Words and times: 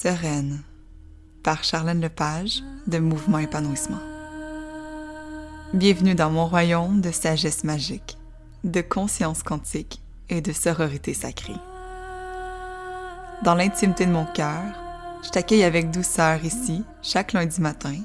Sereine 0.00 0.62
par 1.42 1.64
Charlène 1.64 2.00
Lepage 2.00 2.62
de 2.86 3.00
Mouvement 3.00 3.38
Épanouissement. 3.38 3.98
Bienvenue 5.74 6.14
dans 6.14 6.30
mon 6.30 6.46
royaume 6.46 7.00
de 7.00 7.10
sagesse 7.10 7.64
magique, 7.64 8.16
de 8.62 8.80
conscience 8.80 9.42
quantique 9.42 10.00
et 10.28 10.40
de 10.40 10.52
sororité 10.52 11.14
sacrée. 11.14 11.56
Dans 13.42 13.56
l'intimité 13.56 14.06
de 14.06 14.12
mon 14.12 14.24
cœur, 14.24 14.62
je 15.24 15.30
t'accueille 15.30 15.64
avec 15.64 15.90
douceur 15.90 16.44
ici, 16.44 16.84
chaque 17.02 17.32
lundi 17.32 17.60
matin, 17.60 17.96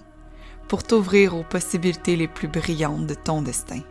pour 0.68 0.82
t'ouvrir 0.82 1.36
aux 1.36 1.44
possibilités 1.44 2.16
les 2.16 2.28
plus 2.28 2.48
brillantes 2.48 3.06
de 3.06 3.14
ton 3.14 3.44
destin. 3.44 3.82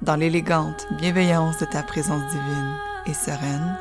Dans 0.00 0.16
l'élégante 0.16 0.86
bienveillance 0.96 1.58
de 1.58 1.66
ta 1.66 1.82
présence 1.82 2.26
divine 2.32 2.76
et 3.04 3.12
sereine, 3.12 3.76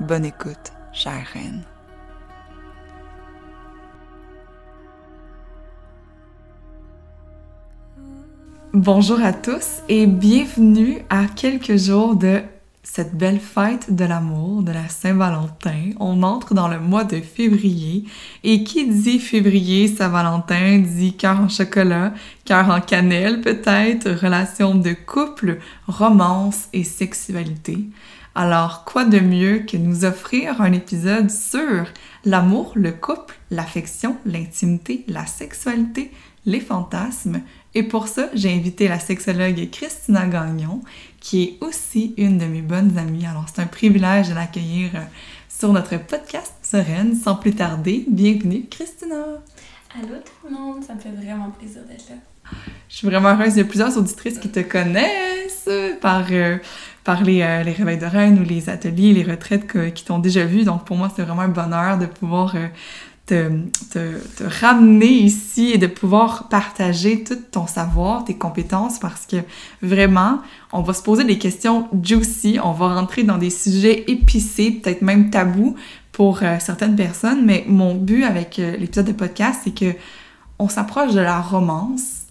bonne 0.00 0.24
écoute, 0.24 0.72
chère 0.92 1.28
reine. 1.32 1.64
Bonjour 8.74 9.22
à 9.22 9.32
tous 9.32 9.82
et 9.88 10.08
bienvenue 10.08 10.98
à 11.08 11.26
quelques 11.26 11.76
jours 11.76 12.16
de 12.16 12.40
cette 12.82 13.16
belle 13.16 13.38
fête 13.38 13.94
de 13.94 14.04
l'amour, 14.04 14.62
de 14.62 14.72
la 14.72 14.88
Saint-Valentin. 14.88 15.90
On 16.00 16.24
entre 16.24 16.54
dans 16.54 16.66
le 16.66 16.80
mois 16.80 17.04
de 17.04 17.20
février 17.20 18.02
et 18.42 18.64
qui 18.64 18.88
dit 18.88 19.20
février, 19.20 19.86
Saint-Valentin 19.86 20.78
dit 20.78 21.16
cœur 21.16 21.38
en 21.38 21.48
chocolat, 21.48 22.14
cœur 22.44 22.68
en 22.68 22.80
cannelle 22.80 23.42
peut-être, 23.42 24.10
relation 24.10 24.74
de 24.74 24.92
couple, 24.92 25.60
romance 25.86 26.64
et 26.72 26.82
sexualité. 26.82 27.78
Alors, 28.34 28.84
quoi 28.84 29.04
de 29.04 29.20
mieux 29.20 29.60
que 29.60 29.76
nous 29.76 30.04
offrir 30.04 30.60
un 30.60 30.72
épisode 30.72 31.30
sur 31.30 31.86
l'amour, 32.24 32.72
le 32.74 32.90
couple, 32.90 33.36
l'affection, 33.52 34.16
l'intimité, 34.26 35.04
la 35.06 35.26
sexualité, 35.26 36.10
les 36.44 36.60
fantasmes, 36.60 37.40
et 37.76 37.82
pour 37.82 38.06
ça, 38.06 38.28
j'ai 38.34 38.52
invité 38.52 38.86
la 38.86 39.00
sexologue 39.00 39.68
Christina 39.70 40.26
Gagnon, 40.26 40.80
qui 41.18 41.42
est 41.42 41.58
aussi 41.60 42.14
une 42.16 42.38
de 42.38 42.44
mes 42.44 42.62
bonnes 42.62 42.96
amies. 42.96 43.26
Alors, 43.26 43.46
c'est 43.52 43.60
un 43.60 43.66
privilège 43.66 44.28
de 44.28 44.34
l'accueillir 44.34 44.90
euh, 44.94 45.00
sur 45.48 45.72
notre 45.72 45.96
podcast 45.96 46.54
Sereine. 46.62 47.16
Sans 47.16 47.34
plus 47.34 47.52
tarder, 47.52 48.04
bienvenue, 48.06 48.66
Christina! 48.70 49.16
Allô 49.96 50.16
tout 50.24 50.48
le 50.48 50.54
monde, 50.54 50.84
ça 50.84 50.94
me 50.94 51.00
fait 51.00 51.10
vraiment 51.10 51.50
plaisir 51.50 51.82
d'être 51.88 52.08
là. 52.10 52.16
Je 52.88 52.96
suis 52.96 53.06
vraiment 53.08 53.30
heureuse. 53.30 53.54
Il 53.54 53.58
y 53.58 53.60
a 53.62 53.64
plusieurs 53.64 53.96
auditrices 53.96 54.38
qui 54.38 54.50
te 54.50 54.60
connaissent 54.60 55.68
par, 56.00 56.26
euh, 56.30 56.58
par 57.02 57.24
les, 57.24 57.42
euh, 57.42 57.64
les 57.64 57.72
réveils 57.72 57.98
de 57.98 58.06
reine 58.06 58.38
ou 58.38 58.44
les 58.44 58.68
ateliers, 58.68 59.12
les 59.12 59.24
retraites 59.24 59.92
qui 59.94 60.04
t'ont 60.04 60.20
déjà 60.20 60.44
vu. 60.44 60.62
Donc, 60.62 60.84
pour 60.84 60.96
moi, 60.96 61.10
c'est 61.14 61.22
vraiment 61.22 61.42
un 61.42 61.48
bonheur 61.48 61.98
de 61.98 62.06
pouvoir 62.06 62.54
te, 63.26 63.50
te, 63.90 64.44
ramener 64.60 65.06
ici 65.06 65.70
et 65.72 65.78
de 65.78 65.86
pouvoir 65.86 66.48
partager 66.48 67.24
tout 67.24 67.38
ton 67.50 67.66
savoir, 67.66 68.24
tes 68.24 68.34
compétences, 68.34 68.98
parce 68.98 69.26
que 69.26 69.36
vraiment, 69.80 70.40
on 70.72 70.82
va 70.82 70.92
se 70.92 71.02
poser 71.02 71.24
des 71.24 71.38
questions 71.38 71.88
juicy, 72.02 72.58
on 72.62 72.72
va 72.72 72.94
rentrer 72.94 73.22
dans 73.22 73.38
des 73.38 73.50
sujets 73.50 74.04
épicés, 74.08 74.72
peut-être 74.72 75.02
même 75.02 75.30
tabous 75.30 75.74
pour 76.12 76.42
euh, 76.42 76.56
certaines 76.60 76.96
personnes, 76.96 77.44
mais 77.44 77.64
mon 77.66 77.94
but 77.94 78.24
avec 78.24 78.58
euh, 78.58 78.76
l'épisode 78.76 79.06
de 79.06 79.12
podcast, 79.12 79.62
c'est 79.64 79.74
que 79.74 79.96
on 80.58 80.68
s'approche 80.68 81.12
de 81.12 81.20
la 81.20 81.40
romance 81.40 82.24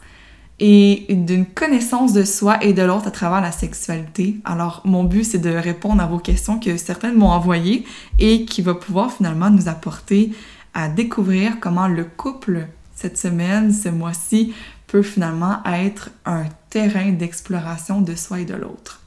et 0.59 1.07
d'une 1.09 1.45
connaissance 1.45 2.13
de 2.13 2.23
soi 2.23 2.63
et 2.63 2.73
de 2.73 2.83
l'autre 2.83 3.07
à 3.07 3.11
travers 3.11 3.41
la 3.41 3.51
sexualité. 3.51 4.37
Alors, 4.45 4.81
mon 4.85 5.03
but, 5.03 5.25
c'est 5.25 5.39
de 5.39 5.49
répondre 5.49 6.01
à 6.01 6.05
vos 6.05 6.19
questions 6.19 6.59
que 6.59 6.77
certaines 6.77 7.15
m'ont 7.15 7.31
envoyées 7.31 7.83
et 8.19 8.45
qui 8.45 8.61
va 8.61 8.73
pouvoir 8.75 9.11
finalement 9.11 9.49
nous 9.49 9.67
apporter 9.67 10.31
à 10.73 10.89
découvrir 10.89 11.59
comment 11.59 11.87
le 11.87 12.03
couple 12.03 12.67
cette 12.95 13.17
semaine, 13.17 13.73
ce 13.73 13.89
mois-ci, 13.89 14.53
peut 14.87 15.01
finalement 15.01 15.57
être 15.65 16.11
un 16.25 16.45
terrain 16.69 17.11
d'exploration 17.11 18.01
de 18.01 18.15
soi 18.15 18.39
et 18.39 18.45
de 18.45 18.53
l'autre. 18.53 19.01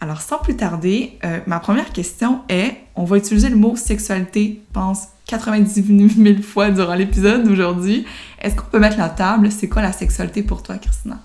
Alors, 0.00 0.20
sans 0.20 0.38
plus 0.38 0.56
tarder, 0.56 1.18
euh, 1.24 1.40
ma 1.46 1.58
première 1.58 1.92
question 1.92 2.42
est, 2.48 2.76
on 2.94 3.04
va 3.04 3.16
utiliser 3.16 3.48
le 3.48 3.56
mot 3.56 3.74
sexualité, 3.74 4.62
je 4.68 4.72
pense, 4.72 5.08
90 5.26 6.16
000 6.16 6.42
fois 6.42 6.70
durant 6.70 6.94
l'épisode 6.94 7.42
d'aujourd'hui. 7.44 8.06
Est-ce 8.40 8.54
qu'on 8.54 8.66
peut 8.66 8.78
mettre 8.78 8.98
la 8.98 9.08
table? 9.08 9.50
C'est 9.50 9.68
quoi 9.68 9.82
la 9.82 9.92
sexualité 9.92 10.42
pour 10.42 10.62
toi, 10.62 10.78
Christina? 10.78 11.18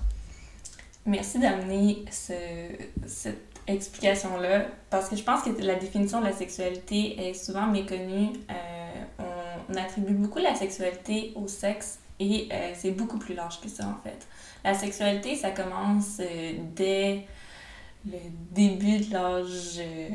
Merci 1.05 1.37
d'amener 1.37 2.03
ce, 2.09 2.33
cette 3.05 3.53
explication-là, 3.67 4.65
parce 4.89 5.09
que 5.09 5.15
je 5.15 5.23
pense 5.23 5.43
que 5.43 5.49
la 5.61 5.75
définition 5.75 6.19
de 6.19 6.25
la 6.25 6.33
sexualité 6.33 7.29
est 7.29 7.33
souvent 7.33 7.67
méconnue. 7.67 8.29
Euh, 8.49 9.23
attribue 9.75 10.13
beaucoup 10.13 10.39
la 10.39 10.55
sexualité 10.55 11.33
au 11.35 11.47
sexe 11.47 11.99
et 12.19 12.49
euh, 12.51 12.73
c'est 12.75 12.91
beaucoup 12.91 13.17
plus 13.17 13.33
large 13.33 13.59
que 13.61 13.69
ça 13.69 13.85
en 13.87 14.01
fait. 14.03 14.27
La 14.63 14.73
sexualité, 14.73 15.35
ça 15.35 15.51
commence 15.51 16.19
euh, 16.19 16.53
dès 16.75 17.25
le 18.05 18.17
début 18.51 18.99
de 18.99 19.13
l'âge 19.13 19.79
euh, 19.79 20.09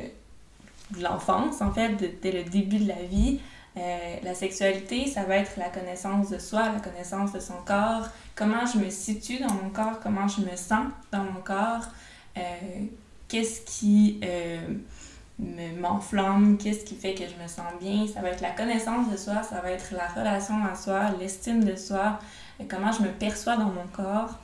de 0.91 1.03
l'enfance, 1.03 1.61
en 1.61 1.71
fait, 1.71 1.91
dès 2.21 2.31
le 2.31 2.43
début 2.43 2.79
de 2.79 2.87
la 2.87 3.03
vie. 3.03 3.39
la 3.75 4.33
sexualité, 4.33 5.05
ça 5.07 5.23
va 5.23 5.37
être 5.37 5.55
la 5.57 5.69
connaissance 5.69 6.31
de 6.31 6.39
soi, 6.39 6.71
la 6.73 6.79
connaissance 6.79 7.31
de 7.31 7.39
son 7.39 7.61
corps, 7.63 8.09
comment 8.35 8.65
je 8.65 8.79
me 8.79 8.89
situe 8.89 9.37
dans 9.37 9.53
mon 9.53 9.69
corps, 9.69 9.99
comment 10.01 10.27
je 10.27 10.41
me 10.41 10.55
sens 10.55 10.87
dans 11.11 11.23
mon 11.23 11.41
corps, 11.41 11.85
qu'est-ce 13.27 13.61
qui 13.61 14.19
m'enflamme, 15.39 16.57
qu'est-ce 16.57 16.83
qui 16.85 16.95
fait 16.95 17.13
que 17.13 17.23
je 17.23 17.41
me 17.41 17.47
sens 17.47 17.71
bien? 17.79 18.05
Ça 18.07 18.21
va 18.21 18.29
être 18.29 18.41
la 18.41 18.51
connaissance 18.51 19.09
de 19.09 19.17
soi, 19.17 19.41
ça 19.43 19.61
va 19.61 19.71
être 19.71 19.93
la 19.93 20.07
relation 20.07 20.55
à 20.65 20.75
soi, 20.75 21.11
l'estime 21.19 21.63
de 21.63 21.75
soi, 21.75 22.19
comment 22.69 22.91
je 22.91 23.03
me 23.03 23.09
perçois 23.09 23.55
dans 23.55 23.69
mon 23.69 23.87
corps. 23.93 24.37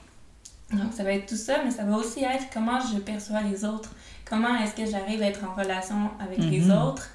Donc 0.72 0.94
ça 0.94 1.04
va 1.04 1.12
être 1.12 1.28
tout 1.28 1.36
ça, 1.36 1.58
mais 1.64 1.72
ça 1.72 1.84
va 1.84 1.96
aussi 1.98 2.24
être 2.24 2.46
comment 2.52 2.80
je 2.80 2.98
perçois 3.00 3.42
les 3.42 3.66
autres. 3.66 3.92
Comment 4.26 4.56
est-ce 4.58 4.76
que 4.76 4.90
j'arrive 4.90 5.22
à 5.22 5.28
être 5.28 5.42
en 5.46 5.54
relation 5.54 6.10
avec 6.20 6.40
les 6.40 6.62
mhm. 6.62 6.72
autres 6.72 7.10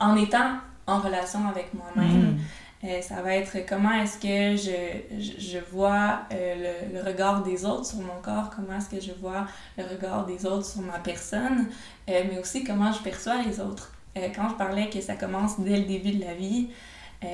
en 0.00 0.16
étant 0.16 0.56
en 0.86 0.98
relation 0.98 1.46
avec 1.48 1.72
moi-même? 1.74 2.32
Mhm. 2.32 2.38
Euh, 2.84 3.00
ça 3.00 3.22
va 3.22 3.36
être 3.36 3.58
comment 3.68 3.92
est-ce 3.92 4.18
que 4.18 4.56
je, 4.56 5.20
je, 5.38 5.58
vois 5.70 6.22
euh, 6.32 6.90
le, 6.92 7.00
regard 7.00 7.44
des 7.44 7.64
autres 7.64 7.86
sur 7.86 8.00
mon 8.00 8.20
corps, 8.20 8.50
comment 8.54 8.76
est-ce 8.76 8.88
que 8.88 9.00
je 9.00 9.12
vois 9.20 9.46
le 9.78 9.84
regard 9.84 10.26
des 10.26 10.44
autres 10.46 10.66
sur 10.66 10.82
ma 10.82 10.98
personne, 10.98 11.68
euh, 12.08 12.24
mais 12.28 12.40
aussi 12.40 12.64
comment 12.64 12.90
je 12.90 13.00
perçois 13.02 13.40
les 13.42 13.60
autres. 13.60 13.92
quand 14.34 14.48
je 14.48 14.54
parlais 14.54 14.90
que 14.90 15.00
ça 15.00 15.14
commence 15.14 15.60
dès 15.60 15.76
le 15.76 15.84
début 15.84 16.10
de 16.10 16.24
la 16.24 16.34
vie, 16.34 16.70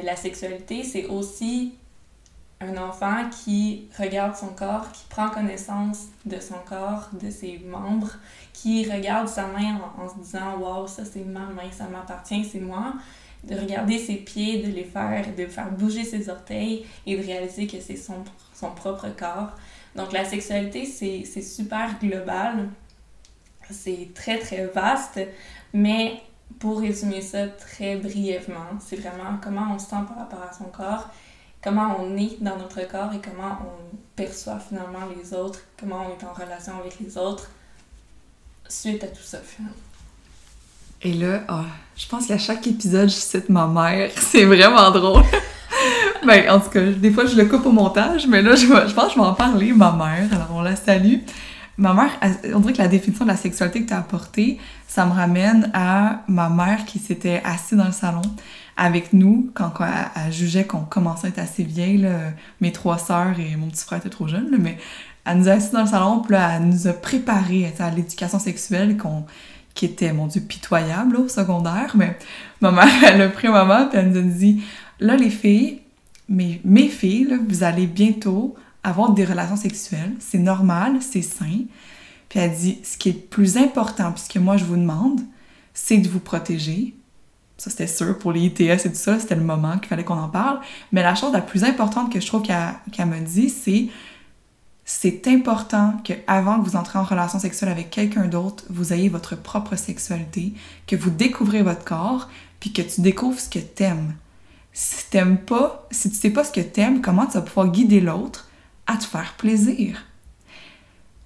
la 0.05 0.17
sexualité, 0.17 0.85
c'est 0.85 1.07
aussi 1.07 1.73
un 2.61 2.77
enfant 2.77 3.31
qui 3.31 3.89
regarde 3.99 4.37
son 4.37 4.49
corps, 4.49 4.93
qui 4.93 5.05
prend 5.09 5.31
connaissance 5.31 6.09
de 6.27 6.39
son 6.41 6.59
corps, 6.69 7.09
de 7.15 7.31
ses 7.31 7.59
membres, 7.61 8.11
qui 8.53 8.89
regarde 8.91 9.29
sa 9.29 9.47
main 9.47 9.81
en, 9.97 10.03
en 10.03 10.09
se 10.11 10.17
disant 10.17 10.59
Waouh, 10.59 10.87
ça 10.87 11.05
c'est 11.07 11.25
ma 11.25 11.47
main, 11.47 11.71
ça 11.73 11.85
m'appartient, 11.85 12.45
c'est 12.45 12.61
moi 12.61 12.93
de 13.45 13.55
regarder 13.55 13.99
ses 13.99 14.17
pieds, 14.17 14.63
de 14.63 14.73
les 14.73 14.85
faire, 14.85 15.25
de 15.37 15.47
faire 15.47 15.71
bouger 15.71 16.05
ses 16.05 16.29
orteils 16.29 16.85
et 17.07 17.17
de 17.17 17.25
réaliser 17.25 17.67
que 17.67 17.81
c'est 17.81 17.97
son, 17.97 18.25
son 18.55 18.71
propre 18.73 19.09
corps. 19.17 19.53
Donc 19.95 20.13
la 20.13 20.25
sexualité, 20.25 20.85
c'est 20.85 21.43
super 21.43 21.99
global, 21.99 22.69
c'est 23.71 24.09
très 24.15 24.39
très 24.39 24.67
vaste, 24.67 25.21
mais 25.73 26.21
pour 26.59 26.81
résumer 26.81 27.21
ça 27.21 27.49
très 27.49 27.97
brièvement, 27.97 28.79
c'est 28.81 28.97
vraiment 28.97 29.39
comment 29.43 29.75
on 29.75 29.79
se 29.79 29.87
sent 29.87 30.03
par 30.09 30.19
rapport 30.19 30.43
à 30.43 30.53
son 30.53 30.65
corps, 30.65 31.09
comment 31.63 31.97
on 32.01 32.17
est 32.17 32.43
dans 32.43 32.57
notre 32.57 32.87
corps 32.89 33.13
et 33.13 33.21
comment 33.21 33.59
on 33.63 33.97
perçoit 34.17 34.59
finalement 34.59 35.07
les 35.17 35.35
autres, 35.35 35.61
comment 35.79 36.07
on 36.07 36.19
est 36.19 36.25
en 36.25 36.33
relation 36.33 36.79
avec 36.79 36.99
les 37.01 37.17
autres 37.17 37.51
suite 38.69 39.03
à 39.05 39.09
tout 39.09 39.23
ça 39.23 39.39
finalement. 39.39 39.77
Et 41.03 41.13
là, 41.13 41.43
oh, 41.49 41.65
je 41.97 42.07
pense 42.09 42.27
qu'à 42.27 42.39
chaque 42.39 42.67
épisode, 42.67 43.09
je 43.09 43.15
cite 43.15 43.49
ma 43.49 43.67
mère. 43.67 44.11
C'est 44.17 44.45
vraiment 44.45 44.91
drôle. 44.91 45.23
ben, 46.27 46.51
en 46.51 46.61
tout 46.61 46.71
cas, 46.71 46.83
des 46.83 47.11
fois, 47.11 47.27
je 47.27 47.37
le 47.37 47.45
coupe 47.45 47.67
au 47.67 47.73
montage, 47.73 48.27
mais 48.27 48.43
là, 48.43 48.55
je, 48.55 48.67
je 48.67 48.95
pense 48.95 49.07
que 49.07 49.15
je 49.15 49.19
vais 49.19 49.27
en 49.27 49.35
parler, 49.35 49.73
ma 49.73 49.93
mère. 49.93 50.29
Alors, 50.33 50.49
on 50.55 50.63
la 50.63 50.77
salue. 50.77 51.19
Ma 51.77 51.95
mère, 51.95 52.11
on 52.53 52.59
dirait 52.59 52.73
que 52.73 52.79
la 52.79 52.89
définition 52.89 53.25
de 53.25 53.31
la 53.31 53.37
sexualité 53.37 53.83
que 53.83 53.89
tu 53.89 53.95
as 53.95 53.99
apportée, 53.99 54.59
ça 54.89 55.07
me 55.07 55.13
ramène 55.13 55.71
à 55.75 56.23
ma 56.27 56.49
mère 56.49 56.85
qui 56.85 56.99
s'était 56.99 57.41
assise 57.45 57.79
dans 57.79 57.85
le 57.85 57.93
salon 57.93 58.23
avec 58.77 59.13
nous 59.13 59.51
quand, 59.55 59.73
elle, 59.81 60.33
jugeait 60.33 60.65
qu'on 60.65 60.81
commençait 60.81 61.29
à 61.29 61.31
être 61.31 61.39
assez 61.39 61.63
vieille. 61.63 61.99
Là. 61.99 62.33
Mes 62.61 62.73
trois 62.73 62.99
sœurs 62.99 63.39
et 63.39 63.55
mon 63.55 63.69
petit 63.69 63.85
frère 63.85 63.99
étaient 63.99 64.09
trop 64.09 64.27
jeunes, 64.27 64.57
mais 64.59 64.77
elle 65.25 65.39
nous 65.39 65.49
a 65.49 65.53
assis 65.53 65.73
dans 65.73 65.83
le 65.83 65.89
salon, 65.89 66.21
puis 66.21 66.33
là, 66.33 66.57
elle 66.57 66.69
nous 66.69 66.89
a 66.89 66.93
préparé 66.93 67.73
à 67.79 67.91
l'éducation 67.91 68.41
sexuelle 68.41 68.97
qu'on 68.97 69.25
qui 69.79 69.85
était, 69.85 70.13
mon 70.13 70.27
Dieu, 70.27 70.41
pitoyable 70.41 71.17
au 71.17 71.29
secondaire, 71.29 71.93
mais 71.95 72.19
ma 72.61 72.73
mère, 72.73 72.89
elle 73.07 73.23
a 73.23 73.29
pris 73.29 73.47
un 73.47 73.53
moment, 73.53 73.87
puis 73.87 73.99
elle 73.99 74.11
nous 74.11 74.19
a 74.19 74.23
dit, 74.23 74.61
là, 74.99 75.15
les 75.15 75.31
filles, 75.31 75.83
mes, 76.29 76.61
mes 76.65 76.89
filles, 76.89 77.39
vous 77.49 77.63
allez 77.63 77.87
bientôt 77.87 78.57
avoir 78.83 79.13
des 79.13 79.25
relations 79.25 79.55
sexuelles, 79.55 80.15
c'est 80.19 80.39
normal, 80.39 80.97
c'est 81.01 81.23
sain. 81.23 81.61
Puis 82.29 82.41
elle 82.41 82.53
dit, 82.53 82.81
ce 82.83 82.99
qui 82.99 83.11
est 83.11 83.13
le 83.13 83.19
plus 83.21 83.57
important, 83.57 84.11
puisque 84.11 84.37
moi, 84.39 84.57
je 84.57 84.65
vous 84.65 84.77
demande, 84.77 85.21
c'est 85.73 85.99
de 85.99 86.09
vous 86.09 86.19
protéger, 86.19 86.97
ça 87.57 87.71
c'était 87.71 87.87
sûr, 87.87 88.19
pour 88.19 88.33
les 88.33 88.47
ITS 88.47 88.61
et 88.61 88.79
tout 88.79 88.95
ça, 88.95 89.21
c'était 89.21 89.37
le 89.37 89.43
moment 89.43 89.79
qu'il 89.79 89.87
fallait 89.87 90.05
qu'on 90.05 90.19
en 90.19 90.29
parle. 90.29 90.59
Mais 90.91 91.05
la 91.05 91.15
chose 91.15 91.33
la 91.33 91.41
plus 91.41 91.63
importante 91.63 92.13
que 92.13 92.19
je 92.19 92.27
trouve 92.27 92.43
qu'elle 92.43 93.07
me 93.07 93.21
dit, 93.21 93.49
c'est 93.49 93.87
c'est 94.91 95.29
important 95.29 96.01
que 96.03 96.15
avant 96.27 96.59
que 96.59 96.67
vous 96.67 96.75
entrez 96.75 96.99
en 96.99 97.03
relation 97.03 97.39
sexuelle 97.39 97.69
avec 97.69 97.91
quelqu'un 97.91 98.25
d'autre, 98.25 98.65
vous 98.71 98.95
ayez 98.95 99.11
votre 99.11 99.37
propre 99.37 99.77
sexualité, 99.77 100.55
que 100.87 100.97
vous 100.97 101.11
découvrez 101.11 101.63
votre 101.63 101.85
corps, 101.85 102.31
puis 102.59 102.73
que 102.73 102.81
tu 102.81 103.03
découvres 103.03 103.39
ce 103.39 103.51
que 103.51 103.59
t'aimes. 103.59 104.15
Si 104.73 105.11
t'aimes 105.11 105.37
pas, 105.37 105.87
si 105.91 106.09
tu 106.09 106.17
sais 106.17 106.31
pas 106.31 106.43
ce 106.43 106.53
que 106.53 106.63
t'aimes, 106.63 107.03
comment 107.03 107.27
tu 107.27 107.35
vas 107.35 107.43
pouvoir 107.43 107.69
guider 107.69 108.01
l'autre 108.01 108.49
à 108.87 108.97
te 108.97 109.05
faire 109.05 109.35
plaisir? 109.37 110.07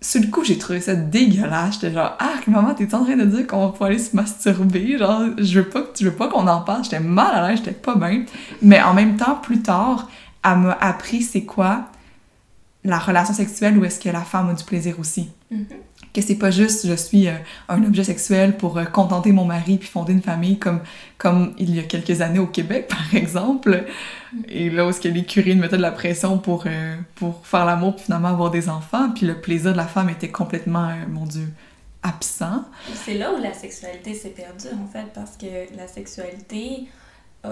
Sur 0.01 0.23
le 0.23 0.27
coup, 0.27 0.43
j'ai 0.43 0.59
trouvé 0.59 0.81
ça 0.81 0.97
dégueulasse. 0.97 1.75
J'étais 1.75 1.93
genre, 1.93 2.17
ah, 2.19 2.41
maman, 2.49 2.75
t'es 2.75 2.93
en 2.97 3.05
train 3.05 3.17
de 3.17 3.25
dire 3.27 3.47
qu'on 3.47 3.67
va 3.67 3.69
pouvoir 3.71 3.91
aller 3.91 4.01
se 4.01 4.17
masturber? 4.17 4.99
Genre, 4.99 5.23
je 5.39 5.61
veux 5.61 5.69
pas, 5.69 5.85
tu 5.95 6.03
veux 6.03 6.17
pas 6.17 6.27
qu'on 6.27 6.49
en 6.49 6.63
parle. 6.63 6.83
J'étais 6.83 6.99
mal 6.99 7.33
à 7.33 7.49
l'aise, 7.49 7.59
j'étais 7.59 7.71
pas 7.71 7.95
bien. 7.95 8.25
Mais 8.61 8.83
en 8.83 8.93
même 8.93 9.17
temps, 9.17 9.37
plus 9.37 9.63
tard, 9.63 10.09
elle 10.45 10.59
m'a 10.59 10.73
appris 10.73 11.23
c'est 11.23 11.45
quoi 11.45 11.85
la 12.85 12.99
relation 12.99 13.35
sexuelle 13.35 13.79
où 13.79 13.85
est-ce 13.85 14.01
que 14.01 14.09
la 14.09 14.23
femme 14.23 14.51
a 14.51 14.55
du 14.55 14.65
plaisir 14.65 14.99
aussi. 14.99 15.31
Mm-hmm. 15.53 16.13
Que 16.13 16.21
c'est 16.21 16.35
pas 16.35 16.51
juste 16.51 16.87
je 16.87 16.95
suis 16.95 17.29
euh, 17.29 17.37
un 17.69 17.83
objet 17.85 18.05
sexuel 18.05 18.57
pour 18.57 18.77
euh, 18.77 18.85
contenter 18.85 19.33
mon 19.33 19.45
mari 19.45 19.79
puis 19.79 19.89
fonder 19.89 20.13
une 20.13 20.23
famille 20.23 20.59
comme, 20.59 20.81
comme 21.17 21.55
il 21.59 21.75
y 21.75 21.79
a 21.79 21.85
quelques 21.85 22.21
années 22.21 22.41
au 22.41 22.49
Québec, 22.49 22.89
par 22.91 23.15
exemple. 23.15 23.85
Mm-hmm. 24.35 24.45
Et 24.49 24.71
là 24.71 24.85
où 24.87 24.91
est-ce 24.91 25.01
que 25.01 25.09
les 25.09 25.25
curés 25.25 25.55
mettaient 25.55 25.77
de 25.77 25.83
la 25.83 25.93
pression 25.93 26.39
pour, 26.39 26.65
euh, 26.67 26.97
pour 27.15 27.47
faire 27.47 27.65
l'amour 27.65 27.95
puis 27.95 28.07
finalement 28.07 28.29
avoir 28.29 28.51
des 28.51 28.69
enfants, 28.69 29.11
puis 29.11 29.27
le 29.27 29.41
plaisir 29.41 29.73
de 29.73 29.77
la 29.77 29.87
femme 29.87 30.11
était 30.11 30.31
complètement, 30.31 30.93
mon 31.09 31.27
Dieu, 31.27 31.49
absent. 32.03 32.65
C'est 32.95 33.15
là 33.15 33.33
où 33.33 33.41
la 33.41 33.55
sexualité 33.55 34.15
s'est 34.15 34.31
perdue, 34.31 34.75
en 34.75 34.89
fait, 34.89 35.07
parce 35.15 35.37
que 35.37 35.77
la 35.77 35.87
sexualité, 35.87 36.89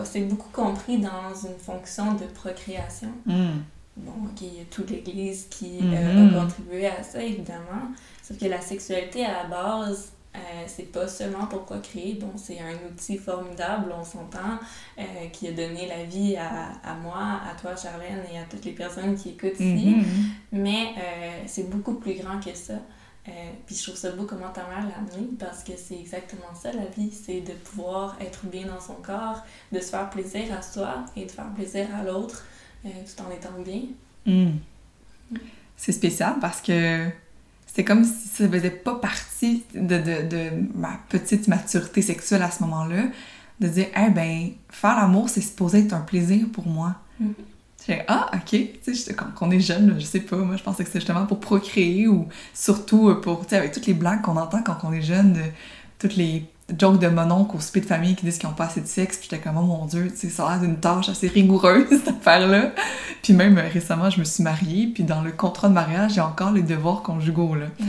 c'est 0.05 0.23
beaucoup 0.23 0.51
compris 0.53 0.99
dans 0.99 1.35
une 1.49 1.59
fonction 1.59 2.15
de 2.15 2.25
procréation. 2.25 3.11
Mm 3.27 3.61
bon, 3.97 4.13
il 4.41 4.55
y 4.55 4.61
a 4.61 4.65
toute 4.71 4.91
l'Église 4.91 5.47
qui 5.51 5.81
euh, 5.83 6.13
mhm. 6.13 6.37
a 6.37 6.41
contribué 6.41 6.87
à 6.87 7.03
ça, 7.03 7.23
évidemment. 7.23 7.93
Sauf 8.23 8.39
que 8.39 8.47
la 8.47 8.61
sexualité, 8.61 9.25
à 9.25 9.43
la 9.43 9.49
base, 9.49 10.13
euh, 10.35 10.39
c'est 10.67 10.93
pas 10.93 11.09
seulement 11.09 11.47
pour 11.47 11.65
procréer. 11.65 12.15
Bon, 12.15 12.33
c'est 12.37 12.59
un 12.61 12.75
outil 12.89 13.19
formidable, 13.19 13.93
on 13.99 14.05
s'entend, 14.05 14.59
euh, 14.99 15.03
qui 15.33 15.49
a 15.49 15.53
donné 15.53 15.89
la 15.89 16.05
vie 16.05 16.37
à, 16.37 16.73
à, 16.85 16.95
moi, 16.95 17.41
à 17.51 17.55
toi, 17.61 17.75
Charlène, 17.77 18.23
et 18.33 18.39
à 18.39 18.45
toutes 18.45 18.65
les 18.65 18.73
personnes 18.73 19.17
qui 19.17 19.31
écoutent 19.31 19.59
ici. 19.61 19.97
Mhm. 19.97 20.05
Mais 20.53 20.95
c'est 21.47 21.69
beaucoup 21.69 21.95
plus 21.95 22.15
grand 22.15 22.41
que 22.41 22.55
ça. 22.55 22.75
puis 23.67 23.77
je 23.77 23.83
trouve 23.83 23.97
ça 23.97 24.11
beau 24.13 24.25
comment 24.25 24.51
ta 24.51 24.63
mère 24.63 24.87
l'a 24.89 24.97
amené 24.99 25.29
parce 25.39 25.63
que 25.63 25.73
c'est 25.77 25.99
exactement 25.99 26.55
ça 26.55 26.73
la 26.73 26.87
vie, 26.87 27.13
c'est 27.13 27.41
de 27.41 27.53
pouvoir 27.53 28.17
être 28.21 28.47
bien 28.47 28.67
dans 28.67 28.81
son 28.81 28.95
corps, 28.95 29.43
de 29.73 29.79
se 29.79 29.91
faire 29.91 30.11
plaisir 30.11 30.53
à 30.57 30.63
soi 30.63 31.05
et 31.17 31.27
de 31.27 31.31
faire 31.31 31.53
plaisir 31.55 31.87
à 31.95 32.03
l'autre 32.03 32.45
euh, 32.45 32.50
tout 32.83 33.23
en 33.23 33.31
étant 33.31 33.61
bien. 33.65 33.83
Hmm. 34.27 34.59
C'est 35.77 35.93
spécial 35.93 36.35
parce 36.41 36.61
que 36.61 37.09
c'est 37.67 37.85
comme 37.85 38.05
si 38.05 38.29
ça 38.29 38.49
faisait 38.49 38.71
pas 38.71 38.97
partie 38.97 39.65
de, 39.75 39.81
de, 39.81 40.29
de, 40.29 40.51
ma 40.75 41.01
petite 41.09 41.49
maturité 41.49 42.03
sexuelle 42.03 42.43
à 42.43 42.51
ce 42.51 42.63
moment-là, 42.65 43.05
de 43.61 43.69
dire, 43.69 43.87
eh 43.97 44.11
ben, 44.11 44.51
faire 44.69 44.97
l'amour, 44.97 45.29
c'est 45.29 45.41
supposé 45.41 45.81
être 45.81 45.93
un 45.93 46.01
plaisir 46.01 46.47
pour 46.53 46.67
moi. 46.67 46.97
Mm 47.19 47.31
ah, 48.09 48.31
ok, 48.35 48.57
tu 48.85 48.95
sais, 48.95 49.15
quand 49.15 49.27
on 49.41 49.51
est 49.51 49.61
jeune, 49.61 49.97
je 49.99 50.05
sais 50.05 50.21
pas, 50.21 50.37
moi 50.37 50.57
je 50.57 50.63
pensais 50.63 50.85
que 50.85 50.91
c'est 50.91 51.01
justement 51.01 51.27
pour 51.27 51.41
procréer 51.41 52.09
ou 52.09 52.29
surtout 52.55 53.15
pour, 53.17 53.45
tu 53.45 53.51
sais, 53.51 53.57
avec 53.57 53.73
toutes 53.73 53.87
les 53.87 53.95
blagues 53.95 54.23
qu'on 54.23 54.37
entend 54.37 54.63
quand 54.63 54.79
on 54.85 54.93
est 54.93 55.03
jeune, 55.03 55.33
de, 55.33 55.43
toutes 55.99 56.17
les 56.17 56.45
jokes 56.79 56.99
de 56.99 57.09
mononcle 57.09 57.57
au 57.57 57.61
souper 57.61 57.81
de 57.81 57.87
famille 57.87 58.15
qui 58.15 58.25
disent 58.25 58.39
qu'ils 58.39 58.49
n'ont 58.49 58.55
pas 58.55 58.67
assez 58.67 58.81
de 58.81 58.87
sexe, 58.87 59.19
puis 59.19 59.29
j'étais 59.31 59.43
comme, 59.43 59.57
oh 59.59 59.63
mon 59.63 59.87
dieu, 59.87 60.09
tu 60.11 60.17
sais, 60.17 60.29
ça 60.29 60.47
a 60.47 60.51
l'air 60.51 60.61
d'une 60.61 60.77
tâche 60.77 61.09
assez 61.09 61.29
rigoureuse, 61.29 61.87
cette 61.91 62.09
affaire-là. 62.09 62.73
Puis 63.23 63.33
même 63.33 63.59
euh, 63.59 63.69
récemment, 63.73 64.11
je 64.11 64.21
me 64.21 64.25
suis 64.25 64.43
mariée, 64.43 64.91
puis 64.93 65.05
dans 65.05 65.23
le 65.23 65.33
contrat 65.33 65.69
de 65.69 65.75
mariage, 65.75 66.15
j'ai 66.15 66.21
encore 66.21 66.53
les 66.53 66.63
devoirs 66.63 67.03
conjugaux, 67.03 67.55
là. 67.55 67.67
Mm-hmm. 67.67 67.85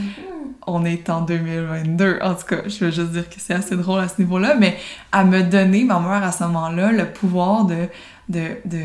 On 0.66 0.84
est 0.84 1.10
en 1.10 1.22
2022. 1.22 2.20
En 2.22 2.34
tout 2.34 2.46
cas, 2.46 2.58
je 2.66 2.84
veux 2.84 2.90
juste 2.92 3.10
dire 3.10 3.28
que 3.28 3.34
c'est 3.38 3.54
assez 3.54 3.76
drôle 3.76 4.00
à 4.00 4.06
ce 4.06 4.20
niveau-là, 4.20 4.54
mais 4.54 4.76
à 5.10 5.24
me 5.24 5.42
donner, 5.42 5.82
ma 5.82 5.98
mère, 5.98 6.22
à 6.22 6.30
ce 6.30 6.44
moment-là, 6.44 6.92
le 6.92 7.12
pouvoir 7.12 7.64
de, 7.64 7.88
de, 8.28 8.58
de 8.64 8.82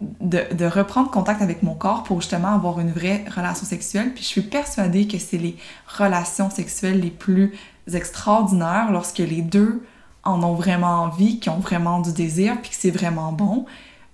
de, 0.00 0.54
de, 0.54 0.64
reprendre 0.64 1.10
contact 1.10 1.42
avec 1.42 1.62
mon 1.62 1.74
corps 1.74 2.04
pour 2.04 2.20
justement 2.20 2.54
avoir 2.54 2.80
une 2.80 2.90
vraie 2.90 3.24
relation 3.34 3.66
sexuelle. 3.66 4.12
Puis 4.14 4.22
je 4.22 4.28
suis 4.28 4.42
persuadée 4.42 5.06
que 5.06 5.18
c'est 5.18 5.36
les 5.36 5.56
relations 5.86 6.48
sexuelles 6.48 7.00
les 7.00 7.10
plus 7.10 7.52
extraordinaires 7.92 8.90
lorsque 8.90 9.18
les 9.18 9.42
deux 9.42 9.82
en 10.22 10.42
ont 10.42 10.54
vraiment 10.54 11.02
envie, 11.02 11.40
qui 11.40 11.48
ont 11.48 11.58
vraiment 11.58 12.00
du 12.00 12.12
désir, 12.12 12.60
puis 12.60 12.70
que 12.70 12.76
c'est 12.76 12.90
vraiment 12.90 13.32
bon. 13.32 13.66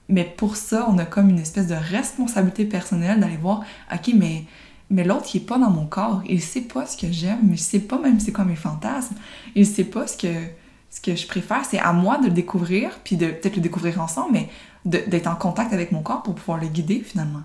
Mais 0.08 0.24
pour 0.24 0.56
ça, 0.56 0.86
on 0.88 0.98
a 0.98 1.04
comme 1.04 1.30
une 1.30 1.40
espèce 1.40 1.66
de 1.66 1.74
responsabilité 1.74 2.64
personnelle 2.64 3.20
d'aller 3.20 3.36
voir, 3.36 3.62
ok, 3.92 4.12
mais, 4.14 4.44
mais 4.88 5.02
l'autre, 5.02 5.26
il 5.34 5.38
est 5.38 5.46
pas 5.46 5.58
dans 5.58 5.70
mon 5.70 5.86
corps, 5.86 6.22
il 6.28 6.40
sait 6.40 6.60
pas 6.60 6.86
ce 6.86 6.96
que 6.96 7.10
j'aime, 7.10 7.48
il 7.50 7.58
sait 7.58 7.80
pas 7.80 7.98
même 7.98 8.20
c'est 8.20 8.32
quoi 8.32 8.44
mes 8.44 8.56
fantasmes, 8.56 9.16
il 9.56 9.66
sait 9.66 9.84
pas 9.84 10.06
ce 10.06 10.16
que, 10.16 10.32
ce 10.90 11.00
que 11.00 11.16
je 11.16 11.26
préfère, 11.26 11.64
c'est 11.64 11.80
à 11.80 11.92
moi 11.92 12.18
de 12.18 12.26
le 12.26 12.32
découvrir, 12.32 12.90
puis 13.02 13.16
de 13.16 13.26
peut-être 13.26 13.56
le 13.56 13.62
découvrir 13.62 14.00
ensemble, 14.00 14.32
mais 14.32 14.48
d'être 14.84 15.26
en 15.26 15.34
contact 15.34 15.72
avec 15.72 15.90
mon 15.90 16.02
corps 16.02 16.22
pour 16.22 16.36
pouvoir 16.36 16.58
le 16.58 16.68
guider 16.68 17.00
finalement. 17.00 17.42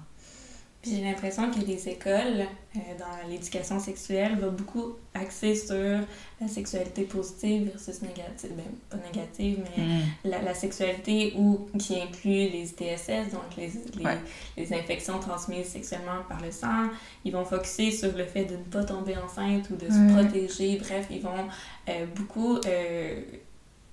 J'ai 0.83 1.01
l'impression 1.01 1.51
que 1.51 1.59
les 1.59 1.89
écoles 1.89 2.47
euh, 2.75 2.79
dans 2.97 3.29
l'éducation 3.29 3.79
sexuelle 3.79 4.39
vont 4.39 4.51
beaucoup 4.51 4.95
axer 5.13 5.53
sur 5.53 5.99
la 6.39 6.47
sexualité 6.47 7.03
positive 7.03 7.69
versus 7.69 8.01
négative. 8.01 8.51
Ben, 8.55 8.63
pas 8.89 8.97
négative, 9.05 9.63
mais 9.77 9.83
mm. 9.83 10.01
la, 10.25 10.41
la, 10.41 10.53
sexualité 10.55 11.33
où, 11.37 11.67
qui 11.77 12.01
inclut 12.01 12.49
les 12.49 12.69
ITSS, 12.71 13.31
donc 13.31 13.43
les, 13.57 13.71
les, 13.95 14.17
les, 14.57 14.73
infections 14.73 15.19
transmises 15.19 15.67
sexuellement 15.67 16.23
par 16.27 16.41
le 16.41 16.49
sang. 16.49 16.89
Ils 17.25 17.33
vont 17.33 17.45
focuser 17.45 17.91
sur 17.91 18.17
le 18.17 18.25
fait 18.25 18.45
de 18.45 18.53
ne 18.53 18.63
pas 18.63 18.83
tomber 18.83 19.15
enceinte 19.17 19.69
ou 19.69 19.75
de 19.75 19.85
se 19.85 20.13
protéger. 20.13 20.77
Bref, 20.79 21.05
ils 21.11 21.21
vont 21.21 21.47
euh, 21.89 22.05
beaucoup. 22.15 22.57
Euh, 22.65 23.21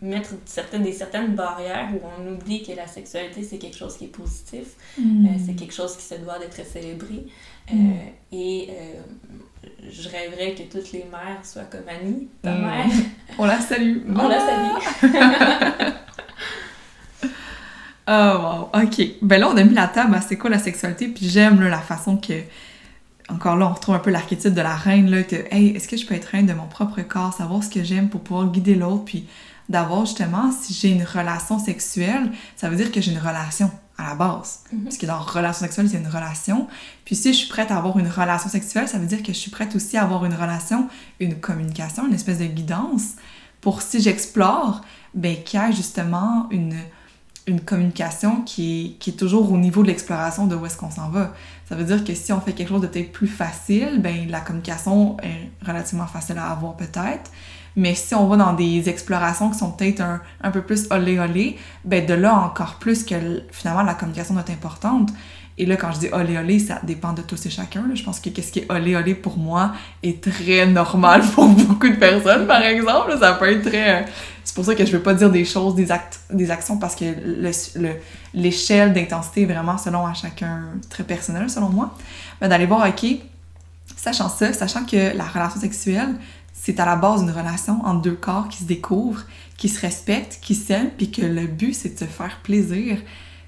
mettre 0.00 0.30
certaines, 0.44 0.82
des 0.82 0.92
certaines 0.92 1.34
barrières 1.34 1.88
où 1.92 1.98
on 2.06 2.24
oublie 2.32 2.62
que 2.62 2.70
la 2.72 2.86
sexualité, 2.86 3.42
c'est 3.42 3.58
quelque 3.58 3.76
chose 3.76 3.96
qui 3.96 4.04
est 4.04 4.08
positif, 4.08 4.68
mm. 4.96 5.26
euh, 5.26 5.30
c'est 5.44 5.54
quelque 5.54 5.74
chose 5.74 5.96
qui 5.96 6.04
se 6.04 6.14
doit 6.14 6.38
d'être 6.38 6.64
célébré. 6.64 7.26
Euh, 7.70 7.74
mm. 7.74 7.96
et 8.32 8.68
euh, 8.70 9.00
je 9.90 10.08
rêverais 10.08 10.54
que 10.54 10.62
toutes 10.62 10.92
les 10.92 11.04
mères 11.10 11.44
soient 11.44 11.64
comme 11.64 11.88
Annie, 11.88 12.28
ta 12.42 12.54
mm. 12.54 12.60
mère. 12.60 12.86
On 13.38 13.46
la 13.46 13.60
salue. 13.60 13.98
on 14.08 14.28
la 14.28 14.40
salue. 14.40 14.70
oh 18.08 18.08
wow, 18.08 18.70
ok. 18.82 19.02
Ben 19.22 19.40
là, 19.40 19.48
on 19.48 19.56
a 19.56 19.64
mis 19.64 19.74
la 19.74 19.88
table 19.88 20.14
à 20.14 20.20
c'est 20.20 20.36
quoi 20.36 20.50
la 20.50 20.58
sexualité, 20.58 21.08
puis 21.08 21.28
j'aime 21.28 21.60
la 21.60 21.80
façon 21.80 22.16
que 22.16 22.42
encore 23.28 23.56
là, 23.56 23.68
on 23.68 23.74
retrouve 23.74 23.94
un 23.94 23.98
peu 23.98 24.10
l'archétype 24.10 24.54
de 24.54 24.62
la 24.62 24.74
reine, 24.74 25.10
là, 25.10 25.22
que, 25.22 25.36
hey, 25.50 25.76
est-ce 25.76 25.86
que 25.86 25.98
je 25.98 26.06
peux 26.06 26.14
être 26.14 26.24
reine 26.24 26.46
de 26.46 26.54
mon 26.54 26.66
propre 26.66 27.02
corps, 27.02 27.34
savoir 27.34 27.62
ce 27.62 27.68
que 27.68 27.84
j'aime 27.84 28.08
pour 28.08 28.22
pouvoir 28.22 28.50
guider 28.50 28.74
l'autre, 28.74 29.04
puis 29.04 29.26
d'avoir 29.68 30.06
justement, 30.06 30.50
si 30.52 30.72
j'ai 30.72 30.90
une 30.90 31.04
relation 31.04 31.58
sexuelle, 31.58 32.30
ça 32.56 32.70
veut 32.70 32.76
dire 32.76 32.90
que 32.90 33.00
j'ai 33.00 33.12
une 33.12 33.18
relation 33.18 33.70
à 33.98 34.08
la 34.08 34.14
base. 34.14 34.60
Mhm. 34.72 34.84
Parce 34.84 34.96
que 34.96 35.06
dans 35.06 35.18
relation 35.18 35.64
sexuelle, 35.64 35.88
c'est 35.90 35.98
une 35.98 36.06
relation. 36.06 36.68
Puis 37.04 37.16
si 37.16 37.32
je 37.32 37.38
suis 37.38 37.48
prête 37.48 37.70
à 37.70 37.76
avoir 37.76 37.98
une 37.98 38.08
relation 38.08 38.48
sexuelle, 38.48 38.88
ça 38.88 38.98
veut 38.98 39.06
dire 39.06 39.22
que 39.22 39.32
je 39.32 39.38
suis 39.38 39.50
prête 39.50 39.74
aussi 39.74 39.96
à 39.96 40.04
avoir 40.04 40.24
une 40.24 40.34
relation, 40.34 40.88
une 41.20 41.40
communication, 41.40 42.06
une 42.06 42.14
espèce 42.14 42.38
de 42.38 42.46
guidance 42.46 43.14
pour 43.60 43.82
si 43.82 44.00
j'explore, 44.00 44.82
ben 45.14 45.36
qu'il 45.42 45.60
y 45.60 45.62
ait 45.62 45.72
justement 45.72 46.46
une, 46.50 46.76
une 47.48 47.60
communication 47.60 48.42
qui 48.42 48.84
est, 48.84 48.98
qui 48.98 49.10
est 49.10 49.14
toujours 49.14 49.50
au 49.50 49.58
niveau 49.58 49.82
de 49.82 49.88
l'exploration 49.88 50.46
de 50.46 50.54
où 50.54 50.64
est-ce 50.64 50.76
qu'on 50.76 50.90
s'en 50.90 51.08
va. 51.08 51.34
Ça 51.68 51.74
veut 51.74 51.84
dire 51.84 52.04
que 52.04 52.14
si 52.14 52.32
on 52.32 52.40
fait 52.40 52.52
quelque 52.52 52.68
chose 52.68 52.82
de 52.82 52.86
peut-être 52.86 53.10
plus 53.10 53.26
facile, 53.26 54.00
ben 54.00 54.30
la 54.30 54.40
communication 54.40 55.16
est 55.22 55.50
relativement 55.66 56.06
facile 56.06 56.38
à 56.38 56.50
avoir 56.50 56.76
peut-être. 56.76 57.30
Mais 57.78 57.94
si 57.94 58.12
on 58.16 58.26
va 58.26 58.36
dans 58.36 58.54
des 58.54 58.88
explorations 58.88 59.50
qui 59.50 59.58
sont 59.58 59.70
peut-être 59.70 60.00
un, 60.00 60.20
un, 60.42 60.50
peu 60.50 60.62
plus 60.62 60.88
olé 60.90 61.20
olé, 61.20 61.56
ben 61.84 62.04
de 62.04 62.12
là 62.12 62.34
encore 62.34 62.74
plus 62.80 63.04
que 63.04 63.14
finalement 63.52 63.84
la 63.84 63.94
communication 63.94 64.36
est 64.36 64.50
importante. 64.50 65.10
Et 65.58 65.64
là, 65.64 65.76
quand 65.76 65.92
je 65.92 66.00
dis 66.00 66.08
olé 66.10 66.36
olé, 66.36 66.58
ça 66.58 66.80
dépend 66.82 67.12
de 67.12 67.22
tous 67.22 67.46
et 67.46 67.50
chacun. 67.50 67.84
Je 67.94 68.02
pense 68.02 68.18
que 68.18 68.30
qu'est-ce 68.30 68.50
qui 68.50 68.58
est 68.58 68.72
olé 68.72 68.96
olé 68.96 69.14
pour 69.14 69.38
moi 69.38 69.74
est 70.02 70.20
très 70.20 70.66
normal 70.66 71.22
pour 71.34 71.46
beaucoup 71.46 71.88
de 71.88 71.94
personnes, 71.94 72.48
par 72.48 72.62
exemple. 72.62 73.16
Ça 73.20 73.34
peut 73.34 73.48
être 73.48 73.70
très. 73.70 74.06
C'est 74.42 74.56
pour 74.56 74.64
ça 74.64 74.74
que 74.74 74.84
je 74.84 74.90
veux 74.90 75.02
pas 75.02 75.14
dire 75.14 75.30
des 75.30 75.44
choses, 75.44 75.76
des 75.76 75.92
actes, 75.92 76.18
des 76.32 76.50
actions, 76.50 76.78
parce 76.78 76.96
que 76.96 77.04
l'échelle 78.34 78.92
d'intensité 78.92 79.42
est 79.42 79.46
vraiment 79.46 79.78
selon 79.78 80.04
à 80.04 80.14
chacun 80.14 80.62
très 80.90 81.04
personnel, 81.04 81.48
selon 81.48 81.68
moi. 81.68 81.94
Mais 82.40 82.48
d'aller 82.48 82.66
voir, 82.66 82.88
ok, 82.88 83.18
sachant 83.96 84.28
ça, 84.28 84.52
sachant 84.52 84.84
que 84.84 85.16
la 85.16 85.24
relation 85.24 85.60
sexuelle, 85.60 86.16
c'est 86.60 86.80
à 86.80 86.84
la 86.84 86.96
base 86.96 87.24
d'une 87.24 87.30
relation 87.30 87.84
entre 87.86 88.02
deux 88.02 88.16
corps 88.16 88.48
qui 88.48 88.58
se 88.58 88.64
découvrent, 88.64 89.24
qui 89.56 89.68
se 89.68 89.80
respectent, 89.80 90.40
qui 90.42 90.56
s'aiment, 90.56 90.90
puis 90.90 91.10
que 91.10 91.22
le 91.22 91.46
but, 91.46 91.72
c'est 91.72 91.94
de 91.94 91.98
se 91.98 92.04
faire 92.04 92.40
plaisir. 92.42 92.98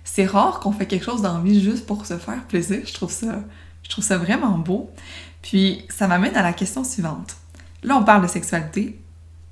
C'est 0.04 0.26
rare 0.26 0.60
qu'on 0.60 0.72
fait 0.72 0.86
quelque 0.86 1.04
chose 1.04 1.20
d'envie 1.20 1.60
juste 1.60 1.86
pour 1.86 2.06
se 2.06 2.16
faire 2.16 2.44
plaisir. 2.44 2.82
Je 2.86 2.94
trouve 2.94 3.10
ça, 3.10 3.42
je 3.82 3.90
trouve 3.90 4.04
ça 4.04 4.16
vraiment 4.16 4.56
beau. 4.58 4.90
Puis, 5.42 5.84
ça 5.88 6.06
m'amène 6.06 6.36
à 6.36 6.42
la 6.42 6.52
question 6.52 6.84
suivante. 6.84 7.36
Là, 7.82 7.96
on 7.96 8.04
parle 8.04 8.22
de 8.22 8.28
sexualité, 8.28 9.00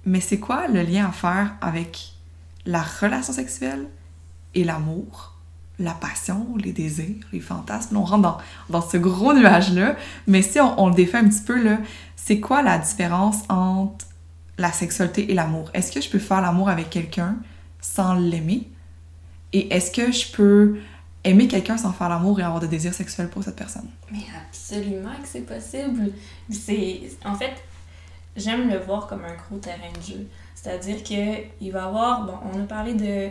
mais 0.04 0.20
c'est 0.20 0.38
quoi 0.38 0.68
le 0.68 0.82
lien 0.82 1.08
à 1.08 1.12
faire 1.12 1.54
avec 1.60 2.12
la 2.64 2.82
relation 2.82 3.32
sexuelle 3.32 3.88
et 4.54 4.62
l'amour, 4.62 5.34
la 5.78 5.92
passion, 5.92 6.46
les 6.56 6.72
désirs, 6.72 7.24
les 7.32 7.40
fantasmes. 7.40 7.96
On 7.96 8.04
rentre 8.04 8.42
dans, 8.68 8.80
ce 8.80 8.96
gros 8.96 9.32
nuage-là. 9.32 9.96
Mais 10.26 10.42
si 10.42 10.60
on, 10.60 10.80
on, 10.80 10.88
le 10.88 10.94
défait 10.94 11.18
un 11.18 11.28
petit 11.28 11.42
peu, 11.42 11.62
là, 11.62 11.78
c'est 12.16 12.40
quoi 12.40 12.62
la 12.62 12.78
différence 12.78 13.42
entre 13.48 14.06
la 14.58 14.72
sexualité 14.72 15.30
et 15.30 15.34
l'amour? 15.34 15.70
Est-ce 15.74 15.92
que 15.92 16.00
je 16.00 16.10
peux 16.10 16.18
faire 16.18 16.40
l'amour 16.40 16.68
avec 16.68 16.90
quelqu'un 16.90 17.36
sans 17.80 18.14
l'aimer? 18.14 18.68
Et 19.52 19.72
est-ce 19.74 19.90
que 19.90 20.12
je 20.12 20.30
peux 20.32 20.78
aimer 21.24 21.48
quelqu'un 21.48 21.76
sans 21.78 21.92
faire 21.92 22.08
l'amour 22.08 22.40
et 22.40 22.42
avoir 22.42 22.60
des 22.60 22.68
désirs 22.68 22.94
sexuels 22.94 23.28
pour 23.28 23.44
cette 23.44 23.56
personne? 23.56 23.88
Mais 24.10 24.26
absolument 24.46 25.14
que 25.22 25.28
c'est 25.28 25.42
possible. 25.42 26.12
C'est... 26.50 27.02
En 27.24 27.34
fait, 27.34 27.54
j'aime 28.36 28.68
le 28.68 28.78
voir 28.78 29.06
comme 29.06 29.24
un 29.24 29.34
gros 29.34 29.58
terrain 29.58 29.92
de 29.96 30.02
jeu. 30.04 30.26
C'est-à-dire 30.54 31.02
qu'il 31.02 31.72
va 31.72 31.78
y 31.78 31.82
avoir... 31.82 32.26
Bon, 32.26 32.34
on 32.52 32.60
a 32.60 32.66
parlé 32.66 32.94
de 32.94 33.30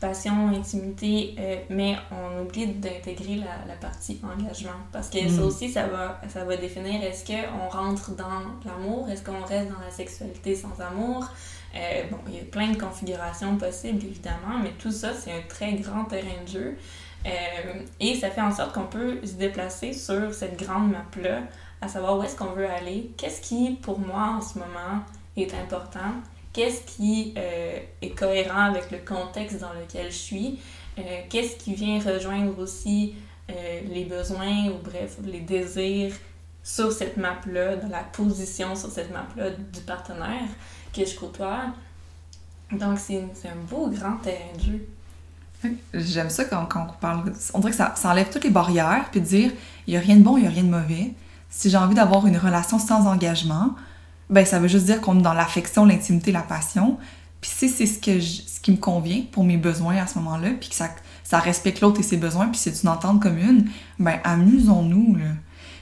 passion, 0.00 0.48
intimité, 0.48 1.34
euh, 1.38 1.56
mais 1.68 1.96
on 2.10 2.42
oublie 2.42 2.66
d'intégrer 2.66 3.36
la, 3.36 3.66
la, 3.68 3.74
partie 3.74 4.20
engagement. 4.24 4.80
Parce 4.90 5.10
que 5.10 5.18
ça 5.28 5.42
mm. 5.42 5.44
aussi, 5.44 5.68
ça 5.68 5.86
va, 5.86 6.20
ça 6.28 6.44
va 6.44 6.56
définir 6.56 7.02
est-ce 7.04 7.24
qu'on 7.24 7.68
rentre 7.68 8.16
dans 8.16 8.40
l'amour, 8.64 9.08
est-ce 9.10 9.22
qu'on 9.22 9.44
reste 9.44 9.70
dans 9.70 9.80
la 9.80 9.90
sexualité 9.90 10.54
sans 10.56 10.80
amour. 10.80 11.28
Euh, 11.74 12.02
bon, 12.10 12.16
il 12.28 12.34
y 12.34 12.40
a 12.40 12.44
plein 12.44 12.70
de 12.72 12.76
configurations 12.76 13.56
possibles, 13.56 14.04
évidemment, 14.04 14.58
mais 14.62 14.72
tout 14.78 14.90
ça, 14.90 15.12
c'est 15.14 15.32
un 15.32 15.42
très 15.48 15.74
grand 15.74 16.04
terrain 16.04 16.42
de 16.44 16.50
jeu. 16.50 16.76
Euh, 17.26 17.82
et 18.00 18.14
ça 18.14 18.30
fait 18.30 18.40
en 18.40 18.50
sorte 18.50 18.72
qu'on 18.72 18.86
peut 18.86 19.24
se 19.24 19.34
déplacer 19.34 19.92
sur 19.92 20.32
cette 20.32 20.58
grande 20.58 20.90
map-là, 20.90 21.42
à 21.80 21.88
savoir 21.88 22.18
où 22.18 22.22
est-ce 22.22 22.36
qu'on 22.36 22.52
veut 22.52 22.68
aller, 22.68 23.10
qu'est-ce 23.16 23.40
qui, 23.42 23.78
pour 23.82 23.98
moi, 23.98 24.36
en 24.38 24.40
ce 24.40 24.58
moment, 24.58 25.04
est 25.36 25.54
important, 25.54 26.14
qu'est-ce 26.52 26.82
qui 26.82 27.34
euh, 27.36 27.78
est 28.02 28.10
cohérent 28.10 28.64
avec 28.64 28.90
le 28.90 28.98
contexte 28.98 29.60
dans 29.60 29.72
lequel 29.72 30.10
je 30.10 30.16
suis, 30.16 30.60
euh, 30.98 31.02
qu'est-ce 31.28 31.56
qui 31.56 31.74
vient 31.74 32.00
rejoindre 32.00 32.58
aussi 32.58 33.14
euh, 33.50 33.80
les 33.88 34.04
besoins 34.04 34.68
ou 34.68 34.78
bref, 34.82 35.16
les 35.24 35.40
désirs 35.40 36.12
sur 36.62 36.92
cette 36.92 37.16
map-là, 37.16 37.76
dans 37.76 37.88
la 37.88 38.02
position 38.02 38.74
sur 38.74 38.90
cette 38.90 39.12
map-là 39.12 39.50
du 39.50 39.80
partenaire 39.80 40.48
que 40.92 41.04
je 41.04 41.16
côtoie. 41.18 41.64
Donc, 42.70 42.98
c'est 42.98 43.18
un 43.18 43.56
beau 43.68 43.88
grand 43.88 44.16
terrain 44.18 44.52
de 44.56 44.60
jeu. 44.60 44.88
J'aime 45.94 46.30
ça 46.30 46.44
quand, 46.44 46.66
quand, 46.66 46.86
on 46.88 47.00
parle. 47.00 47.32
On 47.54 47.58
dirait 47.58 47.72
que 47.72 47.76
ça, 47.76 47.94
ça 47.96 48.10
enlève 48.10 48.30
toutes 48.30 48.44
les 48.44 48.50
barrières, 48.50 49.08
puis 49.10 49.20
dire 49.20 49.52
il 49.86 49.92
n'y 49.92 49.96
a 49.96 50.00
rien 50.00 50.16
de 50.16 50.22
bon, 50.22 50.36
il 50.36 50.42
n'y 50.42 50.46
a 50.46 50.50
rien 50.50 50.62
de 50.62 50.70
mauvais. 50.70 51.12
Si 51.48 51.68
j'ai 51.68 51.76
envie 51.76 51.94
d'avoir 51.94 52.26
une 52.26 52.36
relation 52.36 52.78
sans 52.78 53.06
engagement, 53.06 53.74
ben 54.30 54.44
ça 54.46 54.58
veut 54.58 54.68
juste 54.68 54.86
dire 54.86 55.00
qu'on 55.00 55.18
est 55.18 55.22
dans 55.22 55.34
l'affection, 55.34 55.84
l'intimité, 55.84 56.32
la 56.32 56.42
passion. 56.42 56.98
Puis 57.40 57.50
si 57.54 57.68
c'est 57.68 57.86
ce, 57.86 57.98
que 57.98 58.20
ce 58.20 58.60
qui 58.60 58.70
me 58.72 58.76
convient 58.76 59.22
pour 59.32 59.44
mes 59.44 59.56
besoins 59.56 59.96
à 59.96 60.06
ce 60.06 60.18
moment-là, 60.18 60.50
puis 60.58 60.68
que 60.68 60.74
ça, 60.74 60.88
ça 61.24 61.38
respecte 61.38 61.80
l'autre 61.80 62.00
et 62.00 62.02
ses 62.02 62.16
besoins, 62.16 62.48
puis 62.48 62.58
c'est 62.58 62.82
une 62.82 62.88
entente 62.88 63.20
commune, 63.20 63.68
ben 63.98 64.18
amusons-nous, 64.24 65.16
là. 65.16 65.30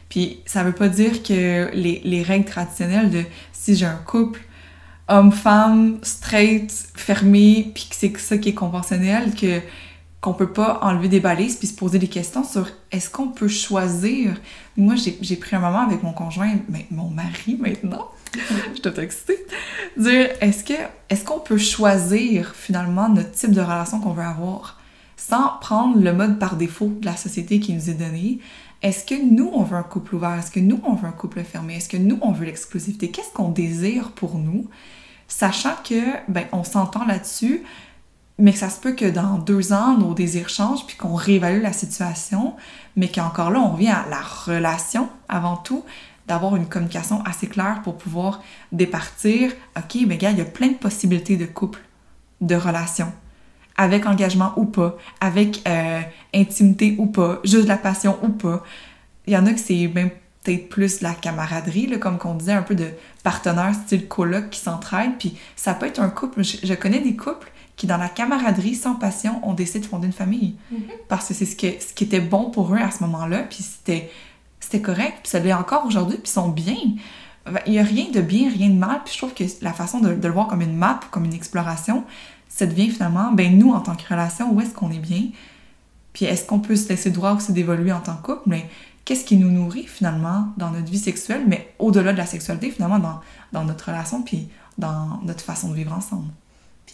Puis 0.08 0.40
ça 0.46 0.64
veut 0.64 0.72
pas 0.72 0.88
dire 0.88 1.22
que 1.22 1.70
les, 1.74 2.00
les 2.04 2.22
règles 2.22 2.46
traditionnelles 2.46 3.10
de 3.10 3.24
si 3.52 3.76
j'ai 3.76 3.84
un 3.84 4.00
couple 4.06 4.40
homme-femme, 5.08 5.98
straight, 6.02 6.72
fermé, 6.94 7.70
puis 7.74 7.88
que 7.90 7.96
c'est 7.96 8.16
ça 8.18 8.38
qui 8.38 8.50
est 8.50 8.54
conventionnel, 8.54 9.34
que 9.34 9.60
qu'on 10.20 10.34
peut 10.34 10.52
pas 10.52 10.80
enlever 10.82 11.08
des 11.08 11.20
balises 11.20 11.56
puis 11.56 11.68
se 11.68 11.74
poser 11.74 11.98
des 11.98 12.08
questions 12.08 12.42
sur 12.42 12.68
est-ce 12.90 13.08
qu'on 13.08 13.28
peut 13.28 13.48
choisir. 13.48 14.34
Moi, 14.76 14.94
j'ai 14.96 15.36
pris 15.36 15.54
un 15.54 15.60
moment 15.60 15.80
avec 15.80 16.02
mon 16.02 16.12
conjoint, 16.12 16.56
mais 16.68 16.86
mon 16.90 17.08
mari 17.08 17.56
maintenant, 17.58 18.08
je 18.74 18.80
t'ai 18.80 19.00
excitée, 19.00 19.46
dire 19.96 20.30
est-ce 20.40 20.64
que 20.64 20.74
est-ce 21.08 21.24
qu'on 21.24 21.38
peut 21.38 21.58
choisir 21.58 22.54
finalement 22.54 23.08
notre 23.08 23.30
type 23.32 23.52
de 23.52 23.60
relation 23.60 24.00
qu'on 24.00 24.12
veut 24.12 24.24
avoir? 24.24 24.80
Sans 25.16 25.58
prendre 25.60 26.00
le 26.00 26.12
mode 26.12 26.38
par 26.38 26.56
défaut 26.56 26.88
de 27.00 27.04
la 27.04 27.16
société 27.16 27.60
qui 27.60 27.72
nous 27.72 27.90
est 27.90 27.94
donné. 27.94 28.38
Est-ce 28.82 29.04
que 29.04 29.20
nous, 29.20 29.50
on 29.52 29.64
veut 29.64 29.76
un 29.76 29.82
couple 29.82 30.14
ouvert? 30.14 30.38
Est-ce 30.38 30.52
que 30.52 30.60
nous, 30.60 30.80
on 30.84 30.94
veut 30.94 31.08
un 31.08 31.12
couple 31.12 31.42
fermé? 31.42 31.76
Est-ce 31.76 31.88
que 31.88 31.96
nous, 31.96 32.18
on 32.22 32.30
veut 32.30 32.46
l'exclusivité? 32.46 33.10
Qu'est-ce 33.10 33.32
qu'on 33.32 33.48
désire 33.48 34.12
pour 34.12 34.38
nous? 34.38 34.68
Sachant 35.26 35.74
que, 35.82 36.00
ben, 36.28 36.46
on 36.52 36.62
s'entend 36.62 37.04
là-dessus, 37.04 37.64
mais 38.38 38.52
que 38.52 38.58
ça 38.58 38.70
se 38.70 38.80
peut 38.80 38.92
que 38.92 39.04
dans 39.04 39.36
deux 39.38 39.72
ans, 39.72 39.98
nos 39.98 40.14
désirs 40.14 40.48
changent, 40.48 40.86
puis 40.86 40.96
qu'on 40.96 41.14
réévalue 41.14 41.60
la 41.60 41.72
situation, 41.72 42.54
mais 42.96 43.08
qu'encore 43.08 43.50
là, 43.50 43.58
on 43.58 43.72
revient 43.72 43.88
à 43.88 44.06
la 44.08 44.20
relation 44.20 45.08
avant 45.28 45.56
tout, 45.56 45.84
d'avoir 46.28 46.54
une 46.56 46.66
communication 46.66 47.24
assez 47.24 47.48
claire 47.48 47.80
pour 47.82 47.96
pouvoir 47.96 48.42
départir, 48.70 49.50
OK, 49.76 49.98
mais 50.06 50.18
gars, 50.18 50.30
il 50.30 50.38
y 50.38 50.42
a 50.42 50.44
plein 50.44 50.68
de 50.68 50.74
possibilités 50.74 51.36
de 51.36 51.46
couple, 51.46 51.80
de 52.40 52.54
relation, 52.54 53.12
avec 53.76 54.06
engagement 54.06 54.52
ou 54.56 54.66
pas, 54.66 54.96
avec 55.20 55.66
euh, 55.66 56.00
intimité 56.34 56.94
ou 56.98 57.06
pas, 57.06 57.40
juste 57.44 57.66
la 57.66 57.78
passion 57.78 58.18
ou 58.22 58.28
pas. 58.28 58.62
Il 59.26 59.32
y 59.32 59.36
en 59.36 59.46
a 59.46 59.52
que 59.52 59.60
c'est 59.60 59.88
même 59.88 60.10
peut-être 60.44 60.68
plus 60.68 61.00
la 61.00 61.14
camaraderie, 61.14 61.86
là, 61.86 61.98
comme 61.98 62.18
qu'on 62.18 62.34
disait, 62.34 62.52
un 62.52 62.62
peu 62.62 62.76
de 62.76 62.90
partenaires 63.24 63.74
style 63.74 64.06
coloc 64.06 64.50
qui 64.50 64.60
s'entraident, 64.60 65.18
puis 65.18 65.36
ça 65.56 65.74
peut 65.74 65.86
être 65.86 65.98
un 65.98 66.10
couple. 66.10 66.42
je 66.42 66.74
connais 66.74 67.00
des 67.00 67.16
couples 67.16 67.50
qui, 67.78 67.86
dans 67.86 67.96
la 67.96 68.08
camaraderie, 68.08 68.74
sans 68.74 68.96
passion, 68.96 69.40
ont 69.48 69.54
décidé 69.54 69.78
de 69.78 69.86
fonder 69.86 70.08
une 70.08 70.12
famille. 70.12 70.56
Mm-hmm. 70.74 70.78
Parce 71.08 71.28
que 71.28 71.34
c'est 71.34 71.46
ce, 71.46 71.54
que, 71.54 71.68
ce 71.80 71.94
qui 71.94 72.04
était 72.04 72.20
bon 72.20 72.50
pour 72.50 72.74
eux 72.74 72.78
à 72.78 72.90
ce 72.90 73.02
moment-là, 73.04 73.44
puis 73.44 73.62
c'était, 73.62 74.10
c'était 74.58 74.82
correct, 74.82 75.20
puis 75.22 75.30
ça 75.30 75.38
l'est 75.38 75.54
encore 75.54 75.86
aujourd'hui, 75.86 76.16
puis 76.16 76.28
ils 76.28 76.34
sont 76.34 76.48
bien. 76.48 76.76
Il 77.66 77.72
n'y 77.72 77.78
a 77.78 77.84
rien 77.84 78.10
de 78.12 78.20
bien, 78.20 78.50
rien 78.50 78.68
de 78.68 78.74
mal, 78.74 79.00
puis 79.04 79.14
je 79.14 79.18
trouve 79.18 79.32
que 79.32 79.44
la 79.62 79.72
façon 79.72 80.00
de, 80.00 80.08
le 80.08 80.28
voir 80.28 80.48
comme 80.48 80.60
une 80.60 80.76
map, 80.76 80.98
comme 81.12 81.24
une 81.24 81.32
exploration, 81.32 82.04
ça 82.48 82.66
devient 82.66 82.90
finalement, 82.90 83.30
ben 83.32 83.56
nous, 83.56 83.70
en 83.70 83.80
tant 83.80 83.94
que 83.94 84.06
relation, 84.08 84.52
où 84.52 84.60
est-ce 84.60 84.74
qu'on 84.74 84.90
est 84.90 84.98
bien? 84.98 85.26
Puis 86.12 86.24
est-ce 86.24 86.44
qu'on 86.44 86.58
peut 86.58 86.74
se 86.74 86.88
laisser 86.88 87.10
droit 87.10 87.34
aussi 87.34 87.52
d'évoluer 87.52 87.92
en 87.92 88.00
tant 88.00 88.16
que 88.16 88.22
couple? 88.22 88.42
Mais 88.46 88.68
qu'est-ce 89.04 89.24
qui 89.24 89.36
nous 89.36 89.52
nourrit 89.52 89.86
finalement 89.86 90.48
dans 90.56 90.72
notre 90.72 90.90
vie 90.90 90.98
sexuelle, 90.98 91.44
mais 91.46 91.72
au-delà 91.78 92.12
de 92.12 92.18
la 92.18 92.26
sexualité, 92.26 92.72
finalement, 92.72 92.98
dans, 92.98 93.20
dans 93.52 93.64
notre 93.64 93.86
relation, 93.86 94.22
puis 94.22 94.48
dans 94.78 95.20
notre 95.22 95.44
façon 95.44 95.70
de 95.70 95.74
vivre 95.76 95.92
ensemble? 95.92 96.32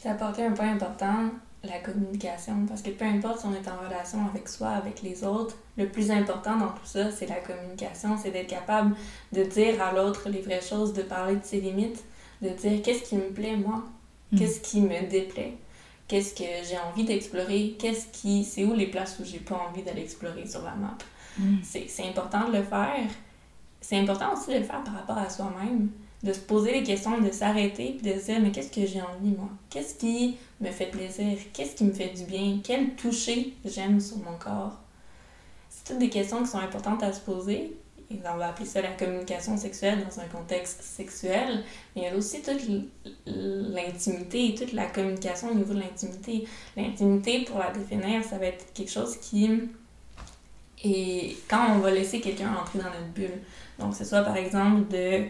Puis 0.04 0.12
apporté 0.12 0.44
un 0.44 0.50
point 0.50 0.70
important, 0.70 1.30
la 1.62 1.78
communication. 1.78 2.66
Parce 2.68 2.82
que 2.82 2.90
peu 2.90 3.06
importe 3.06 3.40
si 3.40 3.46
on 3.46 3.54
est 3.54 3.66
en 3.66 3.88
relation 3.88 4.18
avec 4.28 4.50
soi, 4.50 4.68
avec 4.68 5.00
les 5.00 5.24
autres, 5.24 5.56
le 5.78 5.88
plus 5.88 6.10
important 6.10 6.58
dans 6.58 6.68
tout 6.68 6.84
ça, 6.84 7.10
c'est 7.10 7.24
la 7.24 7.36
communication. 7.36 8.18
C'est 8.22 8.30
d'être 8.30 8.50
capable 8.50 8.94
de 9.32 9.44
dire 9.44 9.80
à 9.80 9.94
l'autre 9.94 10.28
les 10.28 10.42
vraies 10.42 10.60
choses, 10.60 10.92
de 10.92 11.00
parler 11.00 11.36
de 11.36 11.42
ses 11.42 11.58
limites, 11.58 12.04
de 12.42 12.50
dire 12.50 12.82
qu'est-ce 12.82 13.02
qui 13.04 13.16
me 13.16 13.30
plaît 13.30 13.56
moi, 13.56 13.82
mm. 14.30 14.36
qu'est-ce 14.36 14.60
qui 14.60 14.82
me 14.82 15.08
déplaît, 15.08 15.56
qu'est-ce 16.06 16.34
que 16.34 16.44
j'ai 16.68 16.76
envie 16.76 17.04
d'explorer, 17.04 17.74
qu'est-ce 17.78 18.08
qui. 18.08 18.44
C'est 18.44 18.66
où 18.66 18.74
les 18.74 18.88
places 18.88 19.18
où 19.20 19.24
j'ai 19.24 19.38
pas 19.38 19.56
envie 19.70 19.82
d'aller 19.82 20.02
explorer 20.02 20.46
sur 20.46 20.60
la 20.64 20.74
map? 20.74 20.98
Mm. 21.38 21.60
C'est 21.62 22.06
important 22.06 22.50
de 22.50 22.58
le 22.58 22.62
faire. 22.62 23.08
C'est 23.80 23.98
important 23.98 24.34
aussi 24.34 24.52
de 24.52 24.58
le 24.58 24.64
faire 24.64 24.84
par 24.84 24.96
rapport 24.96 25.16
à 25.16 25.30
soi-même 25.30 25.88
de 26.24 26.32
se 26.32 26.40
poser 26.40 26.72
les 26.72 26.82
questions, 26.82 27.20
de 27.20 27.30
s'arrêter 27.30 27.96
puis 28.00 28.12
de 28.12 28.18
se 28.18 28.24
dire 28.24 28.40
mais 28.40 28.50
qu'est-ce 28.50 28.72
que 28.72 28.86
j'ai 28.86 29.02
envie 29.02 29.36
moi? 29.36 29.50
Qu'est-ce 29.70 29.94
qui 29.94 30.36
me 30.60 30.70
fait 30.70 30.86
plaisir? 30.86 31.38
Qu'est-ce 31.52 31.76
qui 31.76 31.84
me 31.84 31.92
fait 31.92 32.08
du 32.08 32.24
bien? 32.24 32.58
Quel 32.64 32.94
toucher 32.94 33.54
j'aime 33.64 34.00
sur 34.00 34.16
mon 34.18 34.36
corps? 34.38 34.80
C'est 35.68 35.92
toutes 35.92 35.98
des 35.98 36.08
questions 36.08 36.42
qui 36.42 36.48
sont 36.48 36.58
importantes 36.58 37.02
à 37.02 37.12
se 37.12 37.20
poser. 37.20 37.76
Et 38.10 38.16
on 38.32 38.36
va 38.36 38.48
appeler 38.48 38.66
ça 38.66 38.82
la 38.82 38.92
communication 38.92 39.56
sexuelle 39.56 40.04
dans 40.04 40.20
un 40.20 40.26
contexte 40.26 40.82
sexuel, 40.82 41.64
mais 41.96 42.02
il 42.02 42.04
y 42.04 42.08
a 42.08 42.14
aussi 42.14 42.42
toute 42.42 42.60
l'intimité 43.26 44.48
et 44.48 44.54
toute 44.54 44.72
la 44.72 44.86
communication 44.86 45.50
au 45.50 45.54
niveau 45.54 45.72
de 45.72 45.80
l'intimité. 45.80 46.46
L'intimité, 46.76 47.44
pour 47.44 47.58
la 47.58 47.70
définir, 47.70 48.22
ça 48.22 48.36
va 48.36 48.46
être 48.46 48.72
quelque 48.74 48.90
chose 48.90 49.16
qui 49.16 49.50
est 50.84 51.36
quand 51.48 51.76
on 51.76 51.78
va 51.78 51.90
laisser 51.90 52.20
quelqu'un 52.20 52.54
entrer 52.54 52.78
dans 52.78 52.84
notre 52.84 53.12
bulle. 53.14 53.40
Donc, 53.78 53.94
c'est 53.94 54.04
soit 54.04 54.22
par 54.22 54.36
exemple 54.36 54.86
de 54.88 55.24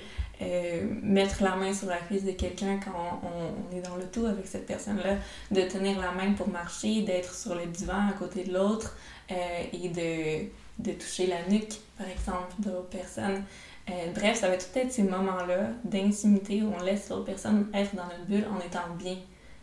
euh, 0.44 0.82
mettre 1.02 1.42
la 1.42 1.56
main 1.56 1.72
sur 1.72 1.88
la 1.88 1.96
cuisse 1.98 2.24
de 2.24 2.32
quelqu'un 2.32 2.78
quand 2.84 3.20
on, 3.22 3.76
est 3.76 3.80
dans 3.80 3.96
le 3.96 4.04
tout 4.04 4.26
avec 4.26 4.46
cette 4.46 4.66
personne-là, 4.66 5.16
de 5.50 5.62
tenir 5.62 5.98
la 6.00 6.12
main 6.12 6.32
pour 6.32 6.48
marcher, 6.48 7.02
d'être 7.02 7.34
sur 7.34 7.54
le 7.54 7.66
divan 7.66 8.08
à 8.10 8.12
côté 8.12 8.44
de 8.44 8.52
l'autre 8.52 8.96
euh, 9.30 9.62
et 9.72 9.88
de, 9.88 10.48
de, 10.78 10.92
toucher 10.98 11.28
la 11.28 11.46
nuque, 11.48 11.74
par 11.96 12.08
exemple, 12.08 12.52
de 12.58 12.70
l'autre 12.70 12.90
personne. 12.90 13.42
Euh, 13.88 14.12
bref, 14.14 14.40
ça 14.40 14.48
va 14.48 14.54
être 14.54 14.70
peut-être 14.70 14.92
ces 14.92 15.04
moments-là 15.04 15.70
d'intimité 15.84 16.62
où 16.62 16.72
on 16.78 16.82
laisse 16.82 17.08
l'autre 17.08 17.24
personne 17.24 17.68
être 17.72 17.94
dans 17.94 18.04
notre 18.04 18.24
bulle 18.26 18.46
en 18.50 18.58
étant 18.64 18.94
bien 18.98 19.16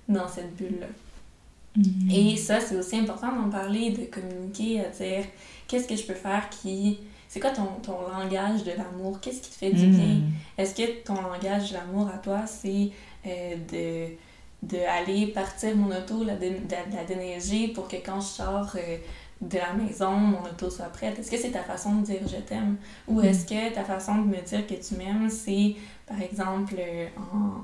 dans 0.08 0.28
cette 0.28 0.56
bulle-là. 0.56 0.88
Mm-hmm. 1.78 2.34
Et 2.34 2.38
ça, 2.38 2.60
c'est 2.60 2.76
aussi 2.76 2.98
important 2.98 3.32
d'en 3.32 3.50
parler, 3.50 3.92
de 3.92 4.06
communiquer, 4.06 4.82
à 4.82 4.90
dire 4.90 5.26
qu'est-ce 5.68 5.88
que 5.88 5.96
je 5.96 6.06
peux 6.06 6.16
faire 6.16 6.50
qui 6.50 7.00
c'est 7.32 7.40
quoi 7.40 7.52
ton, 7.52 7.66
ton, 7.82 8.10
langage 8.10 8.66
de 8.66 8.72
l'amour? 8.72 9.22
Qu'est-ce 9.22 9.42
qui 9.42 9.52
te 9.52 9.56
fait 9.56 9.72
du 9.72 9.88
bien? 9.88 10.16
Hmm. 10.16 10.32
Est-ce 10.58 10.76
que 10.76 11.02
ton 11.02 11.14
langage 11.14 11.70
de 11.70 11.76
l'amour 11.76 12.10
à 12.14 12.18
toi, 12.18 12.46
c'est 12.46 12.90
euh, 13.26 13.56
de 13.72 14.14
d'aller 14.62 15.28
partir 15.28 15.74
mon 15.78 15.96
auto, 15.96 16.26
la, 16.26 16.36
de, 16.36 16.52
la 16.70 17.04
déneiger 17.08 17.70
pour 17.70 17.88
que 17.88 17.96
quand 17.96 18.20
je 18.20 18.28
sors 18.28 18.76
euh, 18.76 18.98
de 19.40 19.58
la 19.58 19.72
maison, 19.72 20.12
mon 20.12 20.42
auto 20.42 20.70
soit 20.70 20.88
prête? 20.88 21.18
Est-ce 21.20 21.32
que 21.32 21.38
c'est 21.38 21.52
ta 21.52 21.64
façon 21.64 21.96
de 21.96 22.06
dire 22.06 22.20
je 22.28 22.36
t'aime? 22.36 22.76
Ou 23.08 23.22
hmm. 23.22 23.24
est-ce 23.24 23.46
que 23.46 23.74
ta 23.74 23.86
façon 23.86 24.16
de 24.16 24.28
me 24.28 24.42
dire 24.42 24.68
que 24.68 24.74
tu 24.74 24.96
m'aimes, 24.96 25.30
c'est 25.30 25.78
par 26.06 26.22
exemple 26.22 26.76
euh, 26.78 27.08
en 27.34 27.62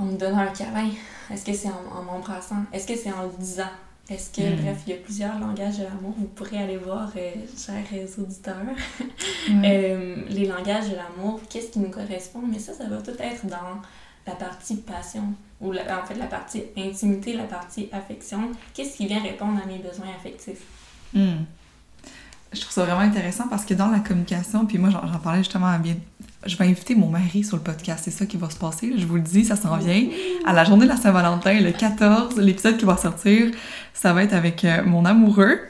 en 0.00 0.04
me 0.04 0.16
donnant 0.16 0.38
un 0.38 0.46
câlin? 0.48 0.90
Est-ce 1.30 1.44
que 1.44 1.52
c'est 1.52 1.68
en, 1.68 2.02
m'embrassant? 2.02 2.64
Est-ce 2.72 2.88
que 2.88 2.96
c'est 2.96 3.12
en 3.12 3.22
le 3.22 3.30
disant? 3.38 3.70
Est-ce 4.10 4.30
que, 4.30 4.40
Mm. 4.40 4.62
bref, 4.62 4.78
il 4.86 4.90
y 4.90 4.96
a 4.96 5.00
plusieurs 5.00 5.38
langages 5.38 5.78
de 5.78 5.84
l'amour. 5.84 6.14
Vous 6.16 6.26
pourrez 6.28 6.56
aller 6.62 6.78
voir, 6.78 7.10
euh, 7.16 7.30
chers 7.56 8.18
auditeurs, 8.18 8.56
euh, 9.50 10.16
les 10.30 10.46
langages 10.46 10.88
de 10.90 10.96
l'amour, 10.96 11.40
qu'est-ce 11.50 11.68
qui 11.68 11.78
nous 11.78 11.90
correspond? 11.90 12.42
Mais 12.50 12.58
ça, 12.58 12.72
ça 12.72 12.84
va 12.88 12.98
tout 13.02 13.10
être 13.20 13.46
dans 13.46 13.82
la 14.26 14.34
partie 14.34 14.76
passion, 14.76 15.24
ou 15.60 15.72
la- 15.72 16.02
en 16.02 16.06
fait 16.06 16.14
la 16.14 16.26
partie 16.26 16.62
intimité, 16.76 17.34
la 17.34 17.44
partie 17.44 17.88
affection. 17.92 18.50
Qu'est-ce 18.74 18.96
qui 18.96 19.06
vient 19.06 19.22
répondre 19.22 19.60
à 19.62 19.66
mes 19.66 19.78
besoins 19.78 20.08
affectifs? 20.18 20.62
Hmm. 21.14 21.44
Je 22.52 22.60
trouve 22.62 22.72
ça 22.72 22.84
vraiment 22.84 23.00
intéressant 23.00 23.46
parce 23.48 23.64
que 23.66 23.74
dans 23.74 23.88
la 23.90 23.98
communication, 24.00 24.64
puis 24.64 24.78
moi 24.78 24.88
j'en 24.90 25.06
j'en 25.06 25.18
parlais 25.18 25.40
justement 25.40 25.66
à 25.66 25.76
bien. 25.78 25.96
Je 26.48 26.56
vais 26.56 26.64
inviter 26.64 26.94
mon 26.94 27.10
mari 27.10 27.44
sur 27.44 27.58
le 27.58 27.62
podcast, 27.62 28.00
c'est 28.04 28.10
ça 28.10 28.24
qui 28.24 28.38
va 28.38 28.48
se 28.48 28.56
passer. 28.56 28.94
Je 28.96 29.04
vous 29.04 29.16
le 29.16 29.20
dis, 29.20 29.44
ça 29.44 29.54
s'en 29.54 29.76
vient. 29.76 30.08
À 30.46 30.54
la 30.54 30.64
journée 30.64 30.86
de 30.86 30.88
la 30.88 30.96
Saint-Valentin, 30.96 31.60
le 31.60 31.72
14, 31.72 32.38
l'épisode 32.38 32.78
qui 32.78 32.86
va 32.86 32.96
sortir, 32.96 33.50
ça 33.92 34.14
va 34.14 34.22
être 34.22 34.32
avec 34.32 34.64
euh, 34.64 34.82
mon 34.82 35.04
amoureux. 35.04 35.60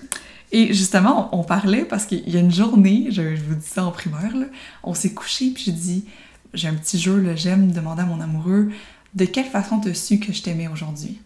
Et 0.52 0.72
justement, 0.72 1.30
on, 1.36 1.42
parlait 1.42 1.84
parce 1.84 2.06
qu'il 2.06 2.30
y 2.30 2.36
a 2.36 2.40
une 2.40 2.52
journée, 2.52 3.08
je, 3.10 3.22
vous 3.22 3.56
dis 3.56 3.66
ça 3.66 3.84
en 3.84 3.90
primaire, 3.90 4.36
là, 4.36 4.46
on 4.84 4.94
s'est 4.94 5.12
couché 5.12 5.50
puis 5.50 5.64
j'ai 5.66 5.72
dit, 5.72 6.04
j'ai 6.54 6.68
un 6.68 6.74
petit 6.74 7.00
jeu, 7.00 7.34
j'aime 7.34 7.72
demander 7.72 8.02
à 8.02 8.06
mon 8.06 8.20
amoureux, 8.20 8.70
de 9.16 9.24
quelle 9.24 9.46
façon 9.46 9.80
t'as 9.80 9.94
su 9.94 10.20
que 10.20 10.32
je 10.32 10.42
t'aimais 10.42 10.68
aujourd'hui? 10.68 11.20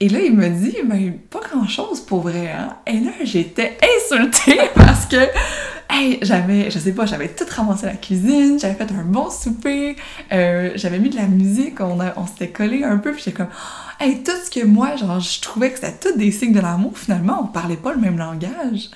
Et 0.00 0.10
là, 0.10 0.20
il 0.20 0.34
me 0.34 0.48
dit, 0.48 0.76
ben, 0.84 1.14
pas 1.30 1.40
grand-chose 1.40 2.02
pour 2.02 2.20
vrai, 2.20 2.52
hein? 2.52 2.76
Et 2.86 3.00
là, 3.00 3.12
j'étais 3.24 3.78
insultée 3.82 4.60
parce 4.74 5.06
que, 5.06 5.16
hey, 5.90 6.18
j'avais, 6.22 6.70
je 6.70 6.78
sais 6.78 6.92
pas, 6.92 7.06
j'avais 7.06 7.28
tout 7.28 7.44
ramassé 7.48 7.86
la 7.86 7.94
cuisine, 7.94 8.58
j'avais 8.60 8.74
fait 8.74 8.90
un 8.92 9.04
bon 9.04 9.30
souper, 9.30 9.96
euh, 10.32 10.70
j'avais 10.74 10.98
mis 10.98 11.08
de 11.10 11.16
la 11.16 11.26
musique, 11.26 11.80
on, 11.80 12.00
a- 12.00 12.14
on 12.16 12.26
s'était 12.26 12.50
collé 12.50 12.84
un 12.84 12.98
peu, 12.98 13.12
puis 13.12 13.22
j'étais 13.24 13.36
comme, 13.36 13.48
hey, 14.00 14.22
tout 14.22 14.32
ce 14.44 14.50
que 14.50 14.64
moi, 14.64 14.96
genre, 14.96 15.20
je 15.20 15.40
trouvais 15.40 15.70
que 15.70 15.76
c'était 15.78 15.96
tout 15.98 16.16
des 16.16 16.30
signes 16.30 16.52
de 16.52 16.60
l'amour, 16.60 16.96
finalement, 16.96 17.40
on 17.42 17.46
parlait 17.46 17.76
pas 17.76 17.92
le 17.92 18.00
même 18.00 18.18
langage. 18.18 18.90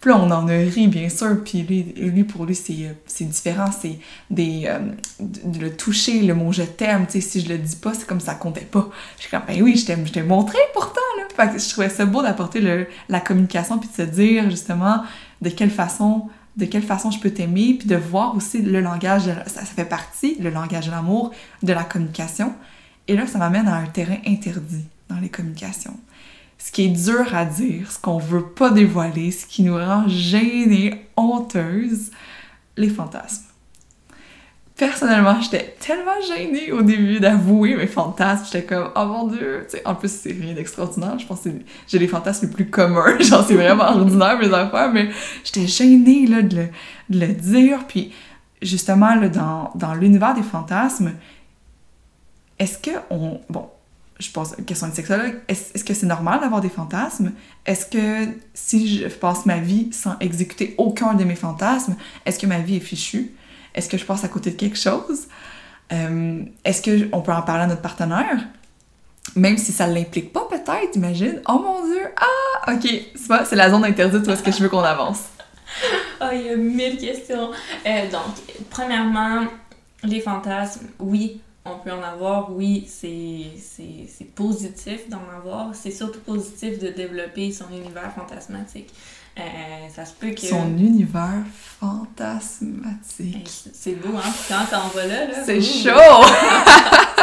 Puis 0.00 0.10
là, 0.10 0.16
on 0.18 0.28
en 0.32 0.48
a 0.48 0.52
ri, 0.56 0.88
bien 0.88 1.08
sûr, 1.08 1.44
puis 1.44 1.62
lui, 1.62 1.84
lui 1.96 2.24
pour 2.24 2.44
lui, 2.44 2.56
c'est 2.56 2.72
euh, 2.72 3.24
différent, 3.24 3.70
c'est 3.70 4.00
des... 4.30 4.64
euh, 4.66 4.80
de- 5.20 5.60
le 5.60 5.76
toucher, 5.76 6.22
le 6.22 6.34
mot 6.34 6.50
«je 6.52 6.62
t'aime», 6.64 7.06
tu 7.08 7.20
sais, 7.20 7.20
si 7.20 7.40
je 7.40 7.48
le 7.48 7.56
dis 7.58 7.76
pas, 7.76 7.94
c'est 7.94 8.04
comme 8.04 8.18
ça 8.18 8.34
comptait 8.34 8.62
pas. 8.68 8.90
Je 9.16 9.22
suis 9.22 9.30
comme, 9.30 9.42
ben 9.46 9.62
oui, 9.62 9.76
je 9.76 9.86
t'aime, 9.86 10.04
je 10.04 10.10
t'ai 10.12 10.22
montré 10.24 10.58
pourtant, 10.74 11.00
là. 11.18 11.22
Fait 11.36 11.52
que 11.54 11.62
je 11.62 11.68
trouvais 11.70 11.88
ça 11.88 12.04
beau 12.04 12.20
d'apporter 12.20 12.88
la 13.08 13.20
communication, 13.20 13.78
puis 13.78 13.88
de 13.90 13.94
se 13.94 14.02
dire, 14.10 14.50
justement, 14.50 15.04
de 15.42 15.50
quelle 15.50 15.70
façon 15.70 16.28
de 16.56 16.66
quelle 16.66 16.82
façon 16.82 17.10
je 17.10 17.18
peux 17.18 17.30
t'aimer, 17.30 17.76
puis 17.78 17.88
de 17.88 17.96
voir 17.96 18.36
aussi 18.36 18.60
le 18.60 18.80
langage, 18.80 19.22
ça, 19.46 19.62
fait 19.64 19.86
partie, 19.86 20.36
le 20.38 20.50
langage 20.50 20.86
de 20.86 20.90
l'amour, 20.90 21.30
de 21.62 21.72
la 21.72 21.82
communication. 21.82 22.52
Et 23.08 23.16
là, 23.16 23.26
ça 23.26 23.38
m'amène 23.38 23.68
à 23.68 23.76
un 23.76 23.86
terrain 23.86 24.18
interdit 24.26 24.84
dans 25.08 25.18
les 25.18 25.30
communications. 25.30 25.98
Ce 26.58 26.70
qui 26.70 26.84
est 26.84 26.88
dur 26.88 27.34
à 27.34 27.44
dire, 27.44 27.90
ce 27.90 27.98
qu'on 27.98 28.18
veut 28.18 28.44
pas 28.50 28.70
dévoiler, 28.70 29.30
ce 29.30 29.46
qui 29.46 29.62
nous 29.62 29.76
rend 29.76 30.06
gênées, 30.08 31.06
honteuses, 31.16 32.10
les 32.76 32.90
fantasmes. 32.90 33.46
Personnellement, 34.82 35.40
j'étais 35.40 35.76
tellement 35.78 36.20
gênée 36.26 36.72
au 36.72 36.82
début 36.82 37.20
d'avouer 37.20 37.76
mes 37.76 37.86
fantasmes. 37.86 38.46
J'étais 38.46 38.64
comme, 38.64 38.90
oh 38.96 39.04
mon 39.04 39.28
dieu! 39.28 39.64
Tu 39.70 39.76
sais, 39.76 39.86
en 39.86 39.94
plus, 39.94 40.10
c'est 40.10 40.32
rien 40.32 40.54
d'extraordinaire. 40.54 41.16
Je 41.20 41.24
pense 41.24 41.42
que 41.42 41.50
j'ai 41.86 42.00
les 42.00 42.08
fantasmes 42.08 42.46
les 42.46 42.52
plus 42.52 42.66
communs. 42.66 43.16
Genre, 43.20 43.44
c'est 43.46 43.54
vraiment 43.54 43.84
ordinaire, 43.84 44.36
mes 44.40 44.52
affaires, 44.52 44.90
mais 44.92 45.10
j'étais 45.44 45.68
gênée, 45.68 46.26
là, 46.26 46.42
de 46.42 46.66
le, 47.10 47.26
dire. 47.28 47.86
Puis, 47.86 48.12
justement, 48.60 49.14
là, 49.14 49.28
dans, 49.28 49.70
dans 49.76 49.94
l'univers 49.94 50.34
des 50.34 50.42
fantasmes, 50.42 51.12
est-ce 52.58 52.76
que 52.76 52.90
on... 53.08 53.40
Bon, 53.48 53.68
je 54.18 54.32
pense, 54.32 54.56
question 54.66 54.88
de 54.88 54.94
sexologue, 54.94 55.40
est-ce 55.46 55.74
est-ce 55.74 55.84
que 55.84 55.94
c'est 55.94 56.06
normal 56.06 56.40
d'avoir 56.40 56.60
des 56.60 56.68
fantasmes? 56.68 57.30
Est-ce 57.66 57.86
que 57.86 58.32
si 58.52 58.98
je 58.98 59.06
passe 59.06 59.46
ma 59.46 59.58
vie 59.58 59.92
sans 59.92 60.18
exécuter 60.18 60.74
aucun 60.76 61.14
de 61.14 61.22
mes 61.22 61.36
fantasmes, 61.36 61.94
est-ce 62.26 62.40
que 62.40 62.46
ma 62.46 62.58
vie 62.58 62.78
est 62.78 62.80
fichue? 62.80 63.30
Est-ce 63.74 63.88
que 63.88 63.96
je 63.96 64.04
passe 64.04 64.24
à 64.24 64.28
côté 64.28 64.50
de 64.50 64.56
quelque 64.56 64.78
chose? 64.78 65.28
Euh, 65.92 66.42
est-ce 66.64 66.82
qu'on 66.82 67.20
peut 67.20 67.32
en 67.32 67.42
parler 67.42 67.64
à 67.64 67.66
notre 67.66 67.82
partenaire? 67.82 68.46
Même 69.36 69.56
si 69.56 69.72
ça 69.72 69.86
ne 69.86 69.94
l'implique 69.94 70.32
pas, 70.32 70.46
peut-être, 70.48 70.96
imagine. 70.96 71.40
Oh 71.48 71.58
mon 71.58 71.84
Dieu! 71.84 72.02
Ah! 72.16 72.72
Ok, 72.74 72.88
c'est 73.14 73.56
la 73.56 73.70
zone 73.70 73.84
interdite 73.84 74.26
où 74.26 74.30
est-ce 74.30 74.42
que 74.42 74.52
je 74.52 74.58
veux 74.58 74.68
qu'on 74.68 74.80
avance. 74.80 75.24
Oh, 76.20 76.26
il 76.32 76.42
y 76.42 76.50
a 76.50 76.56
mille 76.56 76.98
questions. 76.98 77.50
Euh, 77.86 78.10
donc, 78.10 78.22
premièrement, 78.70 79.46
les 80.04 80.20
fantasmes, 80.20 80.86
oui, 80.98 81.40
on 81.64 81.78
peut 81.78 81.92
en 81.92 82.02
avoir. 82.02 82.52
Oui, 82.52 82.86
c'est 82.88 84.34
positif 84.34 85.08
d'en 85.08 85.22
avoir. 85.36 85.74
C'est 85.74 85.90
surtout 85.90 86.20
positif 86.20 86.78
de 86.78 86.88
développer 86.88 87.52
son 87.52 87.68
univers 87.70 88.12
fantasmatique. 88.14 88.92
Euh, 89.38 89.88
ça 89.94 90.04
se 90.04 90.12
peut 90.12 90.30
que... 90.30 90.40
Son 90.40 90.76
univers 90.76 91.44
fantasmatique. 91.80 93.48
C'est 93.72 93.94
beau, 93.94 94.16
hein? 94.16 94.32
Quand 94.48 94.78
on 94.84 94.88
va 94.88 95.06
là, 95.06 95.26
là... 95.26 95.44
C'est 95.44 95.60
chaud! 95.60 95.90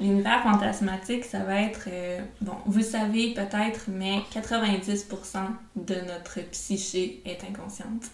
L'univers 0.00 0.42
fantasmatique, 0.42 1.24
ça 1.24 1.40
va 1.40 1.60
être, 1.60 1.88
euh, 1.88 2.20
bon, 2.40 2.54
vous 2.66 2.82
savez 2.82 3.34
peut-être, 3.34 3.86
mais 3.88 4.20
90% 4.32 5.38
de 5.74 5.94
notre 6.06 6.40
psyché 6.50 7.20
est 7.24 7.42
inconsciente. 7.44 8.04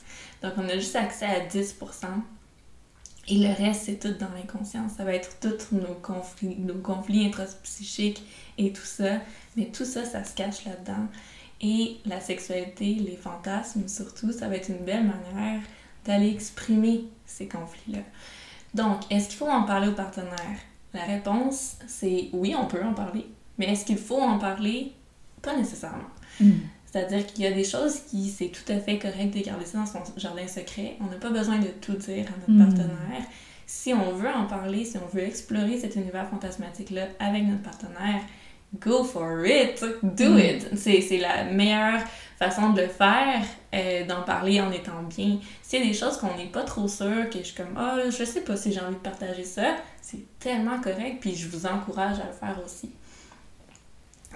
Donc, 0.43 0.53
on 0.57 0.69
a 0.69 0.75
juste 0.75 0.97
accès 0.97 1.27
à 1.27 1.41
10%. 1.41 2.07
Et 3.29 3.39
le 3.39 3.55
reste, 3.55 3.85
c'est 3.87 3.99
tout 3.99 4.15
dans 4.19 4.33
l'inconscience. 4.35 4.93
Ça 4.97 5.05
va 5.05 5.15
être 5.15 5.39
tous 5.41 5.75
nos 5.75 5.95
conflits, 5.95 6.57
nos 6.59 6.75
conflits 6.75 7.27
intrapsychiques 7.27 8.23
et 8.59 8.73
tout 8.73 8.85
ça. 8.85 9.19
Mais 9.57 9.67
tout 9.67 9.85
ça, 9.85 10.05
ça 10.05 10.25
se 10.25 10.35
cache 10.35 10.65
là-dedans. 10.67 11.07
Et 11.61 11.97
la 12.05 12.21
sexualité, 12.21 12.95
les 12.95 13.17
fantasmes 13.17 13.89
surtout, 13.89 14.33
ça 14.33 14.49
va 14.49 14.57
être 14.57 14.69
une 14.69 14.85
belle 14.85 15.05
manière 15.05 15.61
d'aller 16.05 16.31
exprimer 16.31 17.05
ces 17.25 17.49
conflits-là. 17.49 18.01
Donc, 18.75 19.01
est-ce 19.11 19.29
qu'il 19.29 19.39
faut 19.39 19.49
en 19.49 19.63
parler 19.63 19.89
au 19.89 19.93
partenaire? 19.93 20.59
La 20.93 21.05
réponse, 21.05 21.77
c'est 21.87 22.29
oui, 22.33 22.55
on 22.59 22.67
peut 22.67 22.83
en 22.85 22.93
parler. 22.93 23.27
Mais 23.59 23.67
est-ce 23.73 23.85
qu'il 23.85 23.99
faut 23.99 24.21
en 24.21 24.39
parler? 24.39 24.93
Pas 25.43 25.57
nécessairement. 25.57 26.11
Hmm. 26.41 26.53
C'est-à-dire 26.91 27.27
qu'il 27.27 27.45
y 27.45 27.47
a 27.47 27.53
des 27.53 27.65
choses 27.65 28.01
qui, 28.09 28.29
c'est 28.29 28.49
tout 28.49 28.71
à 28.73 28.79
fait 28.79 28.99
correct 28.99 29.35
de 29.37 29.41
garder 29.41 29.65
ça 29.65 29.79
dans 29.79 29.87
son 29.87 30.01
jardin 30.17 30.47
secret. 30.47 30.97
On 31.01 31.07
n'a 31.07 31.17
pas 31.17 31.31
besoin 31.31 31.59
de 31.59 31.67
tout 31.81 31.95
dire 31.95 32.27
à 32.29 32.39
notre 32.39 32.53
Mm. 32.53 32.67
partenaire. 32.67 33.23
Si 33.67 33.93
on 33.95 34.13
veut 34.13 34.29
en 34.29 34.47
parler, 34.47 34.85
si 34.85 34.99
on 34.99 35.07
veut 35.07 35.23
explorer 35.25 35.79
cet 35.79 35.97
univers 35.97 36.29
fantasmatique-là 36.29 37.09
avec 37.19 37.45
notre 37.45 37.63
partenaire, 37.63 38.21
go 38.81 39.05
for 39.05 39.45
it! 39.47 39.85
Do 40.03 40.31
Mm. 40.35 40.39
it! 40.39 40.79
C'est 40.79 41.19
la 41.19 41.45
meilleure 41.45 42.01
façon 42.39 42.71
de 42.71 42.83
le 42.83 42.89
faire, 42.89 43.43
euh, 43.75 44.05
d'en 44.07 44.23
parler 44.23 44.61
en 44.61 44.71
étant 44.73 45.03
bien. 45.03 45.39
S'il 45.63 45.81
y 45.81 45.83
a 45.83 45.87
des 45.87 45.95
choses 45.95 46.17
qu'on 46.19 46.35
n'est 46.37 46.47
pas 46.51 46.63
trop 46.65 46.89
sûr, 46.89 47.31
que 47.31 47.39
je 47.39 47.45
suis 47.45 47.55
comme, 47.55 47.75
ah, 47.77 47.99
je 48.11 48.25
sais 48.25 48.41
pas 48.43 48.57
si 48.57 48.73
j'ai 48.73 48.81
envie 48.81 48.95
de 48.97 49.01
partager 49.01 49.45
ça, 49.45 49.77
c'est 50.03 50.39
tellement 50.39 50.81
correct, 50.81 51.19
puis 51.21 51.35
je 51.37 51.49
vous 51.49 51.67
encourage 51.67 52.19
à 52.19 52.25
le 52.27 52.33
faire 52.33 52.57
aussi. 52.65 52.91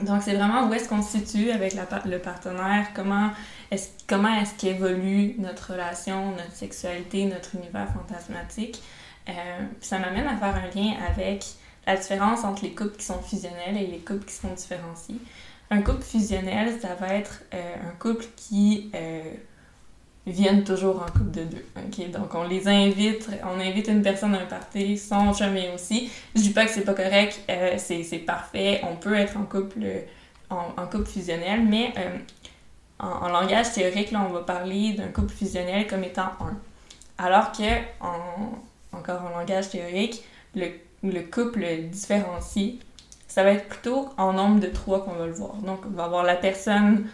Donc, 0.02 0.22
c'est 0.22 0.34
vraiment 0.34 0.68
où 0.68 0.74
est-ce 0.74 0.88
qu'on 0.88 1.02
se 1.02 1.18
situe 1.18 1.50
avec 1.50 1.74
la 1.74 1.84
le 2.04 2.20
partenaire, 2.20 2.86
comment 2.94 3.30
est-ce 3.72 3.88
comment 4.06 4.32
est-ce 4.40 4.54
qu'évolue 4.54 5.34
notre 5.38 5.72
relation, 5.72 6.30
notre 6.30 6.52
sexualité, 6.54 7.24
notre 7.24 7.56
univers 7.56 7.88
fantasmatique. 7.92 8.80
Euh, 9.28 9.32
ça 9.80 9.98
m'amène 9.98 10.26
à 10.28 10.36
faire 10.36 10.54
un 10.54 10.70
lien 10.74 10.92
avec 11.10 11.44
la 11.88 11.96
différence 11.96 12.44
entre 12.44 12.64
les 12.64 12.72
couples 12.72 12.96
qui 12.96 13.04
sont 13.06 13.22
fusionnels 13.22 13.76
et 13.76 13.86
les 13.86 13.98
couples 13.98 14.26
qui 14.26 14.34
sont 14.34 14.52
différenciés. 14.52 15.16
Un 15.70 15.80
couple 15.80 16.02
fusionnel, 16.02 16.78
ça 16.80 16.94
va 16.94 17.14
être 17.14 17.42
euh, 17.54 17.74
un 17.76 17.98
couple 17.98 18.26
qui 18.36 18.90
euh, 18.94 19.22
viennent 20.26 20.64
toujours 20.64 21.02
en 21.02 21.06
couple 21.06 21.30
de 21.30 21.44
deux. 21.44 22.08
Donc, 22.08 22.34
on 22.34 22.42
les 22.42 22.68
invite, 22.68 23.30
on 23.42 23.58
invite 23.58 23.88
une 23.88 24.02
personne 24.02 24.34
à 24.34 24.42
un 24.42 24.44
party, 24.44 24.98
son 24.98 25.32
chemin 25.32 25.74
aussi. 25.74 26.10
Je 26.34 26.42
dis 26.42 26.50
pas 26.50 26.66
que 26.66 26.70
c'est 26.70 26.84
pas 26.84 26.92
correct, 26.92 27.40
euh, 27.48 27.76
c'est 27.78 28.02
c'est 28.02 28.18
parfait, 28.18 28.82
on 28.84 28.96
peut 28.96 29.14
être 29.14 29.38
en 29.38 29.44
couple, 29.44 29.80
en, 30.50 30.86
couple 30.90 31.06
fusionnel, 31.06 31.64
mais 31.66 31.94
en, 32.98 33.08
en 33.08 33.28
langage 33.28 33.72
théorique, 33.72 34.10
là, 34.10 34.26
on 34.28 34.32
va 34.32 34.40
parler 34.40 34.92
d'un 34.92 35.08
couple 35.08 35.32
fusionnel 35.32 35.86
comme 35.86 36.04
étant 36.04 36.32
un. 36.40 36.58
Alors 37.16 37.50
que, 37.52 37.78
en, 38.00 38.52
encore 38.92 39.22
en 39.22 39.38
langage 39.38 39.70
théorique, 39.70 40.22
le, 40.54 40.68
le 41.02 41.20
couple 41.22 41.64
différencié, 41.90 42.78
ça 43.26 43.42
va 43.44 43.52
être 43.52 43.68
plutôt 43.68 44.08
en 44.16 44.32
nombre 44.32 44.60
de 44.60 44.66
trois 44.68 45.04
qu'on 45.04 45.12
va 45.12 45.26
le 45.26 45.32
voir. 45.32 45.54
Donc, 45.56 45.80
on 45.86 45.90
va 45.96 46.04
avoir 46.04 46.24
la 46.24 46.34
personne, 46.36 47.06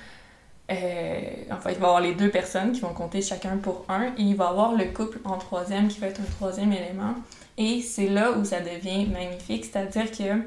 euh, 0.71 1.21
enfin, 1.51 1.71
il 1.71 1.77
va 1.79 1.87
y 1.87 1.89
avoir 1.91 2.01
les 2.01 2.15
deux 2.15 2.31
personnes 2.31 2.73
qui 2.73 2.81
vont 2.81 2.95
compter 2.95 3.21
chacun 3.23 3.57
pour 3.59 3.85
un, 3.89 4.07
et 4.17 4.23
il 4.23 4.37
va 4.37 4.47
y 4.47 4.49
avoir 4.49 4.73
le 4.75 4.87
couple 4.87 5.19
en 5.25 5.37
troisième 5.39 5.89
qui 5.89 6.01
va 6.01 6.07
être 6.09 6.21
un 6.21 6.31
troisième 6.39 6.73
élément. 6.73 7.15
Et 7.59 7.83
c'est 7.83 8.09
là 8.09 8.33
où 8.33 8.45
ça 8.45 8.61
devient 8.61 9.07
magnifique, 9.07 9.65
c'est-à-dire 9.67 10.11
que 10.11 10.43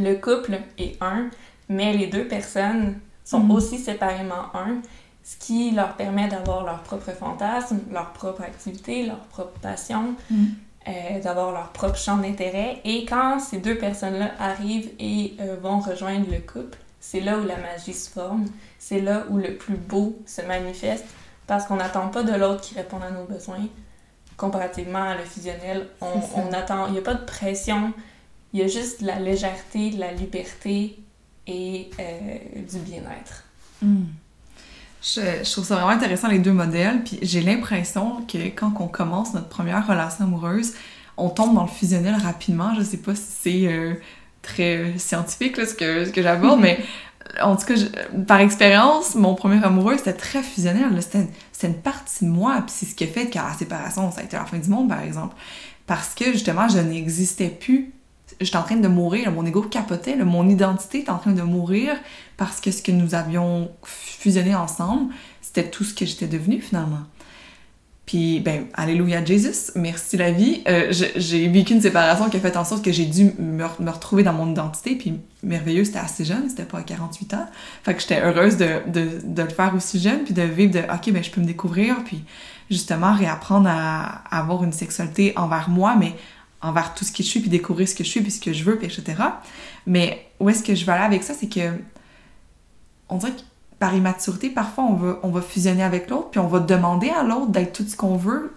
le 0.00 0.14
couple 0.16 0.58
est 0.78 0.96
un, 1.00 1.30
mais 1.68 1.92
les 1.92 2.08
deux 2.08 2.26
personnes 2.26 2.98
sont 3.24 3.40
Mhm. 3.40 3.50
aussi 3.52 3.78
séparément 3.78 4.54
un, 4.54 4.80
ce 5.22 5.36
qui 5.38 5.70
leur 5.70 5.94
permet 5.96 6.28
d'avoir 6.28 6.64
leur 6.64 6.82
propre 6.82 7.10
fantasme, 7.12 7.80
leur 7.90 8.12
propre 8.12 8.42
activité, 8.42 9.06
leur 9.06 9.20
propre 9.20 9.58
passion. 9.60 10.14
Mhm. 10.30 10.54
Euh, 10.86 11.20
d'avoir 11.20 11.52
leur 11.52 11.70
propre 11.70 11.96
champ 11.96 12.16
d'intérêt. 12.16 12.80
Et 12.84 13.04
quand 13.04 13.40
ces 13.40 13.58
deux 13.58 13.76
personnes-là 13.76 14.32
arrivent 14.38 14.90
et 14.98 15.34
euh, 15.40 15.56
vont 15.60 15.80
rejoindre 15.80 16.26
le 16.30 16.38
couple, 16.40 16.78
c'est 17.00 17.20
là 17.20 17.38
où 17.38 17.44
la 17.44 17.56
magie 17.56 17.92
se 17.92 18.10
forme, 18.10 18.46
c'est 18.78 19.00
là 19.00 19.24
où 19.30 19.38
le 19.38 19.56
plus 19.56 19.76
beau 19.76 20.18
se 20.26 20.42
manifeste, 20.42 21.04
parce 21.46 21.66
qu'on 21.66 21.76
n'attend 21.76 22.08
pas 22.08 22.22
de 22.22 22.34
l'autre 22.34 22.62
qui 22.62 22.74
réponde 22.74 23.02
à 23.02 23.10
nos 23.10 23.24
besoins. 23.24 23.66
Comparativement 24.36 25.02
à 25.02 25.14
le 25.14 25.24
fusionnel, 25.24 25.88
on, 26.00 26.06
on 26.36 26.52
attend, 26.52 26.86
il 26.86 26.92
n'y 26.92 26.98
a 26.98 27.02
pas 27.02 27.14
de 27.14 27.24
pression, 27.24 27.92
il 28.52 28.60
y 28.60 28.62
a 28.62 28.66
juste 28.66 29.02
de 29.02 29.06
la 29.06 29.18
légèreté, 29.18 29.90
de 29.90 30.00
la 30.00 30.12
liberté 30.12 30.98
et 31.46 31.90
euh, 32.00 32.38
du 32.70 32.78
bien-être. 32.78 33.44
Je, 35.04 35.50
trouve 35.52 35.66
ça 35.66 35.74
vraiment 35.74 35.90
intéressant 35.90 36.28
les 36.28 36.38
deux 36.38 36.52
modèles, 36.52 37.04
puis 37.04 37.18
j'ai 37.20 37.42
l'impression 37.42 38.22
que 38.26 38.38
quand 38.48 38.72
on 38.80 38.88
commence 38.88 39.34
notre 39.34 39.48
première 39.48 39.86
relation 39.86 40.24
amoureuse, 40.24 40.72
on 41.18 41.28
tombe 41.28 41.54
dans 41.54 41.64
le 41.64 41.68
fusionnel 41.68 42.14
rapidement. 42.14 42.74
Je 42.74 42.82
sais 42.82 42.96
pas 42.96 43.14
si 43.14 43.24
c'est 43.42 43.66
euh, 43.66 43.94
très 44.40 44.94
scientifique 44.96 45.58
là, 45.58 45.66
ce 45.66 45.74
que, 45.74 46.06
ce 46.06 46.10
que 46.10 46.22
j'aborde, 46.22 46.60
mais 46.62 46.82
en 47.42 47.54
tout 47.56 47.66
cas, 47.66 47.74
par 48.26 48.40
expérience, 48.40 49.14
mon 49.14 49.34
premier 49.34 49.62
amoureux, 49.62 49.98
c'était 49.98 50.14
très 50.14 50.42
fusionnel. 50.42 50.88
C'était 51.02 51.66
une 51.66 51.74
partie 51.74 52.24
de 52.24 52.30
moi, 52.30 52.62
puis 52.66 52.74
c'est 52.74 52.86
ce 52.86 52.94
qui 52.94 53.04
a 53.04 53.06
fait 53.06 53.28
qu'à 53.28 53.44
la 53.48 53.52
séparation, 53.52 54.10
ça 54.10 54.20
a 54.20 54.24
été 54.24 54.36
la 54.36 54.46
fin 54.46 54.58
du 54.58 54.70
monde, 54.70 54.88
par 54.88 55.02
exemple. 55.02 55.36
Parce 55.86 56.14
que 56.14 56.32
justement, 56.32 56.66
je 56.68 56.78
n'existais 56.78 57.48
plus 57.48 57.92
j'étais 58.40 58.56
en 58.56 58.62
train 58.62 58.76
de 58.76 58.88
mourir, 58.88 59.30
mon 59.32 59.44
ego 59.44 59.62
capotait, 59.62 60.16
mon 60.16 60.48
identité 60.48 61.00
était 61.00 61.10
en 61.10 61.18
train 61.18 61.32
de 61.32 61.42
mourir 61.42 61.96
parce 62.36 62.60
que 62.60 62.70
ce 62.70 62.82
que 62.82 62.92
nous 62.92 63.14
avions 63.14 63.70
fusionné 63.84 64.54
ensemble, 64.54 65.12
c'était 65.40 65.70
tout 65.70 65.84
ce 65.84 65.94
que 65.94 66.04
j'étais 66.06 66.26
devenue 66.26 66.60
finalement. 66.60 67.04
Puis, 68.06 68.40
ben, 68.40 68.66
Alléluia 68.74 69.24
Jesus, 69.24 69.72
merci 69.76 70.18
la 70.18 70.30
vie. 70.30 70.62
Euh, 70.68 70.92
j'ai 71.16 71.48
vécu 71.48 71.72
une 71.72 71.80
séparation 71.80 72.28
qui 72.28 72.36
a 72.36 72.40
fait 72.40 72.56
en 72.56 72.64
sorte 72.64 72.84
que 72.84 72.92
j'ai 72.92 73.06
dû 73.06 73.32
me, 73.38 73.64
retrouver 73.90 74.22
dans 74.22 74.34
mon 74.34 74.50
identité. 74.50 74.94
Puis, 74.94 75.20
merveilleux, 75.42 75.84
c'était 75.84 76.00
assez 76.00 76.24
jeune, 76.24 76.50
c'était 76.50 76.64
pas 76.64 76.78
à 76.78 76.82
48 76.82 77.34
ans. 77.34 77.46
Fait 77.82 77.94
que 77.94 78.02
j'étais 78.02 78.20
heureuse 78.20 78.58
de, 78.58 78.80
de, 78.88 79.20
de, 79.24 79.42
le 79.42 79.48
faire 79.48 79.74
aussi 79.74 80.00
jeune, 80.00 80.24
puis 80.24 80.34
de 80.34 80.42
vivre 80.42 80.72
de, 80.72 80.80
OK, 80.80 81.12
ben, 81.12 81.24
je 81.24 81.30
peux 81.30 81.40
me 81.40 81.46
découvrir, 81.46 81.96
puis 82.04 82.24
justement 82.70 83.14
réapprendre 83.14 83.68
à, 83.70 84.22
à 84.30 84.40
avoir 84.40 84.64
une 84.64 84.72
sexualité 84.72 85.32
envers 85.36 85.70
moi, 85.70 85.96
mais 85.98 86.14
envers 86.64 86.94
tout 86.94 87.04
ce 87.04 87.12
que 87.12 87.22
je 87.22 87.28
suis, 87.28 87.40
puis 87.40 87.50
découvrir 87.50 87.88
ce 87.88 87.94
que 87.94 88.04
je 88.04 88.08
suis, 88.08 88.20
puis 88.20 88.30
ce 88.30 88.40
que 88.40 88.52
je 88.52 88.64
veux, 88.64 88.78
puis 88.78 88.86
etc. 88.86 89.22
Mais 89.86 90.26
où 90.40 90.48
est-ce 90.48 90.62
que 90.62 90.74
je 90.74 90.84
vais 90.86 90.92
aller 90.92 91.04
avec 91.04 91.22
ça, 91.22 91.34
c'est 91.34 91.48
que 91.48 91.72
on 93.08 93.18
dirait 93.18 93.32
que 93.32 93.42
par 93.78 93.94
immaturité, 93.94 94.48
parfois 94.48 94.84
on 94.84 94.94
va, 94.94 95.18
on 95.22 95.30
va 95.30 95.42
fusionner 95.42 95.82
avec 95.82 96.08
l'autre, 96.08 96.30
puis 96.30 96.40
on 96.40 96.48
va 96.48 96.60
demander 96.60 97.10
à 97.10 97.22
l'autre 97.22 97.48
d'être 97.48 97.74
tout 97.74 97.84
ce 97.86 97.96
qu'on 97.96 98.16
veut. 98.16 98.54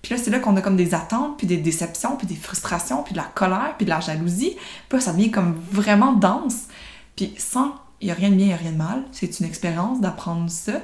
Puis 0.00 0.14
là, 0.14 0.20
c'est 0.22 0.30
là 0.30 0.38
qu'on 0.38 0.56
a 0.56 0.62
comme 0.62 0.76
des 0.76 0.94
attentes, 0.94 1.36
puis 1.36 1.46
des 1.46 1.58
déceptions, 1.58 2.16
puis 2.16 2.26
des 2.26 2.34
frustrations, 2.34 3.02
puis 3.02 3.12
de 3.12 3.18
la 3.18 3.24
colère, 3.34 3.74
puis 3.76 3.84
de 3.84 3.90
la 3.90 4.00
jalousie. 4.00 4.56
Puis 4.88 4.98
là, 4.98 5.00
ça 5.00 5.12
devient 5.12 5.30
comme 5.30 5.54
vraiment 5.70 6.14
dense. 6.14 6.68
Puis 7.14 7.34
sans, 7.36 7.74
il 8.00 8.06
n'y 8.06 8.10
a 8.10 8.14
rien 8.14 8.30
de 8.30 8.36
bien, 8.36 8.46
il 8.46 8.48
n'y 8.48 8.54
a 8.54 8.56
rien 8.56 8.72
de 8.72 8.78
mal. 8.78 9.04
C'est 9.12 9.40
une 9.40 9.46
expérience 9.46 10.00
d'apprendre 10.00 10.48
ça. 10.48 10.80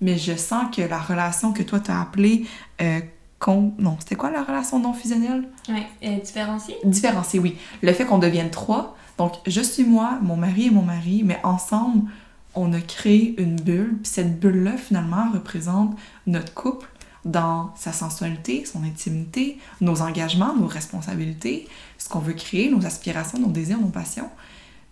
Mais 0.00 0.16
je 0.16 0.34
sens 0.34 0.74
que 0.74 0.80
la 0.80 0.98
relation 0.98 1.52
que 1.52 1.62
toi, 1.62 1.80
tu 1.80 1.90
as 1.90 2.00
appelée 2.00 2.46
euh, 2.80 3.00
non, 3.46 3.96
c'était 3.98 4.14
quoi 4.14 4.30
la 4.30 4.42
relation 4.42 4.78
non 4.78 4.92
fusionnelle? 4.92 5.48
Oui, 5.68 5.82
euh, 6.04 6.18
différenciée? 6.20 6.76
Différenciée, 6.84 7.40
oui. 7.40 7.56
Le 7.82 7.92
fait 7.92 8.04
qu'on 8.04 8.18
devienne 8.18 8.50
trois. 8.50 8.96
Donc, 9.18 9.34
je 9.46 9.60
suis 9.60 9.84
moi, 9.84 10.18
mon 10.22 10.36
mari 10.36 10.66
et 10.66 10.70
mon 10.70 10.82
mari, 10.82 11.22
mais 11.24 11.38
ensemble, 11.44 12.10
on 12.54 12.72
a 12.72 12.80
créé 12.80 13.40
une 13.40 13.56
bulle. 13.56 13.98
Puis 14.02 14.12
cette 14.12 14.40
bulle-là, 14.40 14.76
finalement, 14.76 15.30
représente 15.32 15.96
notre 16.26 16.54
couple 16.54 16.88
dans 17.24 17.72
sa 17.76 17.92
sensualité, 17.92 18.64
son 18.64 18.82
intimité, 18.84 19.58
nos 19.80 20.02
engagements, 20.02 20.54
nos 20.54 20.66
responsabilités, 20.66 21.68
ce 21.98 22.08
qu'on 22.08 22.18
veut 22.18 22.34
créer, 22.34 22.70
nos 22.70 22.84
aspirations, 22.84 23.38
nos 23.38 23.48
désirs, 23.48 23.80
nos 23.80 23.88
passions. 23.88 24.30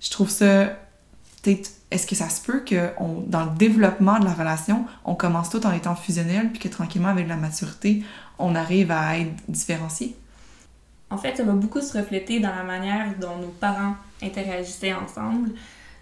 Je 0.00 0.10
trouve 0.10 0.30
ça 0.30 0.78
peut-être 1.42 1.70
est-ce 1.92 2.06
que 2.06 2.14
ça 2.14 2.28
se 2.28 2.40
peut 2.40 2.60
que 2.60 2.90
dans 3.26 3.44
le 3.44 3.50
développement 3.56 4.18
de 4.18 4.24
la 4.24 4.32
relation, 4.32 4.86
on 5.04 5.14
commence 5.14 5.50
tout 5.50 5.64
en 5.66 5.72
étant 5.72 5.94
fusionnel, 5.94 6.50
puis 6.50 6.58
que 6.58 6.68
tranquillement, 6.68 7.08
avec 7.08 7.28
la 7.28 7.36
maturité, 7.36 8.02
on 8.38 8.54
arrive 8.54 8.90
à 8.90 9.18
être 9.18 9.32
différencié? 9.48 10.16
En 11.10 11.18
fait, 11.18 11.36
ça 11.36 11.44
va 11.44 11.52
beaucoup 11.52 11.82
se 11.82 11.96
refléter 11.96 12.40
dans 12.40 12.54
la 12.54 12.62
manière 12.62 13.14
dont 13.20 13.36
nos 13.36 13.48
parents 13.60 13.94
interagissaient 14.22 14.94
ensemble. 14.94 15.50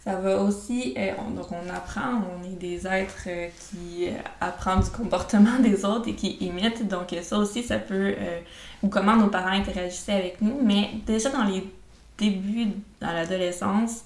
Ça 0.04 0.14
va 0.14 0.40
aussi, 0.40 0.94
euh, 0.96 1.12
donc 1.36 1.48
on 1.50 1.68
apprend, 1.68 2.22
on 2.32 2.44
est 2.44 2.56
des 2.56 2.86
êtres 2.86 3.24
euh, 3.26 3.48
qui 3.58 4.06
euh, 4.06 4.12
apprennent 4.40 4.80
du 4.80 4.90
comportement 4.90 5.58
des 5.60 5.84
autres 5.84 6.08
et 6.08 6.14
qui 6.14 6.36
imitent. 6.40 6.86
Donc 6.88 7.14
ça 7.22 7.36
aussi, 7.36 7.64
ça 7.64 7.78
peut, 7.78 8.14
ou 8.82 8.88
comment 8.88 9.16
nos 9.16 9.26
parents 9.26 9.50
interagissaient 9.50 10.14
avec 10.14 10.40
nous. 10.40 10.60
Mais 10.62 10.90
déjà 11.06 11.28
dans 11.30 11.44
les 11.44 11.68
débuts, 12.16 12.68
dans 13.00 13.12
l'adolescence, 13.12 14.04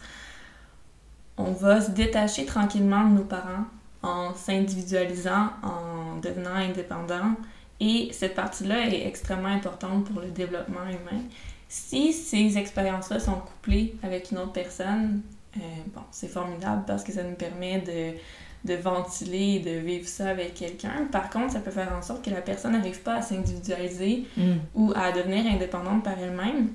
on 1.37 1.53
va 1.53 1.81
se 1.81 1.90
détacher 1.90 2.44
tranquillement 2.44 3.09
de 3.09 3.18
nos 3.18 3.25
parents 3.25 3.64
en 4.03 4.35
s'individualisant, 4.35 5.49
en 5.62 6.16
devenant 6.20 6.55
indépendant. 6.55 7.35
Et 7.81 8.11
cette 8.12 8.35
partie-là 8.35 8.88
est 8.88 9.07
extrêmement 9.07 9.49
importante 9.49 10.05
pour 10.05 10.20
le 10.20 10.29
développement 10.29 10.85
humain. 10.88 11.23
Si 11.68 12.12
ces 12.12 12.57
expériences-là 12.57 13.18
sont 13.18 13.33
couplées 13.40 13.97
avec 14.03 14.31
une 14.31 14.38
autre 14.38 14.53
personne, 14.53 15.23
euh, 15.57 15.61
bon, 15.94 16.03
c'est 16.11 16.29
formidable 16.29 16.85
parce 16.87 17.03
que 17.03 17.12
ça 17.12 17.23
nous 17.23 17.35
permet 17.35 17.81
de, 17.81 18.16
de 18.64 18.79
ventiler 18.79 19.57
et 19.57 19.59
de 19.61 19.79
vivre 19.79 20.07
ça 20.07 20.29
avec 20.29 20.55
quelqu'un. 20.55 21.07
Par 21.11 21.31
contre, 21.31 21.53
ça 21.53 21.61
peut 21.61 21.70
faire 21.70 21.92
en 21.97 22.03
sorte 22.03 22.25
que 22.25 22.31
la 22.31 22.42
personne 22.42 22.73
n'arrive 22.73 23.01
pas 23.01 23.16
à 23.16 23.23
s'individualiser 23.23 24.27
mm. 24.37 24.53
ou 24.75 24.92
à 24.94 25.12
devenir 25.12 25.53
indépendante 25.53 26.05
par 26.05 26.18
elle-même. 26.18 26.68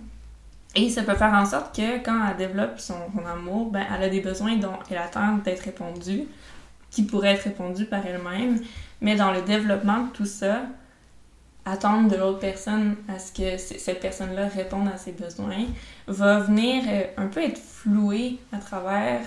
Et 0.75 0.89
ça 0.89 1.03
peut 1.03 1.15
faire 1.15 1.33
en 1.33 1.45
sorte 1.45 1.75
que 1.75 2.03
quand 2.03 2.27
elle 2.29 2.37
développe 2.37 2.79
son, 2.79 2.95
amour, 3.25 3.71
ben, 3.71 3.85
elle 3.95 4.03
a 4.03 4.09
des 4.09 4.21
besoins 4.21 4.55
dont 4.57 4.77
elle 4.89 4.97
attend 4.97 5.37
d'être 5.37 5.61
répondus, 5.61 6.25
qui 6.91 7.03
pourraient 7.03 7.33
être 7.33 7.43
répondus 7.43 7.85
par 7.85 8.05
elle-même. 8.05 8.61
Mais 9.01 9.15
dans 9.15 9.31
le 9.31 9.41
développement 9.41 10.03
de 10.03 10.09
tout 10.11 10.25
ça, 10.25 10.61
attendre 11.65 12.09
de 12.09 12.15
l'autre 12.15 12.39
personne 12.39 12.95
à 13.07 13.19
ce 13.19 13.31
que 13.31 13.57
cette 13.57 13.99
personne-là 13.99 14.47
réponde 14.47 14.87
à 14.87 14.97
ses 14.97 15.11
besoins 15.11 15.65
va 16.07 16.39
venir 16.39 16.83
euh, 16.87 17.03
un 17.17 17.27
peu 17.27 17.43
être 17.43 17.59
floué 17.59 18.37
à 18.51 18.57
travers 18.57 19.21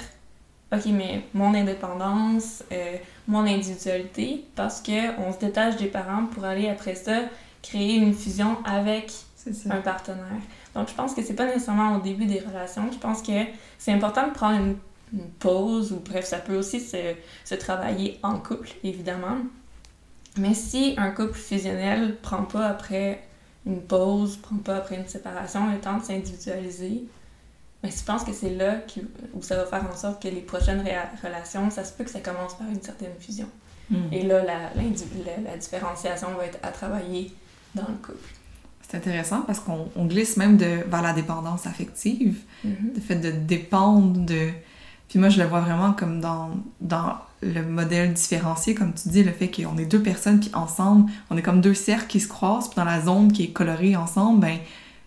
OK, 0.72 0.86
mais 0.86 1.22
mon 1.34 1.54
indépendance, 1.54 2.64
euh, 2.72 2.96
mon 3.28 3.46
individualité, 3.46 4.44
parce 4.56 4.82
qu'on 4.82 5.32
se 5.32 5.38
détache 5.38 5.76
des 5.76 5.86
parents 5.86 6.26
pour 6.26 6.44
aller 6.44 6.68
après 6.68 6.94
ça 6.94 7.20
créer 7.62 7.96
une 7.96 8.14
fusion 8.14 8.56
avec 8.64 9.12
un 9.68 9.80
partenaire. 9.80 10.40
Donc, 10.74 10.88
je 10.88 10.94
pense 10.94 11.14
que 11.14 11.22
c'est 11.22 11.34
pas 11.34 11.46
nécessairement 11.46 11.96
au 11.96 12.00
début 12.00 12.26
des 12.26 12.40
relations. 12.40 12.90
Je 12.90 12.98
pense 12.98 13.22
que 13.22 13.32
c'est 13.78 13.92
important 13.92 14.28
de 14.28 14.32
prendre 14.32 14.58
une, 14.58 14.76
pause, 15.38 15.92
ou 15.92 15.96
bref, 15.96 16.24
ça 16.24 16.38
peut 16.38 16.56
aussi 16.56 16.80
se, 16.80 16.96
se, 17.44 17.54
travailler 17.54 18.18
en 18.22 18.38
couple, 18.38 18.70
évidemment. 18.82 19.36
Mais 20.38 20.54
si 20.54 20.94
un 20.96 21.10
couple 21.10 21.34
fusionnel 21.34 22.16
prend 22.22 22.44
pas 22.44 22.66
après 22.66 23.22
une 23.66 23.82
pause, 23.82 24.38
prend 24.38 24.56
pas 24.56 24.76
après 24.76 24.96
une 24.96 25.06
séparation, 25.06 25.70
le 25.70 25.78
temps 25.78 25.98
de 25.98 26.04
s'individualiser, 26.04 27.04
mais 27.82 27.90
je 27.90 28.04
pense 28.04 28.24
que 28.24 28.32
c'est 28.32 28.54
là 28.54 28.78
où 29.34 29.42
ça 29.42 29.56
va 29.56 29.66
faire 29.66 29.84
en 29.90 29.94
sorte 29.94 30.22
que 30.22 30.28
les 30.28 30.40
prochaines 30.40 30.82
relations, 31.22 31.68
ça 31.70 31.84
se 31.84 31.92
peut 31.92 32.04
que 32.04 32.10
ça 32.10 32.20
commence 32.20 32.54
par 32.56 32.68
une 32.68 32.80
certaine 32.80 33.12
fusion. 33.18 33.48
Hmm. 33.90 34.12
Et 34.12 34.22
là, 34.22 34.42
la, 34.44 34.58
la, 34.74 34.82
la 35.44 35.56
différenciation 35.56 36.28
va 36.36 36.46
être 36.46 36.58
à 36.62 36.70
travailler 36.70 37.32
dans 37.74 37.88
le 37.88 37.96
couple. 37.96 38.28
C'est 38.92 38.98
intéressant 38.98 39.40
parce 39.40 39.58
qu'on 39.58 40.04
glisse 40.04 40.36
même 40.36 40.58
de, 40.58 40.84
vers 40.86 41.00
la 41.00 41.14
dépendance 41.14 41.66
affective, 41.66 42.36
mm-hmm. 42.62 42.94
le 42.94 43.00
fait 43.00 43.16
de 43.16 43.30
dépendre 43.30 44.20
de... 44.20 44.50
Puis 45.08 45.18
moi, 45.18 45.30
je 45.30 45.40
le 45.40 45.48
vois 45.48 45.60
vraiment 45.60 45.94
comme 45.94 46.20
dans, 46.20 46.50
dans 46.82 47.14
le 47.40 47.62
modèle 47.62 48.12
différencié, 48.12 48.74
comme 48.74 48.92
tu 48.92 49.08
dis, 49.08 49.24
le 49.24 49.32
fait 49.32 49.50
qu'on 49.50 49.78
est 49.78 49.86
deux 49.86 50.02
personnes, 50.02 50.40
puis 50.40 50.50
ensemble, 50.52 51.10
on 51.30 51.38
est 51.38 51.42
comme 51.42 51.62
deux 51.62 51.72
cercles 51.72 52.06
qui 52.06 52.20
se 52.20 52.28
croisent, 52.28 52.68
puis 52.68 52.76
dans 52.76 52.84
la 52.84 53.00
zone 53.00 53.32
qui 53.32 53.44
est 53.44 53.52
colorée 53.52 53.96
ensemble, 53.96 54.40
ben 54.40 54.58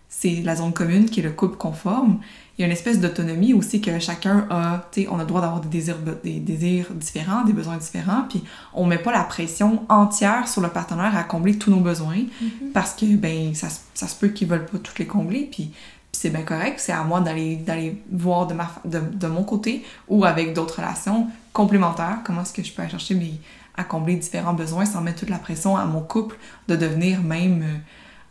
c'est 0.10 0.42
la 0.42 0.56
zone 0.56 0.74
commune 0.74 1.08
qui 1.08 1.20
est 1.20 1.24
le 1.24 1.32
couple 1.32 1.58
conforme 1.58 2.22
il 2.58 2.62
y 2.62 2.64
a 2.64 2.68
une 2.68 2.72
espèce 2.72 3.02
d'autonomie 3.02 3.54
aussi 3.54 3.82
que 3.82 4.00
chacun 4.00 4.48
a, 4.50 4.88
tu 4.92 5.02
sais, 5.02 5.08
on 5.12 5.16
a 5.16 5.22
le 5.22 5.28
droit 5.28 5.42
d'avoir 5.42 5.60
des 5.60 5.68
désirs, 5.68 5.98
des 6.24 6.40
désirs 6.40 6.88
différents, 6.94 7.44
des 7.44 7.52
besoins 7.52 7.78
différents, 7.78 8.24
puis 8.30 8.44
on 8.74 8.86
met 8.86 8.98
pas 8.98 9.12
la 9.12 9.24
pression 9.24 9.84
entière 9.90 10.48
sur 10.48 10.62
le 10.62 10.70
partenaire 10.70 11.18
à 11.18 11.24
combler 11.24 11.58
tous 11.58 11.70
nos 11.70 11.82
besoins, 11.82 12.16
mm-hmm. 12.16 12.72
parce 12.74 12.94
que, 12.94 13.06
ben, 13.18 13.54
ça, 13.54 13.68
ça 13.94 14.08
se 14.08 14.16
peut 14.16 14.30
qu'ils 14.30 14.48
veulent 14.48 14.66
pas 14.66 14.78
tous 14.78 14.98
les 15.00 15.06
combler, 15.06 15.50
puis 15.52 15.72
c'est 16.14 16.30
bien 16.30 16.44
correct, 16.44 16.80
c'est 16.80 16.94
à 16.94 17.04
moi 17.04 17.20
d'aller 17.20 17.58
d'aller 17.58 18.02
voir 18.10 18.48
de, 18.48 18.54
ma, 18.54 18.72
de, 18.86 19.00
de, 19.00 19.28
mon 19.28 19.44
côté 19.44 19.84
ou 20.08 20.24
avec 20.24 20.54
d'autres 20.54 20.78
relations 20.78 21.28
complémentaires, 21.52 22.20
comment 22.24 22.44
est-ce 22.44 22.54
que 22.54 22.64
je 22.64 22.72
peux 22.72 22.82
aller 22.82 22.92
chercher 22.92 23.16
mes, 23.16 23.34
à 23.76 23.84
combler 23.84 24.16
différents 24.16 24.54
besoins 24.54 24.86
sans 24.86 25.02
mettre 25.02 25.20
toute 25.20 25.30
la 25.30 25.40
pression 25.40 25.76
à 25.76 25.84
mon 25.86 26.02
couple 26.02 26.38
de 26.70 26.78
devenir 26.78 27.22
même... 27.22 27.82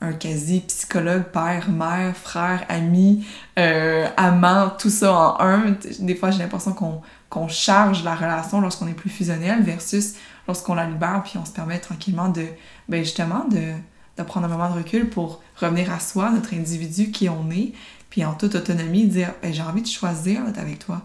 Un 0.04 0.12
quasi 0.12 0.60
psychologue, 0.60 1.24
père, 1.32 1.70
mère, 1.70 2.14
frère, 2.16 2.64
ami, 2.68 3.26
euh, 3.58 4.06
amant, 4.16 4.70
tout 4.78 4.90
ça 4.90 5.12
en 5.14 5.40
un. 5.40 5.76
Des 6.00 6.14
fois, 6.14 6.30
j'ai 6.30 6.40
l'impression 6.40 6.72
qu'on 6.72 7.00
qu'on 7.30 7.48
charge 7.48 8.04
la 8.04 8.14
relation 8.14 8.60
lorsqu'on 8.60 8.86
est 8.86 8.94
plus 8.94 9.10
fusionnel 9.10 9.62
versus 9.62 10.14
lorsqu'on 10.46 10.74
la 10.74 10.86
libère 10.86 11.22
puis 11.24 11.36
on 11.36 11.44
se 11.44 11.50
permet 11.50 11.80
tranquillement 11.80 12.28
de, 12.28 12.46
ben 12.88 13.02
justement, 13.02 13.44
de, 13.48 13.72
de 14.18 14.22
prendre 14.22 14.46
un 14.46 14.48
moment 14.48 14.70
de 14.70 14.76
recul 14.76 15.08
pour 15.08 15.42
revenir 15.56 15.92
à 15.92 15.98
soi, 15.98 16.30
notre 16.30 16.54
individu 16.54 17.10
qui 17.10 17.28
on 17.28 17.50
est, 17.50 17.72
puis 18.10 18.24
en 18.24 18.34
toute 18.34 18.54
autonomie, 18.54 19.06
dire 19.06 19.32
ben, 19.42 19.52
j'ai 19.52 19.62
envie 19.62 19.82
de 19.82 19.88
choisir 19.88 20.44
d'être 20.44 20.58
avec 20.58 20.78
toi. 20.78 21.02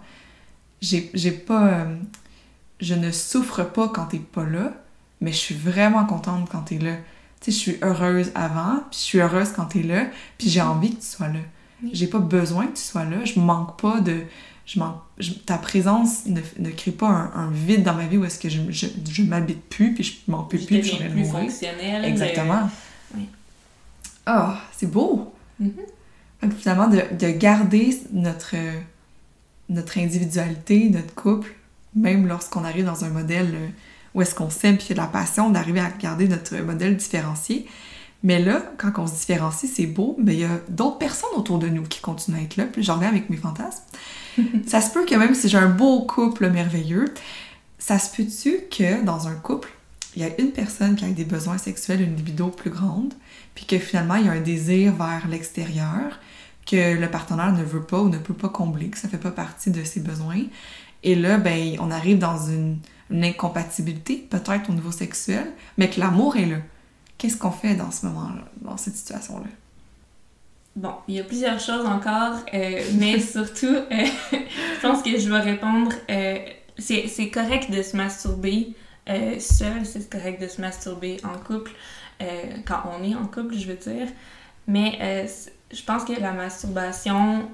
J'ai 0.82 1.32
pas. 1.32 1.68
euh, 1.68 1.96
je 2.80 2.94
ne 2.94 3.12
souffre 3.12 3.64
pas 3.64 3.90
quand 3.90 4.06
t'es 4.06 4.20
pas 4.20 4.46
là, 4.46 4.74
mais 5.22 5.32
je 5.32 5.38
suis 5.38 5.56
vraiment 5.56 6.06
contente 6.06 6.48
quand 6.52 6.62
t'es 6.62 6.78
là. 6.78 6.96
Tu 7.41 7.52
sais, 7.52 7.52
je 7.52 7.58
suis 7.58 7.78
heureuse 7.82 8.32
avant, 8.36 8.78
puis 8.91 8.99
je 8.99 9.04
suis 9.06 9.19
heureuse 9.19 9.49
quand 9.56 9.65
t'es 9.65 9.82
là, 9.84 10.08
puis 10.38 10.49
j'ai 10.49 10.62
envie 10.62 10.91
que 10.95 11.02
tu 11.02 11.08
sois 11.08 11.28
là. 11.30 11.39
Oui. 11.84 11.91
J'ai 11.93 12.08
pas 12.08 12.19
besoin 12.19 12.67
que 12.67 12.75
tu 12.78 12.84
sois 12.84 13.06
là, 13.06 13.23
je 13.23 13.39
manque 13.39 13.80
pas 13.82 14.02
de. 14.02 14.21
Je 14.65 14.78
manque, 14.80 14.97
je- 15.17 15.34
ta 15.34 15.58
présence 15.58 16.25
ne, 16.28 16.41
ne 16.60 16.69
crée 16.69 16.91
pas 16.91 17.08
un, 17.08 17.32
un 17.34 17.49
vide 17.52 17.84
dans 17.84 17.95
ma 17.95 18.06
vie 18.06 18.17
où 18.17 18.25
est-ce 18.25 18.38
que 18.39 18.49
je, 18.49 18.62
je, 18.69 18.86
je 19.10 19.23
m'habite 19.23 19.62
plus, 19.69 19.93
puis 19.95 20.04
je 20.04 20.32
m'en 20.32 20.43
peux 20.43 20.58
plus, 20.58 20.80
puis 20.82 20.84
je 20.84 20.95
plus 20.97 21.10
mourir. 21.10 21.49
fonctionnel. 21.49 22.06
Exactement. 22.06 22.69
oui. 23.15 23.28
Ah, 24.25 24.60
c'est 24.78 24.91
beau! 24.91 25.34
Mhm. 25.60 25.71
Que 26.41 26.49
finalement, 26.52 26.88
de, 26.88 27.02
de 27.19 27.32
garder 27.32 27.99
notre, 28.13 28.52
euh, 28.56 28.80
notre 29.69 29.97
individualité, 29.97 30.89
notre 30.89 31.13
couple, 31.15 31.54
même 31.95 32.28
lorsqu'on 32.28 32.63
arrive 32.63 32.86
dans 32.86 33.04
un 33.04 33.10
modèle 33.10 33.52
euh, 33.56 33.67
où 34.13 34.22
est-ce 34.22 34.36
qu'on 34.36 34.50
s'aime 34.50 34.78
puis 34.78 34.88
qu'il 34.88 34.98
y 34.98 35.00
a 35.00 35.04
de 35.04 35.08
la 35.08 35.12
passion, 35.12 35.50
d'arriver 35.50 35.80
à 35.80 35.89
garder 35.89 36.28
notre 36.28 36.56
modèle 36.58 36.98
différencié. 36.98 37.67
Mais 38.24 38.39
là, 38.43 38.62
quand 38.78 38.91
on 38.98 39.08
se 39.08 39.13
différencie, 39.13 39.72
c'est 39.74 39.86
beau, 39.86 40.17
mais 40.19 40.34
il 40.34 40.39
y 40.41 40.45
a 40.45 40.60
d'autres 40.67 40.98
personnes 40.98 41.30
autour 41.38 41.58
de 41.58 41.67
nous 41.67 41.84
qui 41.84 42.02
continuent 42.02 42.38
à 42.38 42.41
être 42.41 42.58
là. 42.58 42.65
Puis 42.65 42.84
j'en 42.84 42.95
reviens 42.95 43.10
avec 43.10 43.30
mes 43.30 43.38
fantasmes. 43.38 43.84
ça 44.67 44.82
se 44.82 44.91
peut 44.91 45.06
que 45.06 45.15
même 45.15 45.36
si 45.36 45.48
j'ai 45.48 45.58
un 45.58 45.69
beau 45.69 46.02
couple 46.02 46.50
merveilleux, 46.50 47.13
ça 47.78 47.98
se 47.98 48.15
peut-tu 48.15 48.60
que 48.69 49.04
dans 49.04 49.28
un 49.28 49.36
couple, 49.36 49.69
il 50.15 50.22
y 50.22 50.26
a 50.26 50.41
une 50.41 50.52
personne 50.52 50.95
qui 50.95 51.06
a 51.06 51.10
des 51.10 51.24
besoins 51.24 51.58
sexuels, 51.58 52.02
une 52.02 52.15
libido 52.15 52.48
plus 52.48 52.72
grande, 52.72 53.13
puis 53.56 53.65
que 53.65 53.78
finalement 53.78 54.15
il 54.15 54.26
y 54.26 54.30
a 54.30 54.34
un 54.34 54.41
désir 54.41 54.93
vers 54.95 55.28
l'extérieur 55.30 56.19
que 56.65 57.00
le 57.00 57.10
partenaire 57.10 57.54
ne 57.54 57.63
veut 57.63 57.84
pas 57.84 58.00
ou 58.00 58.10
ne 58.10 58.17
peut 58.17 58.34
pas 58.34 58.50
combler, 58.50 58.89
que 58.89 58.98
ça 58.98 59.08
fait 59.08 59.17
pas 59.17 59.32
partie 59.32 59.72
de 59.72 59.84
ses 59.84 60.02
besoins. 60.02 60.43
Et 61.04 61.15
là, 61.15 61.38
ben, 61.38 61.78
on 61.80 61.89
arrive 61.89 62.19
dans 62.19 62.38
une, 62.48 62.78
une 63.10 63.24
incompatibilité, 63.24 64.17
peut-être 64.30 64.69
au 64.69 64.74
niveau 64.74 64.91
sexuel, 64.91 65.52
mais 65.78 65.89
que 65.89 66.00
l'amour 66.00 66.38
est 66.38 66.45
là. 66.45 66.58
Qu'est-ce 67.17 67.38
qu'on 67.38 67.52
fait 67.52 67.76
dans 67.76 67.91
ce 67.91 68.06
moment-là, 68.06 68.45
dans 68.62 68.78
cette 68.78 68.95
situation-là? 68.95 69.48
Bon, 70.76 70.93
il 71.08 71.15
y 71.15 71.19
a 71.19 71.24
plusieurs 71.24 71.60
choses 71.60 71.86
encore, 71.86 72.36
euh, 72.54 72.82
mais 72.93 73.19
surtout, 73.19 73.65
euh, 73.65 74.06
je 74.32 74.82
pense 74.82 75.02
que 75.02 75.19
je 75.19 75.30
vais 75.30 75.39
répondre. 75.39 75.91
euh, 76.10 76.38
c'est 76.78 77.30
correct 77.30 77.69
de 77.72 77.82
se 77.82 77.98
masturber 77.98 78.74
seul, 79.39 79.86
c'est 79.86 80.10
correct 80.10 80.41
de 80.41 80.48
se 80.48 80.62
masturber 80.62 81.17
en 81.26 81.38
couple, 81.38 81.72
quand 82.65 82.84
on 82.86 83.04
est 83.04 83.15
en 83.15 83.26
couple, 83.26 83.56
je 83.56 83.67
veux 83.67 83.76
dire. 83.76 84.08
Mais 84.67 85.28
je 85.74 85.84
pense 85.84 86.06
que 86.06 86.13
la 86.13 86.32
masturbation. 86.32 87.50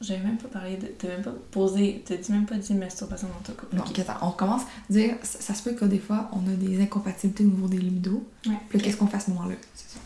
J'avais 0.00 0.24
même 0.24 0.38
pas 0.38 0.48
parlé 0.48 0.76
de. 0.76 0.86
T'as 0.86 1.08
même 1.08 1.22
pas 1.22 1.34
posé. 1.50 2.02
T'as 2.06 2.16
même 2.32 2.46
pas 2.46 2.56
dit 2.56 2.72
masturbation 2.74 3.28
dans 3.28 3.42
ton 3.44 3.52
couple? 3.52 3.76
Non, 3.76 3.82
ok. 3.82 3.90
ok, 3.90 3.98
attends, 3.98 4.18
on 4.22 4.30
recommence. 4.30 4.62
Dire, 4.88 5.16
ça, 5.22 5.40
ça 5.40 5.54
se 5.54 5.62
peut 5.62 5.72
que 5.72 5.84
des 5.84 5.98
fois, 5.98 6.30
on 6.32 6.50
a 6.50 6.54
des 6.56 6.80
incompatibilités 6.80 7.44
au 7.44 7.48
niveau 7.48 7.68
des 7.68 7.78
libidos. 7.78 8.26
Ouais, 8.46 8.54
Puis 8.70 8.80
qu'est-ce 8.80 8.96
qu'on 8.96 9.06
fait 9.06 9.18
à 9.18 9.20
ce 9.20 9.30
moment-là? 9.30 9.56
C'est 9.74 9.90
ça. 9.90 10.00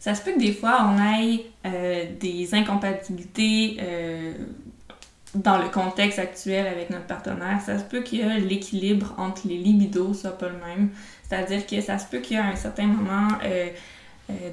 Ça 0.00 0.14
se 0.14 0.22
peut 0.22 0.32
que 0.32 0.38
des 0.38 0.52
fois, 0.52 0.88
on 0.88 1.20
ait 1.20 1.46
euh, 1.66 2.04
des 2.20 2.54
incompatibilités 2.54 3.76
euh, 3.80 4.34
dans 5.34 5.58
le 5.58 5.68
contexte 5.68 6.18
actuel 6.18 6.66
avec 6.66 6.90
notre 6.90 7.06
partenaire. 7.06 7.60
Ça 7.64 7.78
se 7.78 7.84
peut 7.84 8.02
que 8.02 8.40
l'équilibre 8.40 9.14
entre 9.18 9.48
les 9.48 9.58
libidos 9.58 10.14
soit 10.14 10.38
pas 10.38 10.48
le 10.48 10.58
même. 10.58 10.90
C'est-à-dire 11.28 11.66
que 11.66 11.80
ça 11.80 11.98
se 11.98 12.06
peut 12.06 12.18
qu'il 12.18 12.36
y 12.36 12.40
a 12.40 12.46
un 12.46 12.56
certain 12.56 12.86
moment 12.86 13.36
euh, 13.44 13.68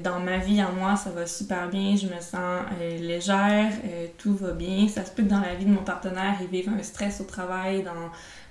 dans 0.04 0.20
ma 0.20 0.38
vie, 0.38 0.62
en 0.62 0.72
moi, 0.72 0.94
ça 0.96 1.10
va 1.10 1.26
super 1.26 1.68
bien, 1.68 1.96
je 1.96 2.06
me 2.06 2.20
sens 2.20 2.62
euh, 2.80 2.98
légère, 2.98 3.72
euh, 3.84 4.06
tout 4.18 4.34
va 4.36 4.52
bien. 4.52 4.86
Ça 4.88 5.04
se 5.04 5.10
peut 5.10 5.24
que 5.24 5.28
dans 5.28 5.40
la 5.40 5.54
vie 5.54 5.64
de 5.64 5.70
mon 5.70 5.82
partenaire, 5.82 6.36
il 6.40 6.46
vive 6.46 6.68
un 6.68 6.82
stress 6.82 7.20
au 7.20 7.24
travail, 7.24 7.82
dans 7.82 7.90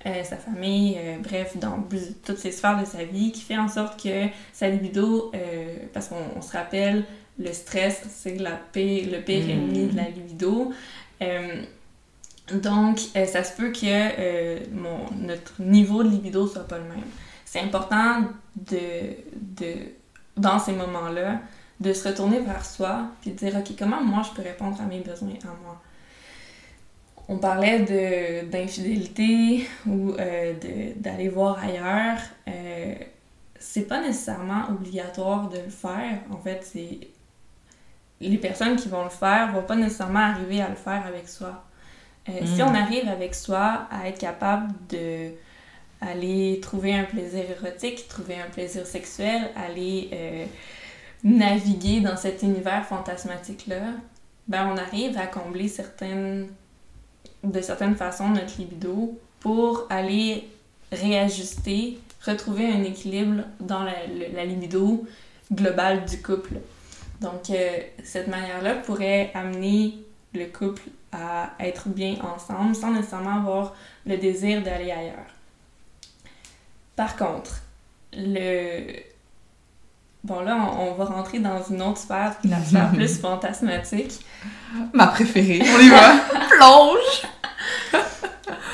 euh, 0.06 0.22
sa 0.22 0.36
famille, 0.36 0.96
euh, 0.98 1.16
bref, 1.22 1.56
dans 1.56 1.82
toutes 2.26 2.38
ces 2.38 2.52
sphères 2.52 2.78
de 2.78 2.84
sa 2.84 3.04
vie, 3.04 3.32
qui 3.32 3.40
fait 3.40 3.56
en 3.56 3.68
sorte 3.68 4.02
que 4.02 4.26
sa 4.52 4.68
libido, 4.68 5.32
euh, 5.34 5.76
parce 5.94 6.08
qu'on 6.08 6.16
on 6.36 6.42
se 6.42 6.52
rappelle, 6.52 7.04
le 7.38 7.52
stress, 7.52 8.02
c'est 8.10 8.36
la 8.38 8.52
pire, 8.72 9.08
le 9.10 9.20
pire 9.20 9.44
Mm. 9.46 9.50
ennemi 9.50 9.86
de 9.88 9.96
la 9.96 10.08
libido. 10.08 10.72
Euh, 11.22 11.62
donc, 12.52 13.00
euh, 13.16 13.24
ça 13.24 13.42
se 13.42 13.56
peut 13.56 13.72
que 13.72 13.78
euh, 13.82 14.58
mon, 14.72 14.98
notre 15.26 15.60
niveau 15.62 16.02
de 16.02 16.10
libido 16.10 16.46
soit 16.46 16.68
pas 16.68 16.76
le 16.78 16.84
même. 16.84 17.02
C'est 17.46 17.60
important 17.60 18.24
de, 18.56 18.78
de, 19.34 19.74
dans 20.36 20.58
ces 20.58 20.72
moments-là, 20.72 21.40
de 21.80 21.92
se 21.92 22.08
retourner 22.08 22.40
vers 22.40 22.64
soi, 22.64 23.06
puis 23.20 23.32
de 23.32 23.36
dire, 23.36 23.56
OK, 23.56 23.74
comment 23.78 24.02
moi 24.02 24.22
je 24.22 24.34
peux 24.34 24.42
répondre 24.48 24.80
à 24.80 24.84
mes 24.86 25.00
besoins 25.00 25.34
à 25.44 25.54
moi? 25.62 25.82
On 27.28 27.38
parlait 27.38 27.80
de, 27.80 28.50
d'infidélité 28.50 29.66
ou 29.86 30.12
euh, 30.18 30.52
d'aller 30.96 31.28
voir 31.28 31.58
ailleurs. 31.62 32.18
Euh, 32.48 32.94
c'est 33.58 33.88
pas 33.88 34.00
nécessairement 34.00 34.68
obligatoire 34.70 35.48
de 35.48 35.58
le 35.58 35.70
faire. 35.70 36.18
En 36.30 36.36
fait, 36.38 36.60
c'est 36.64 37.00
les 38.20 38.38
personnes 38.38 38.76
qui 38.76 38.88
vont 38.88 39.04
le 39.04 39.10
faire 39.10 39.52
vont 39.52 39.62
pas 39.62 39.76
nécessairement 39.76 40.20
arriver 40.20 40.60
à 40.62 40.68
le 40.68 40.74
faire 40.76 41.04
avec 41.06 41.28
soi. 41.28 41.64
Euh, 42.28 42.32
Si 42.44 42.62
Mm. 42.62 42.62
on 42.62 42.74
arrive 42.74 43.08
avec 43.08 43.34
soi 43.34 43.86
à 43.90 44.08
être 44.08 44.18
capable 44.18 44.72
de 44.90 45.32
aller 46.06 46.60
trouver 46.60 46.94
un 46.94 47.04
plaisir 47.04 47.44
érotique, 47.50 48.08
trouver 48.08 48.36
un 48.36 48.50
plaisir 48.50 48.86
sexuel, 48.86 49.50
aller 49.56 50.10
euh, 50.12 50.44
naviguer 51.22 52.00
dans 52.00 52.16
cet 52.16 52.42
univers 52.42 52.84
fantasmatique-là, 52.86 53.94
ben 54.46 54.70
on 54.72 54.76
arrive 54.76 55.16
à 55.18 55.26
combler 55.26 55.68
certaines, 55.68 56.48
de 57.42 57.60
certaines 57.60 57.96
façons 57.96 58.28
notre 58.28 58.58
libido 58.58 59.18
pour 59.40 59.86
aller 59.90 60.48
réajuster, 60.92 61.98
retrouver 62.24 62.66
un 62.66 62.82
équilibre 62.82 63.44
dans 63.60 63.82
la, 63.82 64.44
libido 64.44 65.06
globale 65.52 66.04
du 66.04 66.20
couple. 66.22 66.56
Donc, 67.20 67.50
euh, 67.50 67.78
cette 68.02 68.28
manière-là 68.28 68.74
pourrait 68.74 69.30
amener 69.34 69.94
le 70.34 70.46
couple 70.46 70.82
à 71.12 71.52
être 71.60 71.88
bien 71.88 72.16
ensemble 72.22 72.74
sans 72.74 72.90
nécessairement 72.90 73.36
avoir 73.36 73.74
le 74.04 74.16
désir 74.16 74.62
d'aller 74.62 74.90
ailleurs. 74.90 75.33
Par 76.96 77.16
contre, 77.16 77.62
le... 78.12 79.02
Bon, 80.22 80.40
là, 80.40 80.56
on, 80.56 80.92
on 80.92 80.94
va 80.94 81.04
rentrer 81.04 81.38
dans 81.38 81.62
une 81.62 81.82
autre 81.82 81.98
sphère, 81.98 82.38
qui 82.40 82.46
est 82.46 82.50
la 82.50 82.62
sphère 82.62 82.92
plus 82.94 83.18
fantasmatique. 83.20 84.20
Ma 84.92 85.08
préférée, 85.08 85.60
on 85.62 85.80
y 85.80 85.88
va! 85.88 86.14
Plonge! 86.50 87.22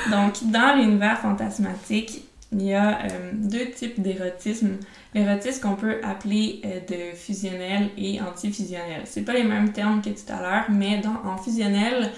Donc, 0.09 0.51
dans 0.51 0.75
l'univers 0.75 1.19
fantasmatique, 1.19 2.23
il 2.51 2.63
y 2.63 2.73
a 2.73 2.99
euh, 2.99 3.31
deux 3.33 3.69
types 3.71 4.01
d'érotisme. 4.01 4.77
L'érotisme 5.13 5.61
qu'on 5.61 5.75
peut 5.75 5.97
appeler 6.03 6.61
euh, 6.65 6.79
de 6.81 7.15
fusionnel 7.15 7.89
et 7.97 8.19
antifusionnel. 8.21 9.03
C'est 9.05 9.23
pas 9.23 9.33
les 9.33 9.43
mêmes 9.43 9.71
termes 9.71 10.01
que 10.01 10.09
tout 10.09 10.33
à 10.33 10.41
l'heure, 10.41 10.65
mais 10.69 10.99
dans, 10.99 11.29
en 11.29 11.37
fusionnel, 11.37 12.11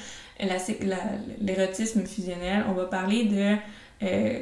l'érotisme 1.39 2.05
fusionnel, 2.05 2.65
on 2.67 2.73
va 2.73 2.85
parler 2.85 3.25
de 3.25 3.55
euh, 4.03 4.39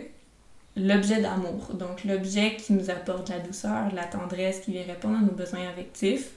l'objet 0.75 1.21
d'amour. 1.21 1.71
Donc, 1.73 2.03
l'objet 2.03 2.55
qui 2.55 2.73
nous 2.73 2.89
apporte 2.89 3.29
la 3.29 3.39
douceur, 3.39 3.93
la 3.93 4.05
tendresse, 4.05 4.62
qui 4.62 4.71
vient 4.71 4.84
répondre 4.86 5.17
à 5.17 5.21
nos 5.21 5.31
besoins 5.34 5.67
affectifs. 5.69 6.31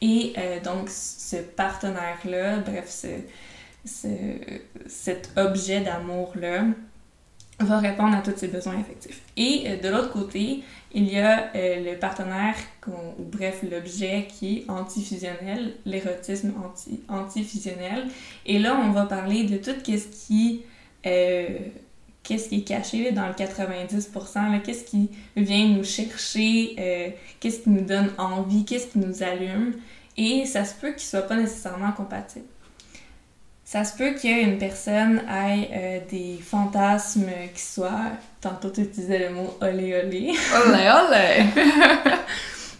Et 0.00 0.32
euh, 0.38 0.60
donc, 0.60 0.88
ce 0.90 1.36
partenaire-là, 1.36 2.58
bref, 2.58 2.88
ce, 2.88 3.08
ce- 3.84 4.60
cet 4.86 5.30
objet 5.36 5.80
d'amour-là 5.80 6.64
va 7.60 7.78
répondre 7.78 8.16
à 8.16 8.20
tous 8.20 8.36
ses 8.36 8.48
besoins 8.48 8.78
affectifs. 8.78 9.20
Et 9.36 9.64
euh, 9.66 9.76
de 9.80 9.88
l'autre 9.88 10.12
côté, 10.12 10.62
il 10.94 11.12
y 11.12 11.18
a 11.18 11.50
euh, 11.54 11.92
le 11.92 11.98
partenaire, 11.98 12.54
ou 12.86 13.24
bref, 13.24 13.64
l'objet 13.68 14.28
qui 14.30 14.58
est 14.58 14.70
antifusionnel, 14.70 15.74
l'érotisme 15.84 16.52
anti, 16.64 17.00
antifusionnel. 17.08 18.06
Et 18.46 18.58
là, 18.58 18.78
on 18.80 18.90
va 18.92 19.06
parler 19.06 19.44
de 19.44 19.56
tout 19.56 19.72
ce 19.84 20.06
qui, 20.26 20.62
qu'est-ce 22.28 22.50
qui 22.50 22.58
est 22.58 22.62
caché 22.62 23.04
là, 23.04 23.12
dans 23.12 23.26
le 23.26 23.32
90%, 23.32 24.52
là, 24.52 24.58
qu'est-ce 24.58 24.84
qui 24.84 25.10
vient 25.34 25.66
nous 25.68 25.84
chercher, 25.84 26.76
euh, 26.78 27.08
qu'est-ce 27.40 27.60
qui 27.60 27.70
nous 27.70 27.84
donne 27.84 28.10
envie, 28.18 28.66
qu'est-ce 28.66 28.88
qui 28.88 28.98
nous 28.98 29.22
allume. 29.22 29.72
Et 30.18 30.44
ça 30.44 30.66
se 30.66 30.74
peut 30.74 30.92
qu'il 30.92 31.06
soit 31.08 31.22
pas 31.22 31.36
nécessairement 31.36 31.92
compatible. 31.92 32.44
Ça 33.64 33.84
se 33.84 33.96
peut 33.96 34.14
qu'une 34.14 34.58
personne 34.58 35.22
ait 35.28 35.70
euh, 35.72 36.00
des 36.10 36.38
fantasmes 36.42 37.30
qui 37.54 37.62
soient, 37.62 38.12
tantôt 38.40 38.70
tu 38.70 38.82
utilisais 38.82 39.28
le 39.28 39.34
mot 39.34 39.56
olé 39.60 39.94
olé. 39.94 40.32
Olé, 40.66 40.90
olé! 40.90 41.64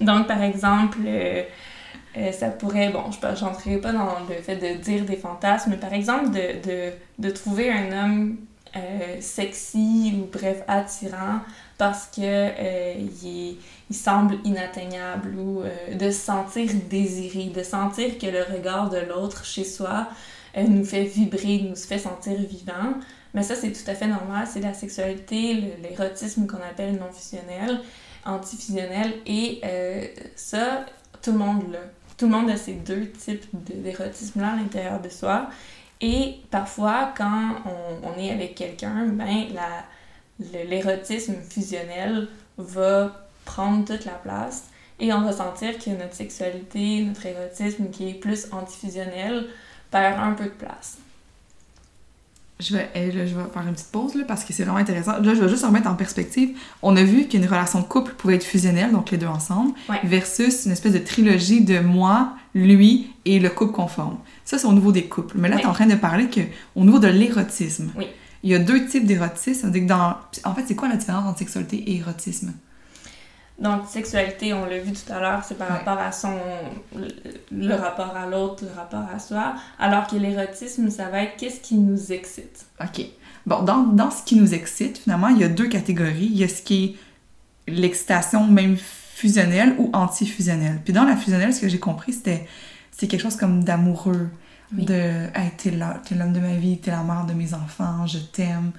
Donc, 0.05 0.27
par 0.27 0.43
exemple, 0.43 0.99
euh, 1.07 1.43
euh, 2.17 2.33
ça 2.33 2.49
pourrait, 2.49 2.91
bon, 2.91 3.05
je 3.11 3.45
n'entrerai 3.45 3.79
pas 3.79 3.93
dans 3.93 4.21
le 4.29 4.35
fait 4.43 4.57
de 4.57 4.81
dire 4.81 5.05
des 5.05 5.17
fantasmes, 5.17 5.71
mais 5.71 5.77
par 5.77 5.93
exemple, 5.93 6.31
de, 6.31 6.69
de, 6.69 6.93
de 7.19 7.31
trouver 7.31 7.71
un 7.71 7.93
homme 7.93 8.37
euh, 8.77 9.21
sexy 9.21 10.15
ou 10.17 10.29
bref 10.31 10.63
attirant 10.69 11.41
parce 11.79 12.07
que 12.07 12.21
euh, 12.21 12.95
il, 13.23 13.57
il, 13.89 13.97
semble 13.97 14.39
inatteignable 14.45 15.35
ou 15.39 15.63
euh, 15.63 15.95
de 15.95 16.11
se 16.11 16.21
sentir 16.21 16.71
désiré, 16.91 17.47
de 17.47 17.63
sentir 17.63 18.19
que 18.19 18.27
le 18.27 18.43
regard 18.43 18.91
de 18.91 18.99
l'autre 18.99 19.45
chez 19.45 19.65
soi 19.65 20.09
nous 20.57 20.85
fait 20.85 21.05
vibrer, 21.05 21.61
nous 21.69 21.77
fait 21.77 21.99
sentir 21.99 22.37
vivant. 22.39 22.95
Mais 23.33 23.43
ça, 23.43 23.55
c'est 23.55 23.71
tout 23.71 23.89
à 23.89 23.95
fait 23.95 24.09
normal. 24.09 24.47
C'est 24.51 24.61
la 24.61 24.75
sexualité, 24.75 25.77
l'érotisme 25.83 26.47
qu'on 26.47 26.57
appelle 26.57 26.97
non 26.97 27.13
fusionnel, 27.13 27.81
antifusionnel. 28.25 29.15
Et 29.27 29.61
ça, 30.35 30.85
tout 31.23 31.33
le 31.33 31.39
monde 31.39 31.71
l'a. 31.71 31.79
Tout 32.17 32.27
le 32.27 32.33
monde 32.33 32.51
a 32.51 32.57
ces 32.57 32.73
deux 32.73 33.09
types 33.11 33.47
d'érotisme-là 33.53 34.55
à 34.55 34.57
l'intérieur 34.57 35.01
de 35.01 35.09
soi. 35.09 35.49
Et 36.01 36.37
parfois, 36.51 37.13
quand 37.17 37.57
on, 38.05 38.19
est 38.19 38.31
avec 38.31 38.55
quelqu'un, 38.55 39.07
ben, 39.07 39.47
l'érotisme 40.39 41.35
fusionnel 41.43 42.29
va 42.57 43.29
prendre 43.45 43.85
toute 43.85 44.05
la 44.05 44.13
place 44.13 44.71
et 45.01 45.13
on 45.13 45.23
va 45.23 45.33
sentir 45.33 45.79
que 45.79 45.91
notre 45.91 46.15
sexualité, 46.15 47.03
notre 47.03 47.27
érotisme 47.27 47.91
qui 47.91 48.11
est 48.11 48.15
plus 48.15 48.53
antifusionnel 48.53 49.47
perd 49.91 50.21
un 50.21 50.33
peu 50.33 50.45
de 50.45 50.51
place. 50.51 50.99
Je 52.61 52.75
vais, 52.75 52.91
je 53.13 53.19
vais 53.19 53.45
faire 53.53 53.63
une 53.69 53.75
petite 53.75 53.93
pause 53.93 54.17
là, 54.17 54.25
parce 54.27 54.43
que 54.43 54.53
c'est 54.53 54.65
vraiment 54.65 54.79
intéressant. 54.79 55.13
Là, 55.21 55.35
je 55.35 55.41
vais 55.41 55.49
juste 55.49 55.65
remettre 55.65 55.89
en 55.89 55.95
perspective. 55.95 56.57
On 56.83 56.97
a 56.97 57.05
vu 57.05 57.29
qu'une 57.29 57.47
relation 57.47 57.81
de 57.81 57.85
couple 57.85 58.15
pouvait 58.15 58.35
être 58.35 58.45
fusionnelle, 58.45 58.91
donc 58.91 59.13
les 59.13 59.17
deux 59.17 59.29
ensemble, 59.29 59.73
versus 60.03 60.67
une 60.67 60.73
espèce 60.73 60.93
de 60.93 60.99
trilogie 60.99 61.63
de 61.63 61.79
moi, 61.79 62.33
lui 62.55 63.11
et 63.25 63.39
le 63.39 63.49
couple 63.49 63.73
conforme. 63.73 64.19
Ça, 64.45 64.59
c'est 64.59 64.67
au 64.67 64.73
niveau 64.73 64.91
des 64.91 65.05
couples. 65.05 65.37
Mais 65.39 65.49
là, 65.49 65.57
tu 65.59 65.63
es 65.63 65.67
en 65.67 65.73
train 65.73 65.87
de 65.87 65.95
parler 65.95 66.29
qu'au 66.29 66.85
niveau 66.85 66.99
de 66.99 67.07
l'érotisme, 67.07 67.93
il 68.43 68.51
y 68.51 68.55
a 68.55 68.59
deux 68.59 68.87
types 68.87 69.07
d'érotisme. 69.07 69.71
Dans... 69.87 70.17
En 70.45 70.55
fait, 70.55 70.65
c'est 70.67 70.75
quoi 70.75 70.89
la 70.89 70.97
différence 70.97 71.27
entre 71.29 71.39
sexualité 71.39 71.77
et 71.77 71.99
érotisme? 71.99 72.53
Donc, 73.59 73.87
sexualité, 73.89 74.53
on 74.55 74.67
l'a 74.67 74.79
vu 74.79 74.93
tout 74.93 75.13
à 75.13 75.19
l'heure, 75.19 75.43
c'est 75.45 75.59
par 75.59 75.69
rapport 75.69 75.99
à 75.99 76.13
son. 76.13 76.39
le 77.51 77.75
rapport 77.75 78.17
à 78.17 78.27
l'autre, 78.27 78.65
le 78.65 78.73
rapport 78.77 79.05
à 79.13 79.19
soi. 79.19 79.55
Alors 79.79 80.07
que 80.07 80.17
l'érotisme, 80.17 80.91
ça 80.91 81.09
va 81.09 81.25
être 81.25 81.37
qu'est-ce 81.37 81.61
qui 81.61 81.75
nous 81.75 82.13
excite. 82.13 82.67
OK. 82.81 83.05
Bon, 83.47 83.63
dans, 83.63 83.83
dans 83.83 84.11
ce 84.11 84.23
qui 84.23 84.37
nous 84.37 84.55
excite, 84.55 84.99
finalement, 84.99 85.29
il 85.29 85.39
y 85.39 85.45
a 85.45 85.49
deux 85.49 85.69
catégories. 85.69 86.29
Il 86.31 86.39
y 86.39 86.45
a 86.45 86.49
ce 86.49 86.63
qui 86.63 86.85
est 86.85 87.73
l'excitation 87.73 88.47
même 88.47 88.77
fusionnelle 88.77 89.75
ou 89.79 89.91
anti-fusionnelle. 89.93 90.81
Puis 90.85 90.93
dans 90.93 91.05
la 91.05 91.17
fusionnelle, 91.17 91.53
ce 91.53 91.61
que 91.61 91.69
j'ai 91.69 91.81
compris, 91.81 92.13
c'était 92.13 92.47
c'est 92.93 93.09
quelque 93.09 93.23
chose 93.23 93.37
comme 93.37 93.65
d'amoureux. 93.65 94.29
De 94.71 94.93
hey, 94.93 95.51
t'es 95.57 95.71
l'homme 95.71 96.33
de 96.35 96.41
ma 96.41 96.55
vie, 96.55 96.79
t'es 96.79 96.91
la 96.91 97.03
mère 97.03 97.25
de 97.25 97.33
mes 97.33 97.55
enfants, 97.55 98.07
je 98.07 98.19
t'aime. 98.19 98.73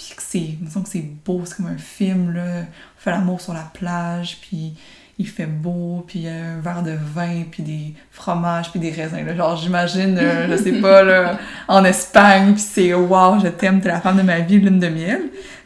Puis 0.00 0.14
que 0.16 0.22
c'est, 0.22 0.80
que 0.80 0.88
c'est 0.88 1.04
beau, 1.26 1.42
c'est 1.44 1.56
comme 1.56 1.66
un 1.66 1.76
film, 1.76 2.32
là. 2.32 2.62
On 2.96 3.00
fait 3.00 3.10
l'amour 3.10 3.38
sur 3.38 3.52
la 3.52 3.70
plage, 3.74 4.38
puis 4.40 4.72
il 5.18 5.28
fait 5.28 5.44
beau, 5.44 6.02
puis 6.06 6.20
il 6.20 6.24
y 6.24 6.28
a 6.28 6.32
un 6.32 6.60
verre 6.60 6.82
de 6.82 6.96
vin, 7.14 7.42
puis 7.50 7.62
des 7.62 7.94
fromages, 8.10 8.70
puis 8.70 8.80
des 8.80 8.92
raisins. 8.92 9.26
Là. 9.26 9.36
Genre, 9.36 9.56
j'imagine, 9.56 10.16
euh, 10.18 10.48
je 10.50 10.62
sais 10.62 10.80
pas, 10.80 11.02
là, 11.02 11.38
en 11.68 11.84
Espagne, 11.84 12.54
puis 12.54 12.62
c'est 12.62 12.94
«wow, 12.94 13.38
je 13.40 13.48
t'aime, 13.48 13.82
t'es 13.82 13.88
la 13.88 14.00
femme 14.00 14.16
de 14.16 14.22
ma 14.22 14.40
vie, 14.40 14.58
lune 14.58 14.78
de 14.78 14.88
miel». 14.88 15.20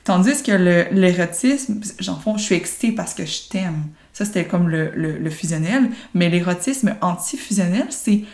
Tandis 0.05 0.43
que 0.43 0.53
l'érotisme, 0.93 1.81
j'en 2.01 2.17
fond, 2.17 2.37
je 2.37 2.43
suis 2.43 2.57
excitée 2.57 2.91
parce 2.91 3.15
que 3.15 3.25
je 3.25 3.49
t'aime. 3.49 3.85
Ça, 4.13 4.25
c'était 4.25 4.45
comme 4.45 4.69
le, 4.69 4.91
le, 4.95 5.17
le, 5.17 5.31
fusionnel. 5.31 5.89
Mais 6.13 6.29
l'érotisme 6.29 6.97
anti-fusionnel, 7.01 7.87
c'est 7.89 8.25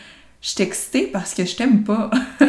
je 0.41 0.49
suis 0.49 0.63
excitée 0.63 1.07
parce 1.07 1.35
que 1.35 1.45
je 1.45 1.55
t'aime 1.55 1.85
pas. 1.85 2.11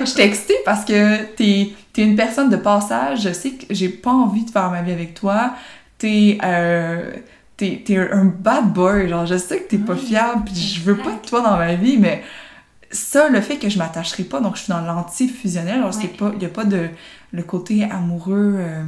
je 0.00 0.04
suis 0.04 0.20
excitée 0.20 0.58
parce 0.64 0.84
que 0.84 1.24
t'es 1.34 1.72
es 2.00 2.04
une 2.04 2.16
personne 2.16 2.50
de 2.50 2.56
passage. 2.56 3.22
Je 3.22 3.32
sais 3.32 3.50
que 3.52 3.66
j'ai 3.70 3.88
pas 3.88 4.12
envie 4.12 4.44
de 4.44 4.50
faire 4.50 4.70
ma 4.70 4.82
vie 4.82 4.92
avec 4.92 5.14
toi. 5.14 5.54
T'es 5.98 6.38
euh, 6.44 7.12
es, 7.60 7.96
un 8.12 8.24
bad 8.24 8.72
boy. 8.72 9.08
Genre, 9.08 9.26
je 9.26 9.36
sais 9.36 9.60
que 9.60 9.68
t'es 9.68 9.78
pas 9.78 9.96
fiable 9.96 10.44
puis 10.44 10.54
je 10.54 10.80
veux 10.80 10.96
pas 10.96 11.12
de 11.12 11.26
toi 11.26 11.40
dans 11.40 11.56
ma 11.56 11.74
vie, 11.74 11.98
mais 11.98 12.22
ça, 12.90 13.28
le 13.28 13.40
fait 13.40 13.56
que 13.56 13.68
je 13.68 13.78
m'attacherai 13.78 14.24
pas, 14.24 14.40
donc 14.40 14.56
je 14.56 14.62
suis 14.62 14.72
dans 14.72 14.80
l'anti-fusionnel, 14.80 15.80
alors 15.80 15.92
c'est 15.92 16.08
pas, 16.08 16.32
y 16.40 16.46
a 16.46 16.48
pas 16.48 16.64
de, 16.64 16.88
le 17.32 17.42
côté 17.42 17.84
amoureux 17.84 18.56
euh, 18.58 18.82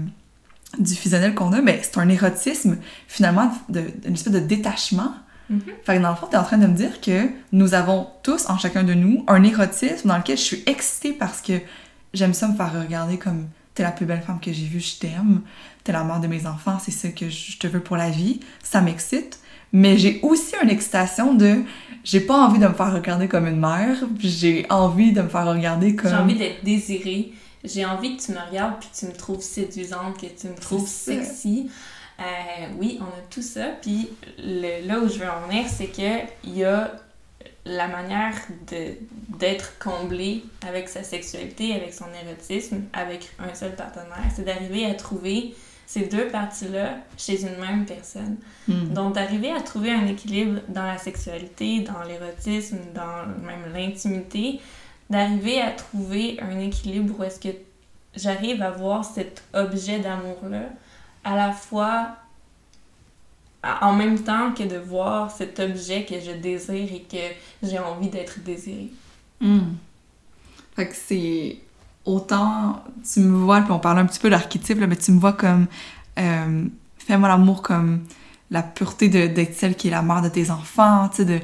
du 0.78 0.94
fusionnel 0.94 1.34
qu'on 1.34 1.52
a, 1.52 1.60
mais 1.60 1.80
c'est 1.82 1.98
un 1.98 2.08
érotisme, 2.08 2.78
finalement, 3.08 3.52
de, 3.68 3.84
une 4.06 4.14
espèce 4.14 4.32
de 4.32 4.38
détachement. 4.38 5.12
Mm-hmm. 5.50 5.60
Fait 5.84 5.96
que 5.96 6.02
dans 6.02 6.10
le 6.10 6.16
fond, 6.16 6.26
t'es 6.30 6.36
en 6.36 6.44
train 6.44 6.58
de 6.58 6.66
me 6.66 6.74
dire 6.74 7.00
que 7.00 7.28
nous 7.52 7.74
avons 7.74 8.08
tous, 8.22 8.48
en 8.48 8.56
chacun 8.56 8.84
de 8.84 8.94
nous, 8.94 9.24
un 9.26 9.42
érotisme 9.42 10.08
dans 10.08 10.16
lequel 10.16 10.38
je 10.38 10.42
suis 10.42 10.62
excitée 10.66 11.12
parce 11.12 11.42
que 11.42 11.54
j'aime 12.14 12.34
ça 12.34 12.48
me 12.48 12.54
faire 12.54 12.72
regarder 12.80 13.18
comme 13.18 13.48
t'es 13.74 13.82
la 13.82 13.92
plus 13.92 14.06
belle 14.06 14.22
femme 14.22 14.40
que 14.40 14.52
j'ai 14.52 14.66
vue, 14.66 14.80
je 14.80 14.98
t'aime, 14.98 15.42
t'es 15.84 15.92
la 15.92 16.04
mère 16.04 16.20
de 16.20 16.26
mes 16.26 16.46
enfants, 16.46 16.78
c'est 16.80 16.90
ça 16.90 17.08
que 17.08 17.28
je 17.28 17.58
te 17.58 17.66
veux 17.66 17.80
pour 17.80 17.96
la 17.96 18.10
vie, 18.10 18.40
ça 18.62 18.80
m'excite. 18.80 19.40
Mais 19.72 19.96
j'ai 19.98 20.18
aussi 20.22 20.54
une 20.60 20.68
excitation 20.68 21.34
de 21.34 21.62
j'ai 22.02 22.20
pas 22.20 22.34
envie 22.34 22.58
de 22.58 22.66
me 22.66 22.74
faire 22.74 22.92
regarder 22.92 23.28
comme 23.28 23.46
une 23.46 23.60
mère, 23.60 23.96
j'ai 24.18 24.66
envie 24.68 25.12
de 25.12 25.22
me 25.22 25.28
faire 25.28 25.46
regarder 25.46 25.94
comme. 25.94 26.10
J'ai 26.10 26.16
envie 26.16 26.34
d'être 26.34 26.64
désirée, 26.64 27.32
j'ai 27.62 27.84
envie 27.84 28.16
que 28.16 28.22
tu 28.22 28.32
me 28.32 28.38
regardes 28.38 28.80
puis 28.80 28.88
que 28.92 28.96
tu 28.96 29.06
me 29.06 29.12
trouves 29.12 29.42
séduisante, 29.42 30.20
que 30.20 30.26
tu 30.26 30.48
me 30.48 30.56
trouves 30.56 30.88
sexy. 30.88 31.70
Euh, 32.18 32.22
oui, 32.78 32.98
on 33.00 33.04
a 33.04 33.22
tout 33.30 33.42
ça. 33.42 33.66
Puis 33.80 34.08
là 34.38 34.98
où 34.98 35.08
je 35.08 35.18
veux 35.18 35.28
en 35.28 35.46
venir, 35.46 35.64
c'est 35.68 35.86
qu'il 35.86 36.56
y 36.56 36.64
a 36.64 36.92
la 37.70 37.86
manière 37.86 38.34
d'être 39.38 39.78
comblé 39.78 40.44
avec 40.66 40.88
sa 40.88 41.02
sexualité, 41.02 41.74
avec 41.74 41.94
son 41.94 42.06
érotisme, 42.24 42.82
avec 42.92 43.30
un 43.38 43.54
seul 43.54 43.76
partenaire, 43.76 44.30
c'est 44.34 44.44
d'arriver 44.44 44.86
à 44.86 44.94
trouver 44.94 45.54
ces 45.86 46.06
deux 46.06 46.28
parties-là 46.28 46.98
chez 47.16 47.42
une 47.42 47.58
même 47.58 47.84
personne. 47.86 48.36
Hmm. 48.68 48.92
Donc, 48.92 49.14
d'arriver 49.14 49.52
à 49.52 49.60
trouver 49.60 49.92
un 49.92 50.06
équilibre 50.06 50.60
dans 50.68 50.84
la 50.84 50.98
sexualité, 50.98 51.80
dans 51.80 52.02
l'érotisme, 52.02 52.78
dans 52.94 53.26
même 53.44 53.72
l'intimité, 53.72 54.60
d'arriver 55.08 55.60
à 55.60 55.70
trouver 55.70 56.38
un 56.40 56.58
équilibre 56.58 57.18
où 57.18 57.24
est-ce 57.24 57.40
que 57.40 57.54
j'arrive 58.16 58.62
à 58.62 58.70
voir 58.70 59.04
cet 59.04 59.44
objet 59.54 60.00
d'amour-là 60.00 60.70
à 61.24 61.36
la 61.36 61.52
fois 61.52 62.16
en 63.62 63.92
même 63.92 64.18
temps 64.18 64.52
que 64.52 64.62
de 64.62 64.76
voir 64.76 65.30
cet 65.30 65.60
objet 65.60 66.04
que 66.04 66.14
je 66.20 66.32
désire 66.32 66.88
et 66.92 67.06
que 67.10 67.66
j'ai 67.66 67.78
envie 67.78 68.08
d'être 68.08 68.40
désiré. 68.40 68.88
Hmm. 69.40 69.74
Fait 70.74 70.88
que 70.88 70.94
c'est 70.94 71.58
autant 72.04 72.82
tu 73.12 73.20
me 73.20 73.36
vois, 73.36 73.60
puis 73.60 73.72
on 73.72 73.78
parle 73.78 73.98
un 73.98 74.06
petit 74.06 74.18
peu 74.18 74.30
d'archétype, 74.30 74.78
mais 74.78 74.96
tu 74.96 75.12
me 75.12 75.20
vois 75.20 75.34
comme 75.34 75.66
euh, 76.18 76.64
fais-moi 76.98 77.28
l'amour 77.28 77.62
comme 77.62 78.04
la 78.50 78.62
pureté 78.62 79.08
d'être 79.08 79.54
celle 79.54 79.76
qui 79.76 79.88
est 79.88 79.90
la 79.92 80.02
mère 80.02 80.22
de 80.22 80.28
tes 80.28 80.50
enfants, 80.50 81.08
tu 81.08 81.18
sais, 81.18 81.24
de 81.24 81.40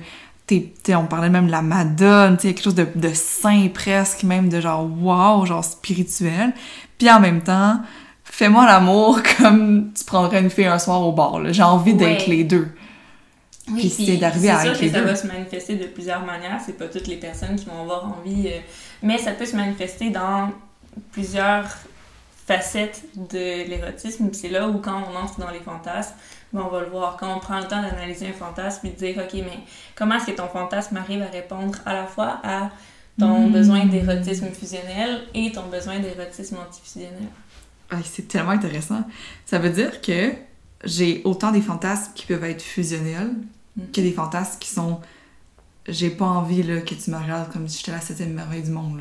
on 0.95 1.07
parlait 1.07 1.31
même 1.31 1.47
de 1.47 1.51
la 1.51 1.63
Madone, 1.63 2.37
tu 2.37 2.43
sais, 2.43 2.55
quelque 2.55 2.63
chose 2.63 2.75
de, 2.75 2.87
de 2.95 3.11
saint 3.13 3.69
presque, 3.69 4.23
même 4.23 4.49
de 4.49 4.61
genre 4.61 4.89
wow, 5.01 5.45
genre 5.45 5.65
spirituel. 5.65 6.55
Puis 6.99 7.11
en 7.11 7.21
même 7.21 7.43
temps, 7.43 7.81
fais-moi 8.37 8.66
l'amour 8.66 9.20
comme 9.38 9.92
tu 9.94 10.05
prendrais 10.05 10.40
une 10.40 10.51
fille 10.51 10.66
un 10.66 10.79
soir 10.79 11.01
au 11.01 11.12
bar. 11.12 11.40
J'ai 11.53 11.62
envie 11.62 11.94
d'être 11.94 12.27
les 12.27 12.44
deux. 12.44 12.68
Oui, 13.68 13.81
puis 13.81 13.88
c'est 13.88 14.16
d'arriver 14.18 14.51
à 14.51 14.66
être 14.66 14.81
les 14.81 14.90
deux. 14.90 14.99
Ça 14.99 15.05
va 15.05 15.16
se 15.16 15.27
manifester 15.27 15.77
de 15.77 15.87
plusieurs 15.87 16.25
manières. 16.25 16.61
C'est 16.64 16.77
pas 16.77 16.87
toutes 16.87 17.07
les 17.09 17.16
personnes 17.16 17.57
qui 17.57 17.64
vont 17.64 17.81
avoir 17.81 18.07
envie, 18.07 18.49
euh, 18.49 18.59
mais 19.03 19.18
ça 19.18 19.33
peut 19.33 19.46
se 19.46 19.57
manifester 19.57 20.11
dans 20.11 20.51
plusieurs 21.12 21.64
facettes 22.46 23.05
de 23.16 23.68
l'érotisme. 23.68 24.29
C'est 24.33 24.51
là 24.51 24.68
où 24.68 24.79
quand 24.79 25.03
on 25.11 25.16
entre 25.16 25.40
dans 25.40 25.51
les 25.51 25.59
fantasmes, 25.59 26.14
ben, 26.53 26.62
on 26.64 26.68
va 26.68 26.81
le 26.81 26.90
voir. 26.90 27.16
Quand 27.18 27.35
on 27.35 27.40
prend 27.40 27.59
le 27.59 27.66
temps 27.66 27.83
d'analyser 27.83 28.29
un 28.29 28.33
fantasme 28.33 28.87
et 28.87 28.90
de 28.90 28.96
dire, 28.96 29.16
OK, 29.16 29.33
mais 29.33 29.59
comment 29.96 30.16
est-ce 30.16 30.27
que 30.27 30.37
ton 30.37 30.46
fantasme 30.49 30.96
arrive 30.99 31.22
à 31.22 31.31
répondre 31.31 31.79
à 31.87 31.94
la 31.94 32.05
fois 32.05 32.38
à 32.44 32.70
ton 33.18 33.49
hmm. 33.49 33.53
besoin 33.53 33.87
d'érotisme 33.87 34.49
fusionnel 34.51 35.22
et 35.35 35.51
ton 35.51 35.66
besoin 35.68 35.99
d'érotisme 35.99 36.59
antifusionnel? 36.59 37.31
C'est 38.05 38.29
tellement 38.29 38.51
intéressant. 38.51 39.03
Ça 39.44 39.59
veut 39.59 39.70
dire 39.70 40.01
que 40.01 40.33
j'ai 40.85 41.22
autant 41.25 41.53
des 41.53 41.62
fantasmes 41.62 42.12
qui 42.14 42.26
peuvent 42.26 42.45
être 42.45 42.62
fusionnels 42.62 43.32
mm. 43.76 43.82
que 43.93 44.01
des 44.01 44.12
fantasmes 44.12 44.59
qui 44.59 44.70
sont 44.70 45.01
j'ai 45.89 46.11
pas 46.11 46.24
envie 46.24 46.62
là, 46.62 46.80
que 46.80 46.95
tu 46.95 47.11
me 47.11 47.16
regardes 47.16 47.53
comme 47.53 47.68
si 47.68 47.78
j'étais 47.78 47.93
la 47.93 48.01
septième 48.01 48.32
merveille 48.32 48.62
du 48.62 48.70
monde. 48.70 48.99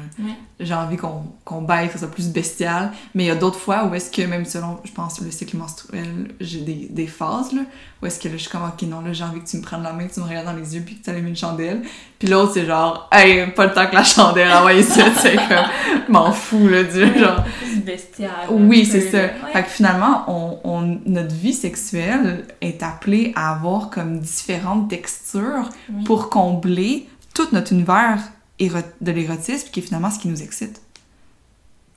J'ai 0.59 0.73
envie 0.73 0.97
qu'on 0.97 1.23
qu'on 1.43 1.61
baille, 1.61 1.87
que 1.87 1.93
ça 1.93 1.99
soit 1.99 2.11
plus 2.11 2.29
bestial. 2.29 2.91
Mais 3.13 3.23
il 3.23 3.27
y 3.27 3.31
a 3.31 3.35
d'autres 3.35 3.59
fois 3.59 3.85
où 3.85 3.95
est-ce 3.95 4.11
que, 4.11 4.21
même 4.21 4.45
selon, 4.45 4.79
je 4.83 4.91
pense, 4.91 5.19
le 5.21 5.31
cycle 5.31 5.57
menstruel, 5.57 6.33
j'ai 6.39 6.61
des, 6.61 6.87
des, 6.89 7.07
phases, 7.07 7.53
là, 7.53 7.61
où 8.05 8.07
est-ce 8.07 8.19
que 8.19 8.27
là, 8.27 8.35
je 8.37 8.41
suis 8.41 8.51
comme, 8.51 8.63
ok, 8.63 8.83
non, 8.83 9.01
là, 9.01 9.13
j'ai 9.13 9.23
envie 9.23 9.41
que 9.41 9.47
tu 9.47 9.57
me 9.57 9.63
prennes 9.63 9.81
la 9.81 9.91
main, 9.91 10.05
que 10.05 10.13
tu 10.13 10.19
me 10.19 10.25
regardes 10.25 10.45
dans 10.45 10.53
les 10.53 10.75
yeux, 10.75 10.83
puis 10.85 10.99
que 10.99 11.03
tu 11.03 11.09
allumes 11.09 11.25
une 11.25 11.35
chandelle. 11.35 11.81
Puis 12.19 12.27
l'autre, 12.27 12.53
c'est 12.53 12.65
genre, 12.67 13.09
hey, 13.11 13.47
pas 13.47 13.65
le 13.65 13.73
temps 13.73 13.87
que 13.87 13.95
la 13.95 14.03
chandelle, 14.03 14.51
envoie 14.51 14.79
ça, 14.83 15.03
tu 15.09 15.19
sais, 15.21 15.35
comme, 15.35 15.65
m'en 16.09 16.31
fous, 16.31 16.67
là, 16.67 16.83
du 16.83 17.19
genre. 17.19 17.43
bestial. 17.83 18.29
Oui, 18.51 18.85
c'est 18.85 19.09
ça. 19.09 19.29
Fait 19.51 19.63
que 19.63 19.69
finalement, 19.69 20.23
on, 20.27 20.59
on, 20.63 20.99
notre 21.07 21.33
vie 21.33 21.53
sexuelle 21.53 22.45
est 22.61 22.83
appelée 22.83 23.33
à 23.35 23.53
avoir 23.53 23.89
comme 23.89 24.19
différentes 24.19 24.87
textures 24.89 25.69
pour 26.05 26.29
combler 26.29 27.09
tout 27.33 27.47
notre 27.53 27.73
univers 27.73 28.19
de 28.59 29.11
l'érotisme, 29.11 29.67
qui 29.71 29.79
est 29.79 29.83
finalement 29.83 30.11
ce 30.11 30.19
qui 30.19 30.27
nous 30.27 30.43
excite. 30.43 30.79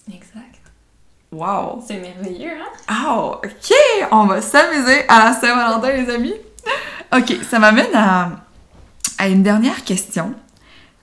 Exact. 0.08 0.47
Wow! 1.30 1.82
C'est 1.86 1.98
merveilleux, 2.00 2.52
hein? 2.52 3.04
Oh, 3.06 3.36
ok! 3.44 3.72
On 4.12 4.24
va 4.26 4.40
s'amuser 4.40 5.06
à 5.08 5.26
la 5.26 5.32
Saint-Valentin, 5.34 5.92
les 5.92 6.10
amis! 6.10 6.34
Ok, 7.14 7.36
ça 7.48 7.58
m'amène 7.58 7.94
à, 7.94 8.30
à 9.18 9.28
une 9.28 9.42
dernière 9.42 9.84
question. 9.84 10.34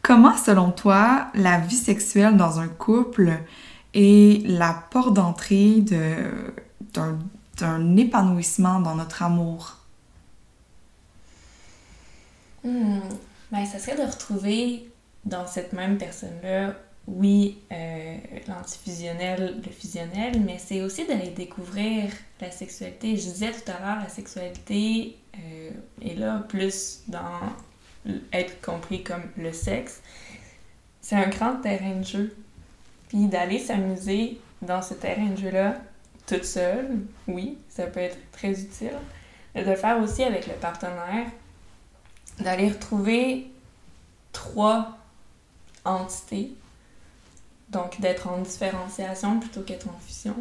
Comment, 0.02 0.36
selon 0.38 0.72
toi, 0.72 1.28
la 1.36 1.58
vie 1.60 1.76
sexuelle 1.76 2.38
dans 2.38 2.60
un 2.60 2.68
couple 2.68 3.34
est 3.94 4.46
la 4.48 4.74
porte 4.92 5.14
d'entrée 5.14 5.82
de- 5.82 6.54
d'un 6.94 7.18
d'un 7.58 7.96
épanouissement 7.96 8.82
dans 8.82 8.96
notre 8.96 9.24
amour? 9.24 9.78
Hmm, 12.64 13.00
Ben, 13.52 13.66
ça 13.66 13.80
serait 13.80 13.96
de 13.96 14.02
retrouver 14.12 14.90
dans 15.24 15.48
cette 15.48 15.72
même 15.74 15.98
personne-là, 15.98 16.74
oui, 17.08 17.60
euh, 17.72 18.18
l'antifusionnel, 18.48 19.62
le 19.64 19.72
fusionnel, 19.72 20.42
mais 20.44 20.58
c'est 20.58 20.82
aussi 20.82 21.06
d'aller 21.06 21.30
découvrir 21.30 22.12
la 22.42 22.50
sexualité. 22.50 23.16
Je 23.16 23.30
disais 23.30 23.52
tout 23.52 23.72
à 23.72 23.80
l'heure, 23.80 24.04
la 24.04 24.10
sexualité 24.10 25.16
euh, 25.38 25.70
est 26.02 26.16
là 26.16 26.40
plus 26.50 27.02
dans 27.08 27.40
être 28.34 28.62
compris 28.62 29.04
comme 29.04 29.24
le 29.38 29.54
sexe. 29.54 30.02
C'est 31.02 31.16
un 31.16 31.30
grand 31.30 31.58
terrain 31.58 31.96
de 31.96 32.06
jeu. 32.06 32.36
Puis 33.10 33.28
d'aller 33.28 33.60
s'amuser 33.60 34.40
dans 34.62 34.82
ce 34.82 34.96
terrain 34.96 35.28
de 35.28 35.38
jeu-là, 35.38 35.76
toute 36.26 36.46
seule, 36.46 37.00
oui, 37.28 37.58
ça 37.70 37.86
peut 37.86 38.00
être 38.00 38.18
très 38.32 38.60
utile. 38.60 38.98
Mais 39.54 39.64
de 39.64 39.70
le 39.70 39.76
faire 39.76 40.00
aussi 40.02 40.24
avec 40.24 40.48
le 40.48 40.54
partenaire, 40.54 41.28
d'aller 42.40 42.70
retrouver 42.70 43.52
trois 44.34 44.98
entités, 45.86 46.56
donc 47.70 48.00
d'être 48.00 48.28
en 48.28 48.40
différenciation 48.40 49.40
plutôt 49.40 49.62
qu'être 49.62 49.88
en 49.88 50.00
fusion. 50.00 50.36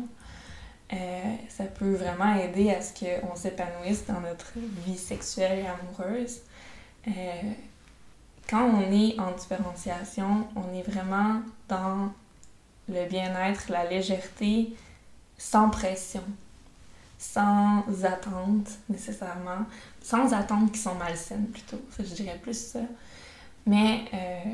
Euh, 0.92 1.36
ça 1.48 1.64
peut 1.64 1.94
vraiment 1.94 2.34
aider 2.34 2.70
à 2.70 2.80
ce 2.80 2.92
qu'on 2.92 3.34
s'épanouisse 3.34 4.06
dans 4.06 4.20
notre 4.20 4.52
vie 4.84 4.98
sexuelle 4.98 5.60
et 5.60 5.66
amoureuse. 5.66 6.40
Euh, 7.08 7.10
quand 8.48 8.64
on 8.64 8.92
est 8.92 9.18
en 9.18 9.32
différenciation, 9.32 10.46
on 10.54 10.74
est 10.74 10.82
vraiment 10.82 11.40
dans 11.68 12.12
le 12.88 13.08
bien-être, 13.08 13.70
la 13.70 13.86
légèreté, 13.86 14.74
sans 15.38 15.70
pression, 15.70 16.22
sans 17.18 17.82
attente 18.04 18.68
nécessairement, 18.90 19.64
sans 20.02 20.32
attentes 20.34 20.72
qui 20.72 20.78
sont 20.78 20.94
malsaines 20.96 21.46
plutôt, 21.46 21.80
je 21.98 22.14
dirais 22.14 22.38
plus 22.42 22.58
ça. 22.58 22.80
Mais 23.66 24.04
euh, 24.12 24.52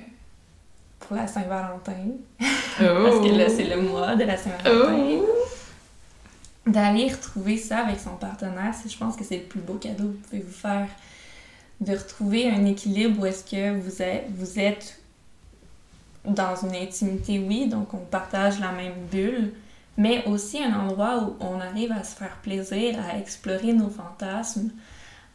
pour 1.01 1.17
la 1.17 1.27
Saint-Valentin, 1.27 2.11
parce 2.39 2.79
que 2.79 3.37
là 3.37 3.49
c'est 3.49 3.65
le 3.65 3.81
mois 3.83 4.15
de 4.17 4.25
la 4.25 4.37
Saint-Valentin, 4.37 5.21
Oh! 5.23 5.27
d'aller 6.71 7.09
retrouver 7.11 7.57
ça 7.57 7.79
avec 7.87 7.99
son 7.99 8.17
partenaire, 8.17 8.75
c'est- 8.81 8.89
je 8.91 8.97
pense 8.99 9.17
que 9.17 9.25
c'est 9.25 9.39
le 9.39 9.45
plus 9.45 9.61
beau 9.61 9.75
cadeau 9.75 10.05
que 10.05 10.13
vous 10.13 10.19
pouvez 10.29 10.43
vous 10.43 10.53
faire. 10.53 10.89
De 11.81 11.93
retrouver 11.97 12.49
un 12.51 12.67
équilibre 12.67 13.23
où 13.23 13.27
est-ce 13.27 13.43
que 13.45 13.79
vous 13.81 14.03
êtes, 14.03 14.27
vous 14.37 14.59
êtes 14.61 15.01
dans 16.27 16.55
une 16.57 16.75
intimité, 16.77 17.39
oui, 17.39 17.67
donc 17.67 17.95
on 17.95 18.05
partage 18.05 18.61
la 18.61 18.71
même 18.73 18.93
bulle, 19.11 19.55
mais 19.97 20.23
aussi 20.27 20.63
un 20.63 20.79
endroit 20.79 21.23
où 21.25 21.37
on 21.41 21.59
arrive 21.61 21.93
à 21.93 22.05
se 22.05 22.15
faire 22.15 22.37
plaisir, 22.43 22.99
à 23.11 23.19
explorer 23.19 23.73
nos 23.73 23.89
fantasmes, 23.89 24.71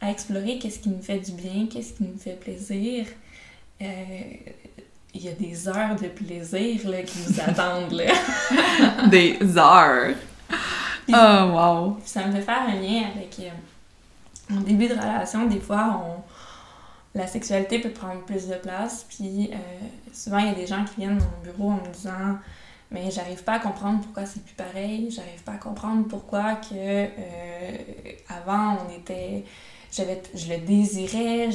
à 0.00 0.10
explorer 0.12 0.58
qu'est-ce 0.60 0.78
qui 0.78 0.88
nous 0.90 1.02
fait 1.02 1.18
du 1.18 1.32
bien, 1.32 1.66
qu'est-ce 1.66 1.94
qui 1.94 2.04
nous 2.04 2.16
fait 2.18 2.38
plaisir. 2.38 3.06
Euh, 3.82 3.86
il 5.16 5.24
y 5.24 5.28
a 5.28 5.32
des 5.32 5.68
heures 5.68 5.96
de 5.96 6.08
plaisir 6.08 6.88
là, 6.88 7.02
qui 7.02 7.18
nous 7.26 7.40
attendent. 7.40 7.92
Là. 7.92 8.12
Des 9.08 9.38
heures! 9.56 10.14
Oh, 11.08 11.12
wow! 11.12 11.98
Ça 12.04 12.26
me 12.26 12.32
fait 12.32 12.42
faire 12.42 12.62
un 12.68 12.74
lien 12.74 13.04
avec 13.14 13.36
euh, 13.40 13.50
mon 14.50 14.60
début 14.60 14.88
de 14.88 14.94
relation. 14.94 15.46
Des 15.46 15.60
fois, 15.60 16.02
on, 16.04 17.18
la 17.18 17.26
sexualité 17.26 17.78
peut 17.78 17.90
prendre 17.90 18.22
plus 18.22 18.46
de 18.46 18.56
place. 18.56 19.06
Puis 19.08 19.50
euh, 19.52 19.56
souvent, 20.12 20.38
il 20.38 20.48
y 20.48 20.50
a 20.50 20.54
des 20.54 20.66
gens 20.66 20.84
qui 20.84 21.00
viennent 21.00 21.18
dans 21.18 21.24
mon 21.24 21.52
bureau 21.52 21.70
en 21.70 21.76
me 21.76 21.92
disant 21.92 22.38
Mais 22.90 23.10
j'arrive 23.10 23.42
pas 23.42 23.54
à 23.54 23.58
comprendre 23.58 24.00
pourquoi 24.02 24.26
c'est 24.26 24.44
plus 24.44 24.54
pareil. 24.54 25.10
J'arrive 25.10 25.42
pas 25.44 25.52
à 25.52 25.58
comprendre 25.58 26.06
pourquoi 26.08 26.56
que 26.56 26.74
euh, 26.74 27.76
avant 28.28 28.78
on 28.86 28.94
était. 28.94 29.44
J'avais, 29.96 30.20
je 30.34 30.52
le 30.52 30.58
désirais, 30.58 31.50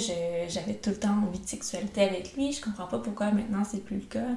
j'avais 0.47 0.73
tout 0.73 0.89
le 0.91 0.95
temps 0.95 1.15
envie 1.27 1.39
de 1.39 1.47
sexualité 1.47 2.01
avec 2.01 2.35
lui. 2.35 2.51
Je 2.51 2.61
comprends 2.61 2.87
pas 2.87 2.99
pourquoi 2.99 3.31
maintenant 3.31 3.63
c'est 3.63 3.83
plus 3.83 3.97
le 3.97 4.01
cas. 4.03 4.27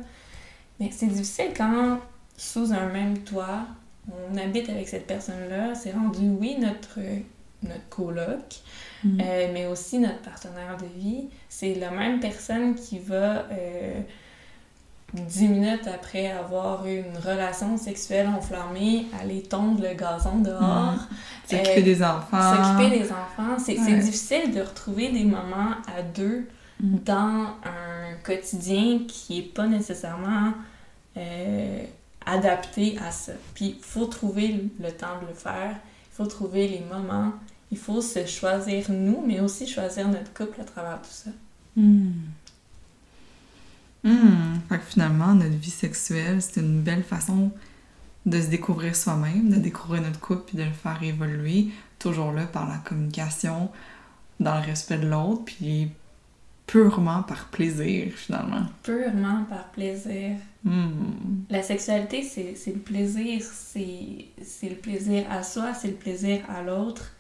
Mais 0.79 0.91
c'est 0.93 1.07
difficile 1.07 1.53
quand, 1.57 2.01
sous 2.37 2.73
un 2.73 2.87
même 2.87 3.19
toit, 3.21 3.67
on 4.11 4.37
habite 4.37 4.69
avec 4.69 4.89
cette 4.89 5.07
personne-là, 5.07 5.75
c'est 5.75 5.93
rendu, 5.93 6.29
oui, 6.29 6.57
notre, 6.59 6.99
notre 7.63 7.89
coloc, 7.89 8.61
Mm. 9.05 9.21
euh, 9.21 9.51
mais 9.53 9.67
aussi 9.67 9.99
notre 9.99 10.21
partenaire 10.23 10.79
de 10.79 10.87
vie. 10.99 11.29
C'est 11.51 11.75
la 11.75 11.91
même 11.91 12.21
personne 12.21 12.75
qui 12.75 12.99
va, 12.99 13.47
euh, 13.53 14.01
dix 15.15 15.49
minutes 15.49 15.87
après 15.87 16.31
avoir 16.33 16.87
eu 16.87 16.99
une 16.99 17.17
relation 17.19 17.77
sexuelle 17.77 18.27
enflammée, 18.29 19.07
aller 19.21 19.43
tondre 19.43 19.81
le 19.83 19.95
gazon 19.95 20.39
dehors, 20.39 20.95
S'occuper 21.49 21.79
Euh, 21.81 21.83
des 21.83 22.03
enfants. 22.03 22.55
s'occuper 22.57 22.99
des 22.99 23.11
enfants. 23.13 23.57
C'est 23.59 23.79
Ouais. 23.79 23.99
difficile 23.99 24.53
de 24.55 24.61
retrouver 24.61 25.11
des 25.13 25.25
moments 25.25 25.73
à 25.97 26.03
deux 26.03 26.47
Mm. 26.81 26.97
dans 27.05 27.47
un 27.65 28.15
quotidien 28.25 29.01
qui 29.07 29.39
est 29.39 29.43
pas 29.55 29.67
nécessairement 29.69 30.53
euh, 31.17 31.85
adapté 32.27 32.99
à 33.07 33.11
ça. 33.13 33.33
Puis 33.55 33.77
il 33.79 33.85
faut 33.85 34.07
trouver 34.07 34.69
le 34.81 34.91
temps 34.91 35.21
de 35.23 35.29
le 35.29 35.35
faire, 35.35 35.71
il 36.13 36.17
faut 36.17 36.27
trouver 36.27 36.67
les 36.67 36.81
moments, 36.81 37.33
il 37.71 37.79
faut 37.79 38.01
se 38.01 38.27
choisir 38.27 38.87
nous, 38.91 39.23
mais 39.25 39.39
aussi 39.39 39.67
choisir 39.69 40.09
notre 40.09 40.33
couple 40.35 40.61
à 40.61 40.65
travers 40.65 41.01
tout 41.03 41.09
ça. 41.11 41.31
Hmm. 41.77 42.11
Hmm. 44.05 44.61
Fait 44.69 44.79
que 44.79 44.85
finalement, 44.85 45.35
notre 45.35 45.57
vie 45.57 45.71
sexuelle, 45.71 46.41
c'est 46.41 46.61
une 46.61 46.83
belle 46.83 47.03
façon 47.03 47.51
de 48.27 48.41
se 48.41 48.47
découvrir 48.49 48.95
soi-même, 48.95 49.51
de 49.51 49.57
découvrir 49.57 50.03
notre 50.03 50.21
couple 50.21 50.45
puis 50.47 50.59
de 50.59 50.63
le 50.63 50.73
faire 50.73 51.03
évoluer, 51.03 51.69
toujours 51.99 52.33
là 52.33 52.45
par 52.45 52.69
la 52.69 52.77
communication, 52.79 53.71
dans 54.41 54.55
le 54.57 54.67
respect 54.67 54.99
de 54.99 55.07
l'autre, 55.07 55.45
puis 55.45 55.91
purement 56.67 57.23
par 57.23 57.47
plaisir 57.49 58.13
finalement. 58.13 58.67
Purement 58.83 59.45
par 59.45 59.71
plaisir. 59.71 60.37
Hmm. 60.65 61.45
La 61.51 61.63
sexualité, 61.63 62.23
c'est 62.23 62.73
le 62.73 62.81
plaisir, 62.81 63.43
c'est 63.43 64.69
le 64.69 64.77
plaisir 64.77 65.25
à 65.31 65.43
soi, 65.43 65.75
c'est 65.75 65.89
le 65.89 65.95
plaisir 65.95 66.41
à 66.49 66.63
l'autre. 66.63 67.13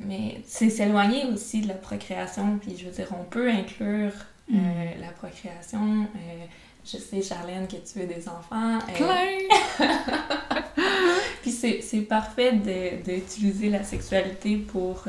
Mais 0.00 0.42
c'est 0.46 0.70
s'éloigner 0.70 1.26
aussi 1.26 1.60
de 1.60 1.68
la 1.68 1.74
procréation, 1.74 2.58
puis 2.58 2.76
je 2.78 2.86
veux 2.86 2.92
dire, 2.92 3.08
on 3.18 3.24
peut 3.24 3.50
inclure 3.50 4.12
euh, 4.52 4.56
Mm. 4.56 5.00
la 5.00 5.08
procréation. 5.12 6.06
euh, 6.14 6.44
je 6.84 6.96
sais, 6.96 7.20
Charlène, 7.22 7.66
que 7.68 7.76
tu 7.76 7.98
veux 7.98 8.06
des 8.06 8.28
enfants. 8.28 8.78
euh, 8.78 8.94
Plein! 8.96 9.86
Puis 11.42 11.50
c'est 11.52 12.00
parfait 12.02 12.52
d'utiliser 12.52 13.70
la 13.70 13.82
sexualité 13.84 14.56
pour 14.56 15.04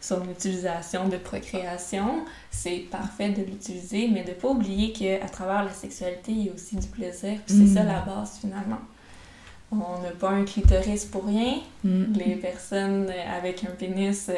son 0.00 0.24
utilisation 0.30 1.08
de 1.08 1.16
procréation. 1.16 2.24
C'est 2.50 2.84
parfait 2.90 3.30
de 3.30 3.42
l'utiliser, 3.42 4.08
mais 4.12 4.22
de 4.24 4.30
ne 4.30 4.34
pas 4.34 4.48
oublier 4.48 4.92
qu'à 4.92 5.28
travers 5.28 5.64
la 5.64 5.72
sexualité, 5.72 6.32
il 6.32 6.46
y 6.46 6.50
a 6.50 6.52
aussi 6.52 6.76
du 6.76 6.86
plaisir. 6.88 7.38
Puis 7.46 7.56
c'est 7.56 7.70
Mm. 7.70 7.74
ça 7.74 7.82
la 7.84 8.00
base 8.00 8.38
finalement. 8.40 8.80
On 9.70 10.02
n'a 10.02 10.10
pas 10.10 10.30
un 10.30 10.44
clitoris 10.44 11.06
pour 11.06 11.24
rien. 11.24 11.54
Hmm. 11.82 12.12
Les 12.14 12.36
personnes 12.36 13.10
avec 13.34 13.64
un 13.64 13.70
pénis 13.70 14.30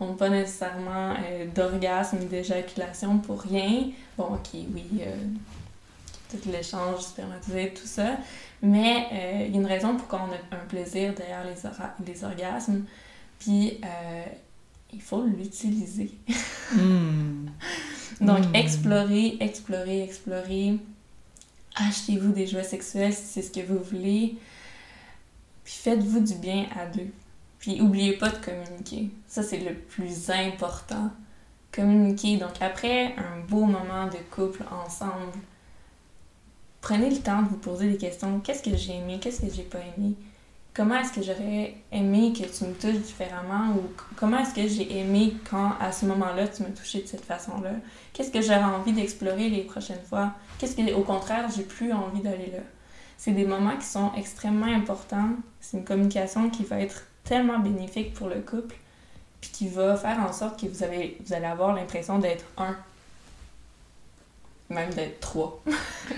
n'ont 0.00 0.14
pas 0.14 0.28
nécessairement 0.28 1.14
euh, 1.14 1.46
d'orgasme 1.54 2.18
ou 2.22 2.24
d'éjaculation 2.24 3.18
pour 3.18 3.40
rien. 3.40 3.90
Bon, 4.18 4.24
ok, 4.34 4.48
oui, 4.52 4.84
euh, 5.00 5.16
tout 6.30 6.50
l'échange 6.50 7.00
spermatozoïde, 7.00 7.74
tout 7.74 7.86
ça. 7.86 8.16
Mais 8.62 9.06
euh, 9.12 9.44
il 9.46 9.54
y 9.54 9.58
a 9.58 9.60
une 9.60 9.66
raison 9.66 9.96
pour 9.96 10.08
qu'on 10.08 10.32
ait 10.32 10.40
un 10.50 10.66
plaisir 10.68 11.14
derrière 11.14 11.44
les, 11.44 12.24
orgasmes. 12.24 12.84
Puis 13.38 13.78
euh, 13.84 14.24
il 14.92 15.02
faut 15.02 15.22
l'utiliser. 15.24 16.10
Hmm. 16.72 17.46
Donc, 18.20 18.46
Mm. 18.46 18.54
explorez, 18.54 19.36
explorez, 19.40 20.02
explorez. 20.02 20.78
Achetez-vous 21.74 22.32
des 22.32 22.46
jouets 22.46 22.64
sexuels 22.64 23.12
si 23.12 23.24
c'est 23.24 23.42
ce 23.42 23.50
que 23.50 23.60
vous 23.66 23.80
voulez. 23.80 24.36
Puis 25.64 25.74
faites-vous 25.74 26.20
du 26.20 26.34
bien 26.36 26.66
à 26.78 26.86
deux. 26.86 27.10
Puis 27.64 27.80
oubliez 27.80 28.12
pas 28.18 28.28
de 28.28 28.36
communiquer. 28.44 29.08
Ça, 29.26 29.42
c'est 29.42 29.56
le 29.56 29.72
plus 29.72 30.28
important. 30.28 31.10
Communiquer. 31.72 32.36
Donc, 32.36 32.60
après 32.60 33.14
un 33.16 33.40
beau 33.48 33.64
moment 33.64 34.04
de 34.04 34.18
couple 34.30 34.62
ensemble, 34.70 35.32
prenez 36.82 37.08
le 37.08 37.16
temps 37.16 37.40
de 37.40 37.48
vous 37.48 37.56
poser 37.56 37.88
des 37.90 37.96
questions. 37.96 38.38
Qu'est-ce 38.40 38.62
que 38.62 38.76
j'ai 38.76 38.96
aimé? 38.96 39.18
Qu'est-ce 39.18 39.40
que 39.40 39.50
j'ai 39.50 39.62
pas 39.62 39.78
aimé? 39.78 40.12
Comment 40.74 40.96
est-ce 40.96 41.14
que 41.14 41.22
j'aurais 41.22 41.76
aimé 41.90 42.34
que 42.34 42.46
tu 42.46 42.64
me 42.66 42.74
touches 42.74 43.00
différemment? 43.00 43.74
Ou 43.76 43.90
comment 44.14 44.40
est-ce 44.40 44.54
que 44.54 44.68
j'ai 44.68 44.98
aimé 44.98 45.32
quand, 45.48 45.72
à 45.80 45.90
ce 45.90 46.04
moment-là, 46.04 46.48
tu 46.48 46.64
me 46.64 46.68
touchais 46.68 47.00
de 47.00 47.06
cette 47.06 47.24
façon-là? 47.24 47.76
Qu'est-ce 48.12 48.30
que 48.30 48.42
j'aurais 48.42 48.62
envie 48.62 48.92
d'explorer 48.92 49.48
les 49.48 49.62
prochaines 49.62 50.04
fois? 50.06 50.34
Qu'est-ce 50.58 50.76
que, 50.76 50.92
au 50.92 51.02
contraire, 51.02 51.48
j'ai 51.56 51.62
plus 51.62 51.94
envie 51.94 52.20
d'aller 52.20 52.50
là? 52.52 52.60
c'est 53.16 53.32
des 53.32 53.46
moments 53.46 53.78
qui 53.78 53.86
sont 53.86 54.12
extrêmement 54.18 54.66
importants. 54.66 55.30
C'est 55.62 55.78
une 55.78 55.84
communication 55.84 56.50
qui 56.50 56.62
va 56.62 56.80
être 56.80 57.06
tellement 57.24 57.58
bénéfique 57.58 58.14
pour 58.14 58.28
le 58.28 58.40
couple, 58.40 58.76
puis 59.40 59.50
qui 59.50 59.68
va 59.68 59.96
faire 59.96 60.18
en 60.20 60.32
sorte 60.32 60.60
que 60.60 60.66
vous, 60.66 60.82
avez, 60.82 61.18
vous 61.24 61.32
allez 61.32 61.46
avoir 61.46 61.74
l'impression 61.74 62.18
d'être 62.18 62.44
un, 62.58 62.76
même 64.70 64.92
d'être 64.94 65.20
trois. 65.20 65.62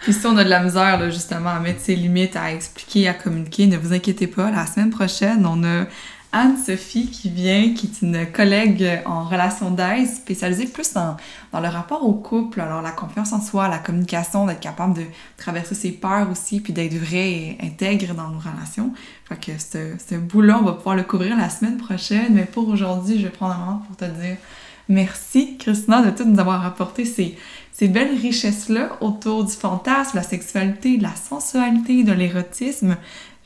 puis 0.00 0.12
si 0.12 0.26
on 0.26 0.36
a 0.36 0.44
de 0.44 0.50
la 0.50 0.62
misère, 0.62 0.98
là, 0.98 1.10
justement, 1.10 1.50
à 1.50 1.60
mettre 1.60 1.80
ses 1.80 1.96
limites, 1.96 2.36
à 2.36 2.52
expliquer, 2.52 3.08
à 3.08 3.14
communiquer, 3.14 3.66
ne 3.66 3.76
vous 3.76 3.92
inquiétez 3.92 4.26
pas, 4.26 4.50
la 4.50 4.66
semaine 4.66 4.90
prochaine, 4.90 5.44
on 5.46 5.64
a 5.64 5.86
Anne-Sophie 6.32 7.10
qui 7.10 7.30
vient, 7.30 7.72
qui 7.74 7.86
est 7.86 8.02
une 8.02 8.30
collègue 8.30 9.00
en 9.06 9.24
relation 9.24 9.70
d'aide 9.70 10.06
spécialisée 10.06 10.66
plus 10.66 10.92
dans, 10.92 11.16
dans, 11.52 11.60
le 11.60 11.68
rapport 11.68 12.06
au 12.06 12.12
couple, 12.12 12.60
alors 12.60 12.82
la 12.82 12.90
confiance 12.90 13.32
en 13.32 13.40
soi, 13.40 13.68
la 13.68 13.78
communication, 13.78 14.46
d'être 14.46 14.60
capable 14.60 14.94
de 14.94 15.04
traverser 15.38 15.74
ses 15.74 15.92
peurs 15.92 16.30
aussi, 16.30 16.60
puis 16.60 16.72
d'être 16.74 16.94
vrai 16.94 17.30
et 17.30 17.58
intègre 17.62 18.14
dans 18.14 18.28
nos 18.28 18.38
relations. 18.38 18.92
Fait 19.24 19.40
que 19.40 19.52
ce, 19.58 19.94
ce 20.06 20.16
bout-là, 20.16 20.58
on 20.60 20.64
va 20.64 20.72
pouvoir 20.72 20.96
le 20.96 21.02
couvrir 21.02 21.36
la 21.36 21.48
semaine 21.48 21.78
prochaine, 21.78 22.34
mais 22.34 22.44
pour 22.44 22.68
aujourd'hui, 22.68 23.18
je 23.18 23.24
vais 23.24 23.32
prendre 23.32 23.54
un 23.54 23.58
moment 23.58 23.82
pour 23.86 23.96
te 23.96 24.04
dire 24.04 24.36
merci, 24.88 25.56
Christina, 25.58 26.02
de 26.02 26.10
tout 26.10 26.24
nous 26.24 26.38
avoir 26.38 26.64
apporté 26.64 27.04
ces, 27.04 27.36
ces 27.72 27.88
belles 27.88 28.16
richesses-là 28.20 28.96
autour 29.00 29.44
du 29.44 29.52
fantasme, 29.52 30.16
la 30.16 30.22
sexualité, 30.22 30.96
de 30.98 31.02
la 31.02 31.14
sensualité, 31.14 32.02
de 32.02 32.12
l'érotisme. 32.12 32.96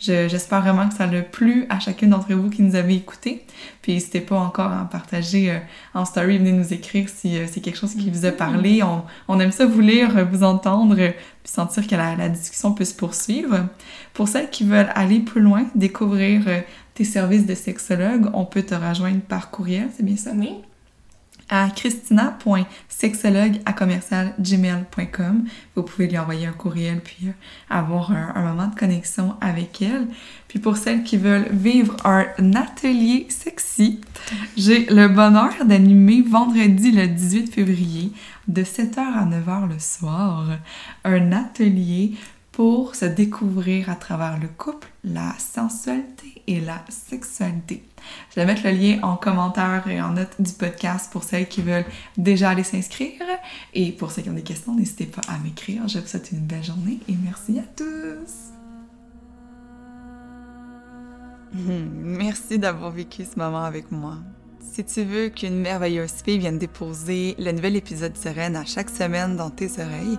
J'espère 0.03 0.63
vraiment 0.63 0.89
que 0.89 0.95
ça 0.95 1.07
l'a 1.07 1.23
plu 1.23 1.65
à 1.69 1.79
chacune 1.79 2.11
d'entre 2.11 2.33
vous 2.35 2.51
qui 2.51 2.63
nous 2.63 2.75
avez 2.75 2.97
écoutés. 2.97 3.45
Puis 3.83 3.93
n'hésitez 3.93 4.21
pas 4.21 4.37
encore 4.37 4.73
à 4.73 4.83
en 4.83 4.87
partager 4.87 5.51
euh, 5.51 5.59
en 5.95 6.05
story, 6.05 6.39
venez 6.39 6.53
nous 6.53 6.73
écrire 6.73 7.09
si 7.09 7.39
euh, 7.39 7.47
c'est 7.49 7.61
quelque 7.61 7.79
chose 7.79 7.95
qui 7.95 8.11
vous 8.11 8.25
a 8.25 8.33
parlé. 8.33 8.83
On, 8.83 9.05
on, 9.29 9.39
aime 9.39 9.53
ça 9.53 9.65
vous 9.65 9.81
lire, 9.81 10.27
vous 10.29 10.43
entendre, 10.43 10.97
puis 10.97 11.15
sentir 11.53 11.87
que 11.87 11.95
la, 11.95 12.17
la, 12.17 12.29
discussion 12.29 12.73
peut 12.73 12.85
se 12.85 12.95
poursuivre. 12.95 13.69
Pour 14.13 14.27
celles 14.27 14.51
qui 14.51 14.65
veulent 14.65 14.91
aller 14.95 15.21
plus 15.21 15.41
loin, 15.41 15.67
découvrir 15.77 16.43
euh, 16.49 16.61
tes 16.95 17.05
services 17.05 17.47
de 17.47 17.55
sexologue, 17.55 18.29
on 18.35 18.45
peut 18.45 18.63
te 18.63 18.75
rejoindre 18.75 19.21
par 19.21 19.51
courriel, 19.51 19.89
c'est 19.97 20.05
bien 20.05 20.17
ça? 20.17 20.33
Oui 20.35 20.63
à 21.53 21.69
christina.sexologue 21.69 23.61
à. 23.67 25.45
Vous 25.77 25.83
pouvez 25.83 26.09
lui 26.09 26.17
envoyer 26.17 26.47
un 26.47 26.53
courriel 26.53 27.01
puis 27.01 27.29
euh, 27.29 27.33
avoir 27.69 28.11
un, 28.11 28.43
moment 28.43 28.69
de 28.69 28.75
connexion 28.75 29.35
avec 29.43 29.83
elle. 29.83 30.09
Puis 30.49 30.59
pour 30.59 30.79
celles 30.79 31.03
qui 31.03 31.19
veulent 31.19 31.49
vivre 31.53 31.95
un 32.07 32.55
atelier 32.55 33.27
sexy, 33.29 34.01
j'ai 34.57 34.87
le 34.87 35.09
bonheur 35.09 35.53
d'animer 35.67 36.23
vendredi 36.23 36.91
le 36.91 37.07
18 37.07 37.53
février 37.53 38.13
de 38.49 38.63
7h 38.63 38.99
à 38.99 39.27
9h 39.27 39.69
le 39.69 39.79
soir 39.79 40.47
un 41.05 41.33
atelier 41.33 42.15
pour 42.53 42.95
se 42.95 43.07
découvrir 43.07 43.89
à 43.89 43.95
travers 43.97 44.39
le 44.39 44.47
couple, 44.47 44.89
la 45.05 45.35
sensualité 45.39 46.43
et 46.47 46.61
la 46.61 46.85
sexualité. 46.91 47.83
Je 48.31 48.37
vais 48.37 48.47
mettre 48.47 48.65
le 48.65 48.73
lien 48.73 48.99
en 49.03 49.17
commentaire 49.17 49.89
et 49.89 50.03
en 50.03 50.13
note 50.13 50.39
du 50.39 50.53
podcast 50.53 51.11
pour 51.11 51.25
celles 51.25 51.49
qui 51.49 51.63
veulent 51.63 51.87
déjà 52.19 52.51
aller 52.51 52.63
s'inscrire. 52.63 53.23
Et 53.73 53.93
pour 53.93 54.11
ceux 54.11 54.21
qui 54.21 54.29
ont 54.29 54.35
des 54.35 54.43
questions, 54.43 54.75
n'hésitez 54.75 55.07
pas 55.07 55.23
à 55.29 55.39
m'écrire. 55.39 55.89
Je 55.89 55.99
vous 55.99 56.07
souhaite 56.07 56.31
une 56.31 56.41
belle 56.41 56.63
journée 56.63 56.99
et 57.09 57.15
merci 57.25 57.59
à 57.59 57.65
tous. 57.75 58.53
Merci 62.03 62.59
d'avoir 62.59 62.91
vécu 62.91 63.25
ce 63.25 63.39
moment 63.39 63.65
avec 63.65 63.93
moi. 63.93 64.17
Si 64.61 64.83
tu 64.85 65.03
veux 65.03 65.29
qu'une 65.29 65.61
merveilleuse 65.61 66.23
fille 66.25 66.39
vienne 66.39 66.57
déposer 66.57 67.35
le 67.39 67.53
nouvel 67.53 67.77
épisode 67.77 68.17
Sereine 68.17 68.57
à 68.57 68.65
chaque 68.65 68.89
semaine 68.89 69.37
dans 69.37 69.51
tes 69.51 69.71
oreilles, 69.73 70.19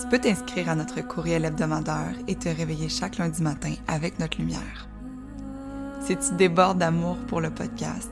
tu 0.00 0.06
peux 0.06 0.18
t'inscrire 0.18 0.68
à 0.68 0.76
notre 0.76 1.00
courriel 1.00 1.44
hebdomadaire 1.44 2.14
et 2.28 2.36
te 2.36 2.48
réveiller 2.48 2.88
chaque 2.88 3.18
lundi 3.18 3.42
matin 3.42 3.74
avec 3.88 4.18
notre 4.18 4.38
lumière. 4.38 4.88
Si 6.00 6.16
tu 6.16 6.34
débordes 6.36 6.78
d'amour 6.78 7.16
pour 7.26 7.40
le 7.40 7.50
podcast, 7.50 8.10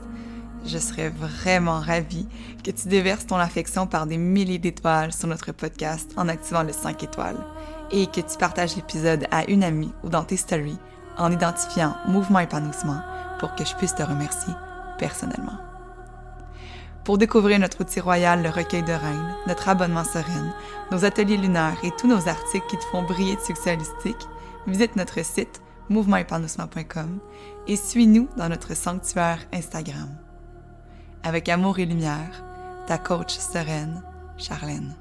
je 0.65 0.77
serais 0.77 1.09
vraiment 1.09 1.79
ravie 1.79 2.27
que 2.63 2.71
tu 2.71 2.89
déverses 2.89 3.27
ton 3.27 3.37
affection 3.37 3.87
par 3.87 4.05
des 4.05 4.17
milliers 4.17 4.57
d'étoiles 4.57 5.13
sur 5.13 5.29
notre 5.29 5.53
podcast 5.53 6.11
en 6.17 6.27
activant 6.27 6.63
le 6.63 6.73
5 6.73 7.03
étoiles 7.03 7.45
et 7.91 8.07
que 8.07 8.19
tu 8.19 8.37
partages 8.37 8.75
l'épisode 8.75 9.25
à 9.31 9.49
une 9.49 9.63
amie 9.63 9.93
ou 10.03 10.09
dans 10.09 10.23
tes 10.23 10.37
stories 10.37 10.79
en 11.17 11.31
identifiant 11.31 11.95
Mouvement 12.07 12.39
Épanouissement 12.39 13.01
pour 13.39 13.55
que 13.55 13.63
je 13.63 13.75
puisse 13.75 13.95
te 13.95 14.03
remercier 14.03 14.53
personnellement. 14.99 15.66
Pour 17.07 17.17
découvrir 17.17 17.57
notre 17.57 17.79
outil 17.79 18.01
royal, 18.01 18.43
le 18.43 18.49
recueil 18.49 18.83
de 18.83 18.91
reines, 18.91 19.33
notre 19.47 19.69
abonnement 19.69 20.03
sereine, 20.03 20.53
nos 20.91 21.05
ateliers 21.05 21.37
lunaires 21.37 21.77
et 21.81 21.91
tous 21.97 22.05
nos 22.05 22.27
articles 22.27 22.67
qui 22.69 22.75
te 22.75 22.83
font 22.83 23.01
briller 23.01 23.37
de 23.37 23.39
succès 23.39 23.71
holistique, 23.71 24.27
visite 24.67 24.97
notre 24.97 25.23
site 25.23 25.61
mouvementépanouissement.com 25.87 27.19
et 27.67 27.77
suis-nous 27.77 28.27
dans 28.35 28.49
notre 28.49 28.75
sanctuaire 28.75 29.39
Instagram. 29.53 30.09
Avec 31.23 31.47
amour 31.47 31.79
et 31.79 31.85
lumière, 31.85 32.43
ta 32.87 32.97
coach 32.97 33.37
sereine, 33.37 34.03
Charlène. 34.35 34.93